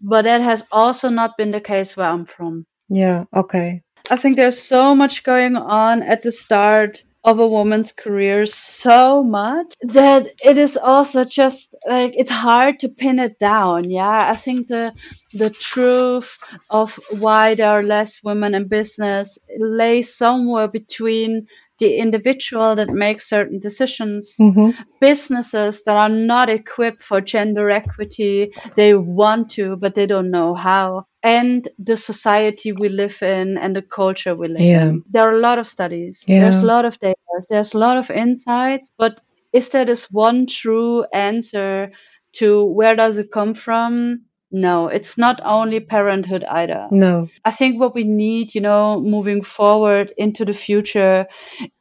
But 0.00 0.22
that 0.22 0.40
has 0.40 0.66
also 0.72 1.08
not 1.08 1.36
been 1.36 1.50
the 1.50 1.60
case 1.60 1.96
where 1.96 2.08
I'm 2.08 2.24
from. 2.24 2.66
Yeah. 2.88 3.24
Okay. 3.34 3.82
I 4.10 4.16
think 4.16 4.36
there's 4.36 4.60
so 4.60 4.94
much 4.94 5.22
going 5.22 5.56
on 5.56 6.02
at 6.02 6.22
the 6.22 6.32
start 6.32 7.04
of 7.22 7.38
a 7.38 7.46
woman's 7.46 7.92
career, 7.92 8.46
so 8.46 9.22
much 9.22 9.74
that 9.82 10.32
it 10.42 10.56
is 10.56 10.76
also 10.76 11.24
just 11.24 11.74
like 11.86 12.14
it's 12.16 12.30
hard 12.30 12.80
to 12.80 12.88
pin 12.88 13.18
it 13.18 13.38
down. 13.38 13.90
Yeah, 13.90 14.30
I 14.30 14.36
think 14.36 14.68
the 14.68 14.94
the 15.34 15.50
truth 15.50 16.38
of 16.70 16.98
why 17.18 17.54
there 17.54 17.70
are 17.70 17.82
less 17.82 18.24
women 18.24 18.54
in 18.54 18.68
business 18.68 19.38
lays 19.58 20.14
somewhere 20.14 20.68
between 20.68 21.46
the 21.80 21.96
individual 21.96 22.76
that 22.76 22.88
makes 22.90 23.28
certain 23.28 23.58
decisions 23.58 24.34
Mm-hmm. 24.40 24.70
businesses 25.00 25.82
that 25.84 25.96
are 25.96 26.08
not 26.08 26.48
equipped 26.48 27.02
for 27.02 27.20
gender 27.20 27.70
equity 27.70 28.52
they 28.76 28.94
want 28.94 29.50
to 29.50 29.76
but 29.76 29.94
they 29.94 30.06
don't 30.06 30.30
know 30.30 30.54
how 30.54 31.04
and 31.22 31.68
the 31.78 31.96
society 31.96 32.72
we 32.72 32.88
live 32.88 33.18
in 33.22 33.58
and 33.58 33.74
the 33.76 33.82
culture 33.82 34.34
we 34.34 34.48
live 34.48 34.60
Yeah. 34.60 34.88
in. 34.88 35.02
There 35.10 35.26
are 35.28 35.36
a 35.36 35.38
lot 35.48 35.58
of 35.58 35.66
studies. 35.66 36.24
Yeah. 36.26 36.40
There's 36.40 36.62
a 36.62 36.66
lot 36.66 36.84
of 36.86 36.98
data. 36.98 37.16
There's 37.50 37.74
a 37.74 37.78
lot 37.78 37.96
of 37.98 38.10
insights, 38.10 38.90
but 38.96 39.20
is 39.52 39.68
there 39.70 39.84
this 39.84 40.10
one 40.10 40.46
true 40.46 41.04
answer 41.12 41.90
to 42.38 42.64
where 42.64 42.96
does 42.96 43.18
it 43.18 43.30
come 43.32 43.52
from? 43.54 44.22
No, 44.52 44.88
it's 44.88 45.16
not 45.16 45.40
only 45.44 45.78
parenthood 45.80 46.44
either. 46.44 46.88
No. 46.90 47.28
I 47.44 47.52
think 47.52 47.78
what 47.80 47.94
we 47.94 48.04
need, 48.04 48.54
you 48.54 48.60
know, 48.60 49.00
moving 49.00 49.42
forward 49.42 50.12
into 50.16 50.44
the 50.44 50.52
future 50.54 51.26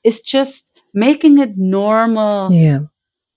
is 0.03 0.21
just 0.21 0.79
making 0.93 1.39
it 1.39 1.57
normal 1.57 2.51
Yeah. 2.53 2.79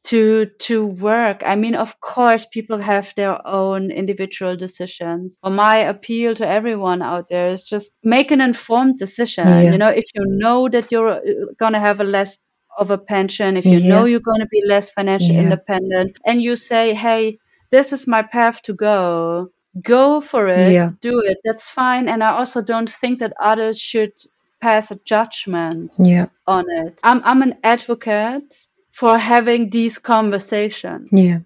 to 0.04 0.46
to 0.60 0.86
work. 0.86 1.42
I 1.46 1.56
mean, 1.56 1.74
of 1.74 2.00
course, 2.00 2.46
people 2.46 2.78
have 2.78 3.12
their 3.16 3.46
own 3.46 3.90
individual 3.90 4.56
decisions. 4.56 5.38
But 5.42 5.50
my 5.50 5.78
appeal 5.78 6.34
to 6.36 6.46
everyone 6.48 7.02
out 7.02 7.28
there 7.28 7.48
is 7.48 7.64
just 7.64 7.96
make 8.04 8.30
an 8.32 8.40
informed 8.40 8.98
decision. 8.98 9.46
Yeah. 9.46 9.72
You 9.72 9.78
know, 9.78 9.88
if 9.90 10.04
you 10.14 10.24
know 10.26 10.68
that 10.68 10.90
you're 10.92 11.08
uh, 11.08 11.20
gonna 11.58 11.80
have 11.80 12.00
a 12.00 12.04
less 12.04 12.38
of 12.78 12.90
a 12.90 12.98
pension, 12.98 13.56
if 13.56 13.64
you 13.64 13.78
Yeah. 13.78 13.88
know 13.88 14.04
you're 14.06 14.20
gonna 14.30 14.46
be 14.50 14.62
less 14.66 14.90
financially 14.90 15.36
Yeah. 15.36 15.42
independent, 15.44 16.18
and 16.26 16.42
you 16.42 16.56
say, 16.56 16.94
"Hey, 16.94 17.38
this 17.72 17.92
is 17.92 18.06
my 18.06 18.22
path 18.22 18.62
to 18.62 18.72
go." 18.74 19.50
Go 19.82 20.20
for 20.20 20.48
it. 20.48 20.72
Yeah. 20.72 20.90
Do 21.00 21.20
it. 21.20 21.38
That's 21.44 21.66
fine. 21.68 22.06
And 22.08 22.22
I 22.22 22.32
also 22.38 22.60
don't 22.60 22.90
think 22.90 23.20
that 23.20 23.32
others 23.42 23.80
should 23.80 24.12
pass 24.60 24.90
a 24.90 24.98
judgment 25.06 25.94
Yeah. 25.98 26.26
on 26.46 26.64
it. 26.68 27.00
I'm 27.02 27.22
I'm 27.24 27.40
an 27.42 27.54
advocate 27.64 28.54
for 28.92 29.16
having 29.18 29.70
these 29.70 29.98
conversations. 29.98 31.08
Yeah. 31.10 31.38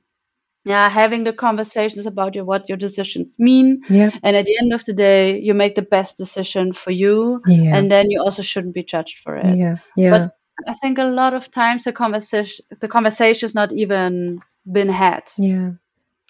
Yeah, 0.65 0.89
having 0.89 1.23
the 1.25 1.33
conversations 1.33 2.07
about 2.07 2.35
your, 2.35 2.45
what 2.45 2.69
your 2.69 2.77
decisions 2.79 3.39
mean, 3.39 3.83
Yeah. 3.89 4.11
and 4.25 4.35
at 4.35 4.45
the 4.47 4.59
end 4.61 4.73
of 4.73 4.85
the 4.85 4.93
day, 4.93 5.39
you 5.39 5.55
make 5.55 5.77
the 5.77 5.83
best 5.97 6.19
decision 6.19 6.73
for 6.73 6.91
you, 6.91 7.41
Yeah. 7.47 7.77
and 7.77 7.89
then 7.89 8.11
you 8.11 8.21
also 8.21 8.43
shouldn't 8.43 8.75
be 8.75 8.83
judged 8.83 9.19
for 9.23 9.37
it. 9.37 9.57
Yeah. 9.57 9.77
Yeah. 9.97 10.11
But 10.11 10.33
I 10.67 10.75
think 10.75 10.99
a 10.99 11.05
lot 11.05 11.35
of 11.35 11.49
times 11.53 11.85
the 11.85 11.93
conversation 11.93 12.65
the 12.81 12.89
conversation's 12.89 13.55
not 13.55 13.71
even 13.73 14.41
been 14.65 14.89
had. 14.89 15.23
Yeah. 15.39 15.71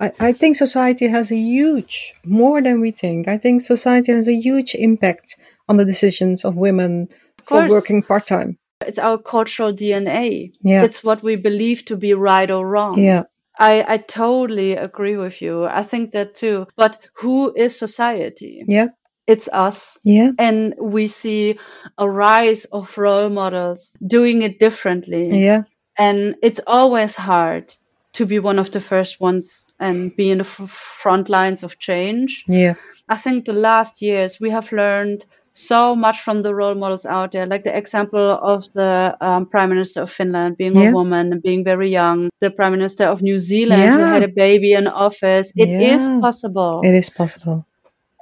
I, 0.01 0.12
I 0.20 0.32
think 0.32 0.57
society 0.57 1.07
has 1.09 1.30
a 1.32 1.36
huge, 1.36 2.14
more 2.24 2.61
than 2.61 2.80
we 2.80 2.90
think. 2.90 3.28
I 3.28 3.38
think 3.38 3.62
society 3.62 4.12
has 4.12 4.28
a 4.28 4.34
huge 4.34 4.74
impact 4.74 5.36
on 5.68 5.76
the 5.76 5.84
decisions 5.84 6.44
of 6.44 6.57
women 6.57 7.09
for 7.42 7.68
working 7.68 8.03
part 8.03 8.26
time. 8.26 8.59
It's 8.86 8.99
our 8.99 9.18
cultural 9.18 9.72
DNA. 9.72 10.53
Yeah. 10.61 10.84
It's 10.84 11.03
what 11.03 11.22
we 11.22 11.36
believe 11.36 11.84
to 11.86 11.97
be 11.97 12.12
right 12.12 12.51
or 12.51 12.68
wrong. 12.68 12.99
Yeah. 12.99 13.24
I, 13.59 13.94
I 13.94 13.97
totally 13.99 14.72
agree 14.72 15.16
with 15.16 15.40
you. 15.40 15.64
I 15.64 15.82
think 15.82 16.12
that 16.12 16.34
too. 16.34 16.66
But 16.76 17.01
who 17.14 17.55
is 17.57 17.78
society? 17.78 18.62
Yeah. 18.66 18.88
It's 19.26 19.49
us. 19.53 19.99
Yeah. 20.05 20.32
And 20.38 20.74
we 20.78 21.09
see 21.09 21.59
a 21.97 22.09
rise 22.09 22.66
of 22.66 22.97
role 22.99 23.30
models 23.30 23.97
doing 24.07 24.42
it 24.42 24.61
differently. 24.61 25.42
Yeah. 25.42 25.62
And 25.99 26.36
it's 26.42 26.61
always 26.66 27.16
hard 27.16 27.74
to 28.17 28.27
be 28.27 28.39
one 28.39 28.59
of 28.59 28.71
the 28.71 28.81
first 28.81 29.21
ones 29.21 29.69
and 29.79 30.14
be 30.17 30.31
in 30.31 30.39
the 30.39 30.45
f- 30.45 30.71
front 31.03 31.29
lines 31.29 31.62
of 31.62 31.79
change. 31.79 32.45
Yeah. 32.49 32.75
I 33.09 33.17
think 33.17 33.45
the 33.45 33.53
last 33.53 34.03
years 34.03 34.41
we 34.41 34.51
have 34.51 34.73
learned 34.73 35.25
so 35.53 35.95
much 35.97 36.21
from 36.21 36.43
the 36.43 36.55
role 36.55 36.75
models 36.75 37.07
out 37.07 37.33
there, 37.33 37.47
like 37.47 37.64
the 37.64 37.77
example 37.77 38.39
of 38.43 38.71
the 38.75 39.17
um, 39.21 39.47
Prime 39.47 39.71
Minister 39.71 40.03
of 40.03 40.11
Finland 40.12 40.57
being 40.59 40.77
Yeah. 40.77 40.91
a 40.91 40.95
woman 40.95 41.33
and 41.33 41.43
being 41.43 41.64
very 41.64 41.91
young, 41.91 42.29
the 42.41 42.51
Prime 42.51 42.73
Minister 42.73 43.05
of 43.07 43.23
New 43.23 43.39
Zealand 43.39 43.81
who 43.97 44.05
had 44.14 44.23
a 44.23 44.29
baby 44.47 44.73
in 44.75 44.87
office. 44.87 45.53
It 45.57 45.69
is 45.69 46.03
Yeah. 46.03 46.21
possible. 46.21 46.81
It 46.85 46.95
is 46.95 47.11
possible. 47.11 47.64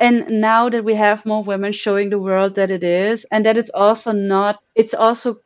and 0.00 0.26
now 0.40 0.68
that 0.68 0.84
we 0.84 0.94
have 0.96 1.24
more 1.24 1.44
women 1.44 1.72
showing 1.72 2.10
the 2.10 2.18
world 2.18 2.54
that 2.56 2.70
it 2.70 2.82
is, 2.84 3.24
and 3.32 3.46
that 3.46 3.56
it's 3.56 3.70
also 3.70 4.12
not, 4.12 4.58
it's 4.74 4.92
also 4.94 5.36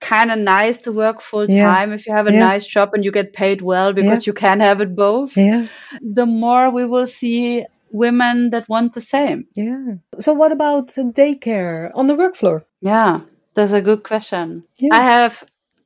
kind 0.00 0.30
of 0.30 0.38
nice 0.38 0.82
to 0.82 0.92
work 0.92 1.20
full 1.22 1.48
Yeah. 1.50 1.64
time 1.74 1.92
if 1.92 2.06
you 2.06 2.12
have 2.14 2.26
a 2.28 2.32
Yeah. 2.32 2.46
nice 2.48 2.66
job 2.66 2.90
and 2.94 3.04
you 3.04 3.10
get 3.12 3.32
paid 3.32 3.62
well 3.62 3.92
because 3.92 4.26
Yeah. 4.26 4.30
you 4.30 4.34
can 4.34 4.60
have 4.60 4.80
it 4.80 4.94
both. 4.94 5.36
Yeah. 5.36 5.66
The 6.00 6.26
more 6.26 6.70
we 6.70 6.84
will 6.84 7.06
see 7.06 7.64
women 7.92 8.50
that 8.50 8.68
want 8.68 8.92
the 8.94 9.00
same. 9.00 9.46
Yeah. 9.56 9.94
So 10.18 10.34
what 10.34 10.52
about 10.52 10.88
daycare 10.88 11.90
on 11.94 12.06
the 12.08 12.14
work 12.14 12.36
floor? 12.36 12.64
Yeah, 12.82 13.20
that's 13.54 13.72
a 13.72 13.80
good 13.80 14.02
question. 14.02 14.64
Yeah. 14.78 14.94
I 14.94 15.02
have 15.02 15.42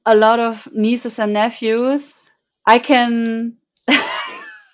a 0.06 0.14
lot 0.16 0.40
of 0.40 0.66
nieces 0.72 1.18
and 1.18 1.32
nephews. 1.32 2.30
I 2.66 2.78
can 2.78 3.54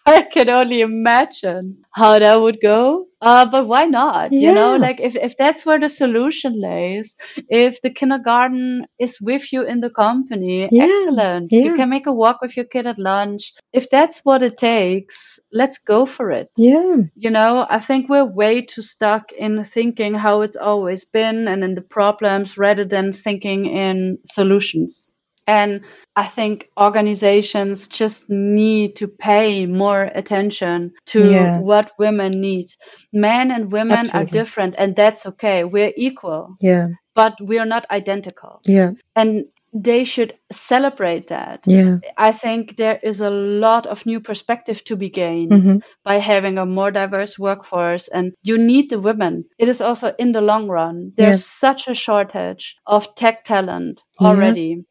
I 0.06 0.22
can 0.22 0.48
only 0.48 0.82
imagine 0.82 1.84
how 1.92 2.18
that 2.18 2.40
would 2.40 2.60
go. 2.62 3.08
Uh, 3.20 3.44
but 3.50 3.66
why 3.66 3.86
not? 3.86 4.30
You 4.32 4.52
know, 4.52 4.76
like 4.76 5.00
if, 5.00 5.16
if 5.16 5.36
that's 5.36 5.66
where 5.66 5.80
the 5.80 5.88
solution 5.88 6.60
lays, 6.60 7.16
if 7.48 7.82
the 7.82 7.90
kindergarten 7.90 8.86
is 9.00 9.20
with 9.20 9.52
you 9.52 9.62
in 9.66 9.80
the 9.80 9.90
company, 9.90 10.68
Yeah, 10.70 10.84
excellent. 10.84 11.50
yeah. 11.50 11.64
You 11.64 11.76
can 11.76 11.88
make 11.90 12.06
a 12.06 12.12
walk 12.12 12.40
with 12.42 12.56
your 12.56 12.66
kid 12.66 12.86
at 12.86 12.98
lunch. 12.98 13.52
If 13.72 13.90
that's 13.90 14.20
what 14.24 14.42
it 14.44 14.56
takes, 14.58 15.40
let's 15.52 15.78
go 15.78 16.06
for 16.06 16.30
it 16.30 16.50
Yeah. 16.56 16.96
you 17.16 17.30
know, 17.30 17.66
I 17.68 17.80
think 17.80 18.08
we're 18.08 18.24
way 18.24 18.62
too 18.62 18.82
stuck 18.82 19.32
in 19.32 19.64
thinking 19.64 20.14
how 20.14 20.42
it's 20.42 20.56
always 20.56 21.04
been 21.04 21.48
and 21.48 21.64
in 21.64 21.74
the 21.74 21.82
problems 21.82 22.56
rather 22.58 22.84
than 22.84 23.12
thinking 23.12 23.66
in 23.66 24.18
solutions. 24.24 25.15
And 25.46 25.82
I 26.16 26.26
think 26.26 26.68
organizations 26.78 27.88
just 27.88 28.28
need 28.28 28.96
to 28.96 29.06
pay 29.08 29.66
more 29.66 30.10
attention 30.14 30.92
to 31.06 31.20
Yeah. 31.20 31.60
what 31.60 31.92
women 31.98 32.40
need. 32.40 32.66
Men 33.12 33.50
and 33.50 33.70
women 33.72 33.98
Absolutely. 33.98 34.38
are 34.38 34.44
different, 34.44 34.74
and 34.78 34.96
that's 34.96 35.26
okay. 35.26 35.64
We're 35.64 35.92
equal, 35.96 36.54
Yeah. 36.60 36.88
but 37.14 37.34
we 37.40 37.58
are 37.58 37.66
not 37.66 37.86
identical. 37.90 38.60
Yeah. 38.66 38.92
And 39.14 39.44
they 39.82 40.04
should 40.04 40.32
celebrate 40.50 41.28
that. 41.28 41.60
Yeah. 41.66 41.98
I 42.16 42.32
think 42.32 42.76
there 42.76 42.98
is 43.02 43.20
a 43.20 43.28
lot 43.28 43.86
of 43.86 44.06
new 44.06 44.20
perspective 44.20 44.82
to 44.84 44.96
be 44.96 45.10
gained 45.10 45.52
Mhm. 45.52 45.82
by 46.02 46.18
having 46.18 46.56
a 46.56 46.64
more 46.64 46.90
diverse 46.90 47.38
workforce 47.38 48.08
and 48.08 48.32
you 48.42 48.56
need 48.56 48.88
the 48.88 48.98
women. 49.00 49.44
It 49.58 49.68
is 49.68 49.82
also 49.82 50.14
in 50.18 50.32
the 50.32 50.40
long 50.40 50.68
run. 50.68 51.12
There's 51.18 51.44
such 51.44 51.88
a 51.88 51.94
shortage 51.94 52.76
of 52.86 53.14
tech 53.16 53.44
talent 53.44 54.02
already. 54.18 54.68
Yeah. 54.76 54.82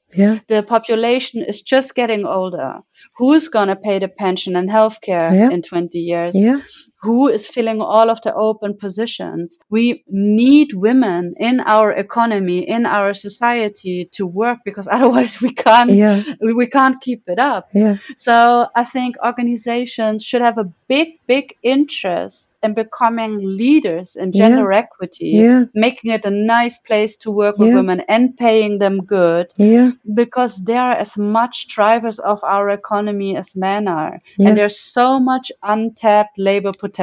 The 0.47 0.63
population 0.63 1.43
is 1.43 1.61
just 1.61 1.95
getting 1.95 2.25
older. 2.25 2.79
Who's 3.17 3.47
going 3.47 3.67
to 3.69 3.75
pay 3.75 3.99
the 3.99 4.07
pension 4.07 4.55
and 4.55 4.69
healthcare 4.69 5.31
Yeah. 5.33 5.49
in 5.51 5.61
20 5.61 5.99
years? 5.99 6.35
Yeah. 6.35 6.59
Who 7.05 7.27
is 7.37 7.47
filling 7.55 7.79
all 7.81 8.09
of 8.09 8.19
the 8.25 8.33
open 8.33 8.71
positions? 8.85 9.47
We 9.69 10.03
need 10.09 10.73
women 10.73 11.33
in 11.37 11.59
our 11.75 11.91
economy, 11.91 12.59
in 12.75 12.85
our 12.97 13.13
society 13.13 14.09
to 14.17 14.23
work 14.25 14.59
because 14.65 14.87
otherwise 14.95 15.33
we 15.45 15.51
can't 15.53 15.91
Yeah. 15.91 16.23
we, 16.41 16.65
can't 16.77 16.99
keep 17.07 17.21
it 17.33 17.39
up. 17.53 17.63
Yeah. 17.73 17.95
So 18.17 18.35
I 18.75 18.83
think 18.93 19.15
organizations 19.31 20.17
should 20.27 20.41
have 20.41 20.57
a 20.57 20.67
big, 20.87 21.07
big 21.27 21.45
interest 21.63 22.57
in 22.63 22.73
becoming 22.73 23.33
leaders 23.61 24.07
in 24.21 24.27
Yeah. 24.33 24.49
gender 24.49 24.71
equity, 24.83 25.29
Yeah. 25.43 25.61
making 25.87 26.09
it 26.17 26.25
a 26.25 26.31
nice 26.57 26.77
place 26.89 27.13
to 27.23 27.29
work 27.41 27.55
with 27.59 27.69
Yeah. 27.69 27.75
women 27.79 27.99
and 28.15 28.35
paying 28.45 28.79
them 28.83 28.97
good 29.17 29.45
Yeah. 29.57 29.91
because 30.21 30.53
they're 30.67 30.97
as 31.05 31.13
much 31.17 31.55
drivers 31.77 32.17
of 32.31 32.39
our 32.43 32.65
economy 32.81 33.31
as 33.41 33.55
men 33.67 33.87
are. 33.87 34.15
Yeah. 34.37 34.47
And 34.47 34.57
there's 34.57 34.79
so 34.97 35.19
much 35.31 35.51
untapped 35.73 36.35
labor 36.49 36.71
potential 36.71 36.94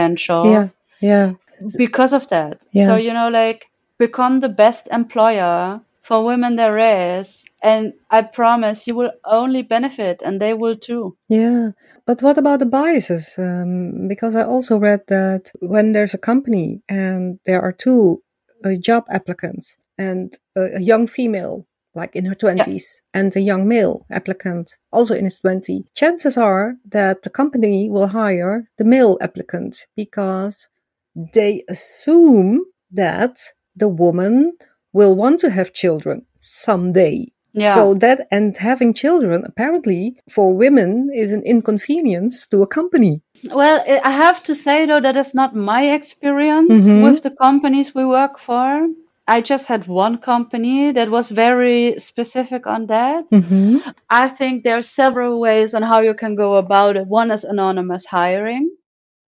Yeah. 0.47 0.69
Yeah. 1.01 1.33
because 1.77 2.13
of 2.13 2.29
that. 2.29 2.65
Yeah. 2.73 2.87
So, 2.87 2.97
you 2.97 3.13
know, 3.13 3.29
like 3.29 3.67
become 3.99 4.41
the 4.41 4.49
best 4.49 4.89
employer 4.91 5.81
for 6.03 6.25
women 6.25 6.57
there 6.57 6.79
is. 7.19 7.45
And 7.63 7.93
I 8.11 8.23
promise 8.23 8.87
you 8.89 8.97
will 8.97 9.13
only 9.25 9.63
benefit 9.63 10.21
and 10.25 10.41
they 10.41 10.53
will 10.53 10.77
too. 10.77 11.17
Yeah, 11.29 11.71
but 12.07 12.21
what 12.21 12.39
about 12.39 12.59
the 12.59 12.67
biases? 12.67 13.35
Um, 13.39 14.09
because 14.09 14.35
I 14.35 14.43
also 14.43 14.79
read 14.79 15.03
that 15.07 15.53
when 15.61 15.93
there's 15.93 16.15
a 16.15 16.19
company 16.19 16.83
and 16.89 17.39
there 17.47 17.63
are 17.63 17.73
two 17.73 18.23
uh, 18.65 18.75
job 18.81 19.05
applicants 19.09 19.79
and 19.97 20.37
a, 20.57 20.79
a 20.79 20.81
young 20.81 21.07
female, 21.07 21.67
like 21.95 22.17
in 22.17 22.25
her 22.25 22.35
20s, 22.35 23.03
and 23.13 23.35
a 23.37 23.41
young 23.41 23.69
male 23.69 24.07
applicant, 24.11 24.77
also 24.93 25.15
in 25.15 25.25
his 25.25 25.41
20s, 25.41 25.85
chances 25.95 26.37
are 26.37 26.77
that 26.89 27.23
the 27.23 27.31
company 27.31 27.89
will 27.91 28.09
hire 28.09 28.69
the 28.79 28.85
male 28.85 29.19
applicant 29.21 29.87
because 29.97 30.69
they 31.15 31.63
assume 31.69 32.65
that 32.91 33.37
the 33.77 33.89
woman 33.89 34.53
will 34.93 35.15
want 35.17 35.41
to 35.41 35.51
have 35.51 35.73
children 35.73 36.27
someday. 36.41 37.27
Yeah. 37.55 37.75
So 37.75 37.95
that 37.95 38.27
and 38.31 38.57
having 38.57 38.95
children 38.95 39.45
apparently 39.45 40.17
for 40.31 40.55
women 40.55 41.11
is 41.15 41.33
an 41.33 41.43
inconvenience 41.43 42.47
to 42.47 42.63
a 42.63 42.67
company. 42.67 43.21
Well, 43.45 43.85
I 43.87 44.11
have 44.11 44.43
to 44.45 44.55
say 44.55 44.87
though 44.87 45.01
that 45.01 45.17
is 45.17 45.35
not 45.35 45.55
my 45.55 45.93
experience 45.93 46.73
Mhm. 46.73 47.03
with 47.03 47.23
the 47.23 47.31
companies 47.31 47.95
we 47.95 48.07
work 48.07 48.39
for. 48.39 48.89
I 49.27 49.41
just 49.41 49.67
had 49.67 49.87
one 49.87 50.19
company 50.19 50.93
that 50.93 51.11
was 51.11 51.31
very 51.31 51.99
specific 51.99 52.67
on 52.67 52.87
that. 52.87 53.31
Mm-hmm. 53.31 53.79
I 54.11 54.29
think 54.29 54.65
there 54.65 54.79
are 54.79 54.83
several 54.83 55.41
ways 55.41 55.75
on 55.75 55.83
how 55.83 56.01
you 56.01 56.15
can 56.15 56.35
go 56.35 56.57
about 56.57 56.97
it. 56.97 57.07
One 57.07 57.31
is 57.31 57.45
anonymous 57.45 58.05
hiring. 58.05 58.71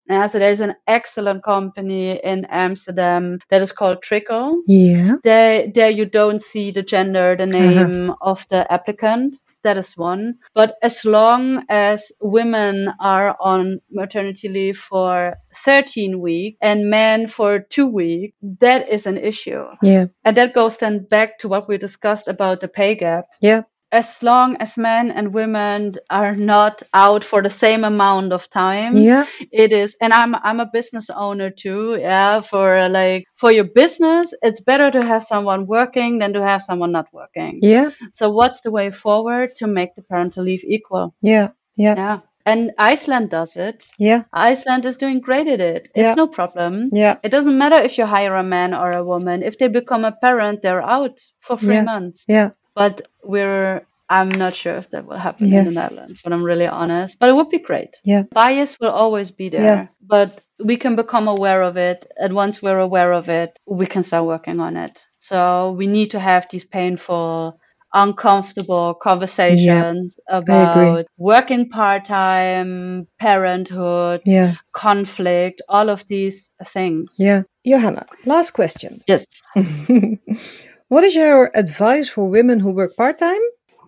Yeah, 0.10 0.28
so 0.28 0.38
there's 0.40 0.60
an 0.60 0.76
excellent 0.86 1.44
company 1.44 2.20
in 2.22 2.46
Amsterdam 2.50 3.40
that 3.50 3.62
is 3.62 3.72
called 3.72 4.02
Trickle. 4.02 4.62
Yeah. 4.68 5.16
There, 5.24 5.72
there 5.74 5.90
you 5.92 6.06
don't 6.06 6.42
see 6.42 6.72
the 6.72 6.84
gender, 6.84 7.38
the 7.38 7.46
name 7.46 8.10
uh-huh. 8.10 8.18
of 8.22 8.46
the 8.50 8.72
applicant. 8.72 9.40
That 9.64 9.78
is 9.78 9.98
one. 9.98 10.36
But 10.54 10.76
as 10.82 11.06
long 11.06 11.66
as 11.70 12.12
women 12.22 12.94
are 13.00 13.36
on 13.40 13.80
maternity 13.92 14.50
leave 14.50 14.78
for 14.78 15.34
13 15.66 16.20
weeks 16.20 16.58
and 16.62 16.90
men 16.90 17.28
for 17.28 17.60
two 17.60 17.88
weeks, 17.88 18.36
that 18.60 18.90
is 18.90 19.06
an 19.08 19.18
issue. 19.18 19.64
Yeah. 19.82 20.08
And 20.24 20.38
that 20.38 20.54
goes 20.54 20.78
then 20.78 21.06
back 21.06 21.40
to 21.40 21.48
what 21.48 21.68
we 21.68 21.78
discussed 21.78 22.28
about 22.28 22.62
the 22.62 22.68
pay 22.68 22.96
gap. 22.96 23.26
Yeah 23.42 23.64
as 23.94 24.24
long 24.24 24.58
as 24.58 24.76
men 24.76 25.12
and 25.12 25.34
women 25.34 25.94
are 26.10 26.36
not 26.36 26.82
out 26.94 27.24
for 27.24 27.44
the 27.44 27.50
same 27.50 27.84
amount 27.84 28.34
of 28.34 28.50
time 28.50 28.98
yeah 28.98 29.26
it 29.52 29.72
is 29.72 29.96
and 30.02 30.12
i'm 30.12 30.36
i'm 30.36 30.60
a 30.60 30.70
business 30.74 31.10
owner 31.12 31.50
too 31.52 31.96
yeah 32.00 32.42
for 32.42 32.90
like 32.90 33.24
for 33.36 33.52
your 33.52 33.64
business 33.64 34.34
it's 34.42 34.62
better 34.62 34.90
to 34.90 35.06
have 35.06 35.24
someone 35.24 35.68
working 35.68 36.18
than 36.18 36.34
to 36.34 36.42
have 36.42 36.62
someone 36.62 36.92
not 36.92 37.08
working 37.14 37.60
yeah 37.62 37.92
so 38.12 38.30
what's 38.30 38.62
the 38.62 38.72
way 38.72 38.90
forward 38.90 39.56
to 39.56 39.68
make 39.68 39.94
the 39.96 40.02
parental 40.02 40.44
leave 40.44 40.64
equal 40.64 41.14
yeah 41.22 41.50
yeah 41.78 41.96
yeah 41.96 42.20
and 42.46 42.72
Iceland 42.78 43.30
does 43.30 43.56
it. 43.56 43.88
Yeah. 43.98 44.24
Iceland 44.34 44.84
is 44.84 44.98
doing 44.98 45.22
great 45.22 45.48
at 45.48 45.62
it. 45.62 45.84
It's 45.96 45.98
yeah. 45.98 46.14
no 46.16 46.28
problem. 46.28 46.90
Yeah. 46.92 47.18
It 47.24 47.30
doesn't 47.30 47.58
matter 47.58 47.82
if 47.82 47.98
you 47.98 48.06
hire 48.06 48.36
a 48.36 48.44
man 48.44 48.74
or 48.74 48.92
a 48.92 49.02
woman. 49.02 49.44
If 49.44 49.60
they 49.60 49.70
become 49.70 50.04
a 50.04 50.12
parent, 50.12 50.62
they're 50.62 50.82
out 50.82 51.22
for 51.40 51.58
three 51.58 51.76
yeah. 51.76 51.86
months. 51.86 52.26
Yeah 52.28 52.50
but 52.76 53.08
we're 53.24 53.86
I'm 54.10 54.30
not 54.30 54.56
sure 54.56 54.76
if 54.76 54.92
that 54.92 55.06
will 55.08 55.18
happen 55.18 55.50
yeah. 55.50 55.60
in 55.60 55.66
the 55.66 55.72
Netherlands, 55.72 56.22
but 56.24 56.34
I'm 56.34 56.44
really 56.44 56.68
honest. 56.68 57.18
But 57.20 57.30
it 57.30 57.36
would 57.36 57.50
be 57.50 57.60
great. 57.60 57.98
Yeah. 58.04 58.24
Bias 58.32 58.80
will 58.80 58.92
always 58.92 59.32
be 59.32 59.50
there, 59.50 59.62
yeah. 59.62 59.88
but 60.02 60.42
we 60.60 60.78
can 60.78 60.96
become 60.96 61.28
aware 61.28 61.64
of 61.64 61.78
it. 61.78 62.06
And 62.18 62.36
once 62.36 62.62
we're 62.62 62.80
aware 62.80 63.14
of 63.14 63.30
it, 63.30 63.58
we 63.66 63.86
can 63.86 64.04
start 64.04 64.26
working 64.26 64.60
on 64.60 64.78
it. 64.78 65.06
So 65.20 65.72
we 65.72 65.88
need 65.88 66.12
to 66.12 66.20
have 66.20 66.48
these 66.52 66.66
painful, 66.66 67.60
uncomfortable 67.94 68.94
conversations 68.94 70.18
yeah. 70.28 70.38
about 70.38 71.06
working 71.18 71.70
part 71.70 72.06
time, 72.06 73.08
parenthood, 73.20 74.22
yeah. 74.26 74.56
conflict, 74.74 75.62
all 75.70 75.90
of 75.90 76.06
these 76.08 76.52
things. 76.66 77.16
Yeah. 77.18 77.44
Johanna, 77.66 78.06
last 78.26 78.52
question. 78.52 79.00
Yes. 79.08 79.26
What 80.88 81.04
is 81.04 81.16
your 81.16 81.52
advice 81.56 82.10
for 82.10 82.28
women 82.28 82.60
who 82.60 82.72
work 82.72 82.96
part 82.96 83.18
time? 83.18 83.42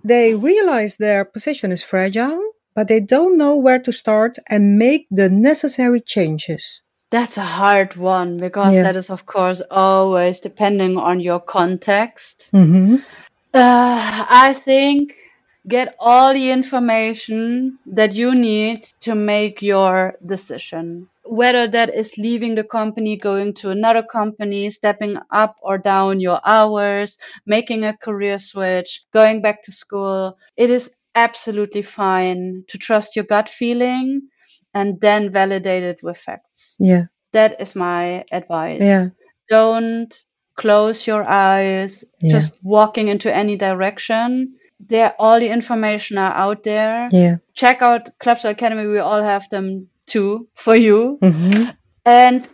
They 0.04 0.36
realize 0.36 0.96
their 0.96 1.26
position 1.26 1.72
is 1.72 1.84
fragile, 1.84 2.54
but 2.76 2.88
they 2.88 3.00
don't 3.00 3.38
know 3.38 3.56
where 3.56 3.80
to 3.80 3.92
start 3.92 4.38
and 4.50 4.78
make 4.78 5.08
the 5.10 5.30
necessary 5.30 6.00
changes. 6.00 6.82
That's 7.12 7.38
a 7.38 7.42
hard 7.42 7.96
one 7.96 8.38
because 8.38 8.76
Yeah. 8.76 8.84
that 8.84 8.96
is, 8.96 9.10
of 9.10 9.26
course, 9.26 9.62
always 9.72 10.40
depending 10.42 10.98
on 10.98 11.20
your 11.20 11.40
context. 11.40 12.50
Mm-hmm. 12.54 12.96
Uh, 13.54 14.26
I 14.30 14.54
think 14.54 15.14
get 15.68 15.96
all 16.00 16.34
the 16.34 16.52
information 16.52 17.80
that 17.86 18.14
you 18.14 18.36
need 18.36 18.84
to 19.02 19.16
make 19.16 19.62
your 19.62 20.16
decision. 20.26 21.08
Whether 21.26 21.68
that 21.70 21.94
is 21.94 22.18
leaving 22.18 22.56
the 22.56 22.64
company, 22.64 23.18
going 23.18 23.54
to 23.56 23.72
another 23.72 24.04
company, 24.04 24.70
stepping 24.70 25.18
up 25.32 25.56
or 25.64 25.78
down 25.78 26.20
your 26.20 26.40
hours, 26.46 27.18
making 27.46 27.84
a 27.84 27.98
career 27.98 28.40
switch, 28.40 29.02
going 29.14 29.42
back 29.42 29.64
to 29.64 29.72
school, 29.72 30.38
it 30.58 30.70
is 30.70 30.94
absolutely 31.16 31.82
fine 31.82 32.64
to 32.70 32.78
trust 32.78 33.16
your 33.16 33.26
gut 33.26 33.50
feeling 33.50 34.22
and 34.74 35.02
then 35.02 35.32
validate 35.32 35.84
it 35.84 36.04
with 36.04 36.18
facts. 36.18 36.76
Yeah. 36.80 37.06
That 37.34 37.60
is 37.62 37.76
my 37.76 38.26
advice. 38.32 38.82
Yeah. 38.82 39.08
Don't 39.50 40.14
close 40.58 41.08
your 41.08 41.24
eyes, 41.24 42.04
Yeah. 42.22 42.34
just 42.34 42.58
walking 42.64 43.08
into 43.10 43.34
any 43.36 43.58
direction. 43.58 44.56
There, 44.80 45.14
all 45.20 45.40
the 45.40 45.50
information 45.50 46.18
are 46.18 46.34
out 46.34 46.64
there. 46.64 47.08
Yeah. 47.12 47.38
Check 47.54 47.82
out 47.82 48.10
Clubs 48.20 48.46
Academy. 48.46 48.88
We 48.88 49.00
all 49.00 49.24
have 49.24 49.50
them 49.50 49.88
too 50.06 50.48
for 50.56 50.76
you. 50.76 51.18
Mm-hmm. 51.22 51.72
And 52.06 52.50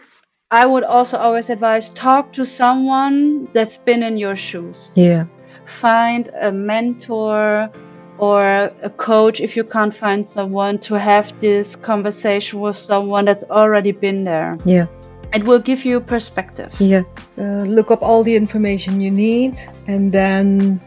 I 0.51 0.65
would 0.65 0.83
also 0.83 1.17
always 1.17 1.49
advise 1.49 1.89
talk 1.89 2.33
to 2.33 2.45
someone 2.45 3.47
that's 3.53 3.77
been 3.77 4.03
in 4.03 4.17
your 4.17 4.35
shoes. 4.35 4.93
Yeah. 4.95 5.25
Find 5.65 6.29
a 6.39 6.51
mentor 6.51 7.69
or 8.17 8.41
a 8.83 8.89
coach 8.89 9.39
if 9.39 9.55
you 9.55 9.63
can't 9.63 9.95
find 9.95 10.27
someone 10.27 10.77
to 10.79 10.99
have 10.99 11.39
this 11.39 11.75
conversation 11.75 12.59
with 12.59 12.77
someone 12.77 13.25
that's 13.25 13.45
already 13.45 13.91
been 13.91 14.23
there. 14.23 14.57
Yeah. 14.65 14.87
It 15.33 15.45
will 15.45 15.59
give 15.59 15.85
you 15.85 16.01
perspective. 16.01 16.73
Yeah. 16.79 17.03
Uh, 17.37 17.63
look 17.63 17.89
up 17.89 18.01
all 18.01 18.21
the 18.21 18.35
information 18.35 18.99
you 18.99 19.09
need 19.09 19.57
and 19.87 20.11
then 20.11 20.81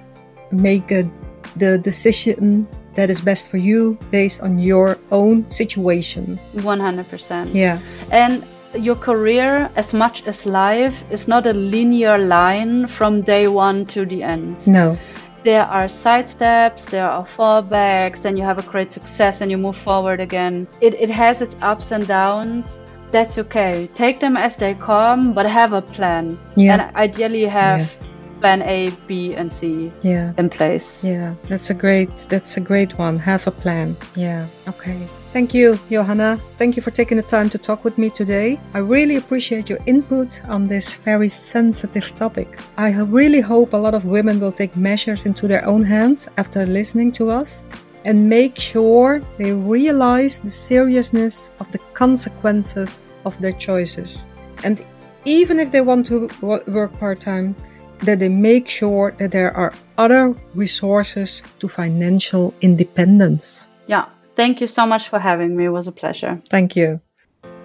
make 0.53 0.93
a, 0.93 1.11
the 1.57 1.79
decision 1.79 2.69
that 2.95 3.11
is 3.11 3.21
best 3.21 3.51
for 3.51 3.57
you 3.57 3.99
based 4.11 4.43
on 4.43 4.59
your 4.59 4.99
own 5.11 5.51
situation. 5.51 6.39
100%. 6.55 7.55
Yeah. 7.55 7.79
And 8.11 8.45
your 8.79 8.97
career, 8.97 9.71
as 9.77 9.93
much 9.93 10.27
as 10.27 10.47
life, 10.47 11.05
is 11.11 11.29
not 11.29 11.47
a 11.47 11.53
linear 11.53 12.19
line 12.19 12.87
from 12.87 13.23
day 13.23 13.49
one 13.49 13.85
to 13.87 14.05
the 14.05 14.23
end. 14.23 14.67
No. 14.67 14.99
There 15.45 15.65
are 15.65 15.89
side 15.89 16.31
steps, 16.31 16.87
there 16.87 17.09
are 17.09 17.25
fallbacks, 17.25 18.23
then 18.23 18.37
you 18.37 18.43
have 18.43 18.59
a 18.59 18.63
great 18.63 18.91
success 18.91 19.43
and 19.43 19.51
you 19.51 19.59
move 19.59 19.77
forward 19.77 20.21
again. 20.21 20.67
It, 20.81 20.95
it 20.95 21.11
has 21.11 21.43
its 21.43 21.55
ups 21.61 21.93
and 21.93 22.07
downs. 22.07 22.81
That's 23.13 23.39
okay. 23.39 23.89
Take 23.95 24.21
them 24.21 24.37
as 24.37 24.57
they 24.57 24.75
come, 24.75 25.35
but 25.35 25.47
have 25.47 25.73
a 25.73 25.83
plan. 25.83 26.39
Yeah. 26.57 26.73
And 26.73 26.97
ideally 26.97 27.43
you 27.43 27.51
have 27.51 27.95
plan 28.41 28.63
A, 28.63 28.91
B, 29.07 29.35
and 29.35 29.53
C 29.53 29.93
Yeah. 30.03 30.33
in 30.39 30.49
place. 30.49 31.03
Yeah. 31.05 31.35
That's 31.49 31.71
a 31.71 31.75
great 31.75 32.11
that's 32.29 32.57
a 32.57 32.61
great 32.61 32.99
one. 32.99 33.17
Have 33.19 33.47
a 33.47 33.51
plan. 33.51 33.97
Yeah. 34.17 34.47
Okay. 34.69 35.09
Thank 35.31 35.53
you, 35.53 35.79
Johanna. 35.91 36.39
Thank 36.59 36.77
you 36.77 36.83
for 36.83 36.93
taking 36.93 37.17
the 37.17 37.25
time 37.37 37.51
to 37.51 37.59
talk 37.59 37.85
with 37.85 37.99
me 37.99 38.09
today. 38.11 38.61
I 38.73 38.79
really 38.79 39.17
appreciate 39.17 39.69
your 39.69 39.81
input 39.87 40.41
on 40.49 40.69
this 40.69 40.95
very 40.95 41.29
sensitive 41.29 42.15
topic. 42.15 42.59
I 42.79 42.91
really 43.03 43.41
hope 43.41 43.73
a 43.73 43.77
lot 43.77 43.95
of 43.95 44.05
women 44.05 44.39
will 44.39 44.53
take 44.53 44.77
measures 44.77 45.27
into 45.27 45.49
their 45.49 45.65
own 45.67 45.83
hands 45.85 46.29
after 46.37 46.65
listening 46.67 47.11
to 47.13 47.31
us 47.31 47.65
and 48.05 48.29
make 48.29 48.61
sure 48.61 49.23
they 49.39 49.53
realize 49.53 50.39
the 50.39 50.51
seriousness 50.51 51.51
of 51.59 51.69
the 51.73 51.79
consequences 51.95 53.11
of 53.25 53.37
their 53.41 53.53
choices. 53.53 54.27
And 54.63 54.85
even 55.25 55.59
if 55.59 55.71
they 55.73 55.81
want 55.81 56.07
to 56.09 56.29
work 56.43 56.93
part 57.01 57.19
time, 57.21 57.57
that 58.01 58.19
they 58.19 58.29
make 58.29 58.69
sure 58.69 59.15
that 59.19 59.31
there 59.31 59.57
are 59.57 59.73
other 59.99 60.35
resources 60.55 61.43
to 61.61 61.69
financial 61.69 62.55
independence. 62.61 63.69
Yeah. 63.87 64.07
Thank 64.37 64.61
you 64.61 64.67
so 64.67 64.85
much 64.85 65.09
for 65.09 65.19
having 65.19 65.57
me. 65.57 65.67
It 65.67 65.69
was 65.69 65.87
a 65.87 65.93
pleasure. 65.93 66.43
Thank 66.51 66.75
you. 66.75 67.01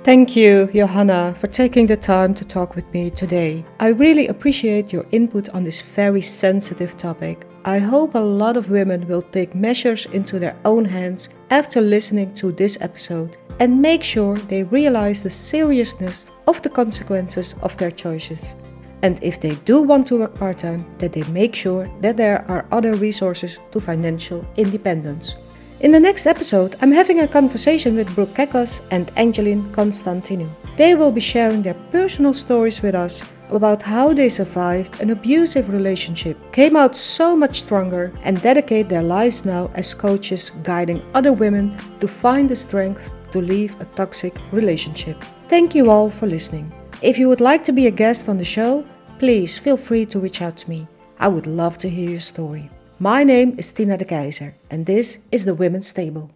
Thank 0.04 0.36
you, 0.36 0.70
Johanna, 0.74 1.36
for 1.36 1.48
taking 1.48 1.88
the 1.88 1.98
time 1.98 2.34
to 2.36 2.46
talk 2.46 2.76
with 2.76 2.86
me 2.94 3.10
today. 3.10 3.66
I 3.80 3.90
really 3.90 4.28
appreciate 4.28 4.94
your 4.94 5.06
input 5.12 5.50
on 5.50 5.64
this 5.64 5.82
very 5.82 6.22
sensitive 6.22 6.96
topic. 6.96 7.46
I 7.66 7.80
hope 7.80 8.16
a 8.16 8.20
lot 8.20 8.56
of 8.56 8.70
women 8.70 9.06
will 9.08 9.22
take 9.22 9.54
measures 9.54 10.06
into 10.08 10.40
their 10.40 10.56
own 10.64 10.86
hands 10.86 11.30
after 11.50 11.82
listening 11.82 12.34
to 12.36 12.54
this 12.54 12.78
episode 12.80 13.38
and 13.60 13.82
make 13.82 14.02
sure 14.02 14.38
they 14.38 14.64
realize 14.64 15.22
the 15.22 15.30
seriousness 15.30 16.26
of 16.48 16.62
the 16.62 16.70
consequences 16.70 17.56
of 17.62 17.76
their 17.78 17.92
choices. 17.92 18.56
And 19.02 19.22
if 19.24 19.40
they 19.40 19.56
do 19.66 19.82
want 19.82 20.08
to 20.08 20.20
work 20.20 20.36
part 20.36 20.60
time, 20.60 20.86
that 20.98 21.14
they 21.14 21.24
make 21.24 21.56
sure 21.56 21.90
that 22.02 22.18
there 22.18 22.46
are 22.50 22.66
other 22.72 22.94
resources 22.96 23.60
to 23.72 23.80
financial 23.80 24.46
independence. 24.58 25.36
In 25.82 25.92
the 25.92 26.00
next 26.00 26.26
episode, 26.26 26.76
I'm 26.82 26.92
having 26.92 27.22
a 27.22 27.28
conversation 27.28 27.96
with 27.96 28.14
Brooke 28.14 28.34
Kekos 28.34 28.82
and 28.92 29.12
Angeline 29.16 29.72
Constantinou. 29.72 30.50
They 30.76 30.94
will 30.96 31.12
be 31.12 31.22
sharing 31.22 31.62
their 31.62 31.76
personal 31.92 32.34
stories 32.34 32.82
with 32.82 32.96
us 32.96 33.24
about 33.50 33.82
how 33.82 34.14
they 34.14 34.30
survived 34.30 35.00
an 35.02 35.12
abusive 35.12 35.70
relationship, 35.70 36.38
came 36.52 36.76
out 36.76 36.96
so 36.96 37.36
much 37.36 37.62
stronger, 37.62 38.12
and 38.24 38.42
dedicate 38.42 38.90
their 38.90 39.02
lives 39.02 39.46
now 39.46 39.72
as 39.74 39.94
coaches 39.94 40.52
guiding 40.64 41.02
other 41.14 41.34
women 41.34 41.78
to 42.00 42.08
find 42.08 42.50
the 42.50 42.56
strength 42.56 43.14
to 43.32 43.42
leave 43.42 43.80
a 43.80 43.86
toxic 43.86 44.36
relationship. 44.52 45.24
Thank 45.48 45.76
you 45.76 45.90
all 45.90 46.10
for 46.10 46.28
listening. 46.28 46.72
If 47.02 47.18
you 47.18 47.30
would 47.30 47.40
like 47.40 47.64
to 47.64 47.72
be 47.72 47.88
a 47.88 47.92
guest 47.92 48.28
on 48.28 48.38
the 48.38 48.44
show, 48.44 48.84
please 49.20 49.58
feel 49.58 49.78
free 49.78 50.06
to 50.08 50.20
reach 50.20 50.42
out 50.42 50.58
to 50.58 50.70
me. 50.70 50.86
I 51.18 51.30
would 51.30 51.48
love 51.48 51.78
to 51.78 51.90
hear 51.90 52.10
your 52.10 52.20
story. 52.20 52.70
My 53.00 53.24
name 53.24 53.56
is 53.58 53.72
Tina 53.72 53.98
de 53.98 54.04
Keizer, 54.04 54.54
and 54.70 54.86
this 54.86 55.20
is 55.32 55.46
the 55.46 55.56
Women's 55.56 55.94
Table. 55.94 56.30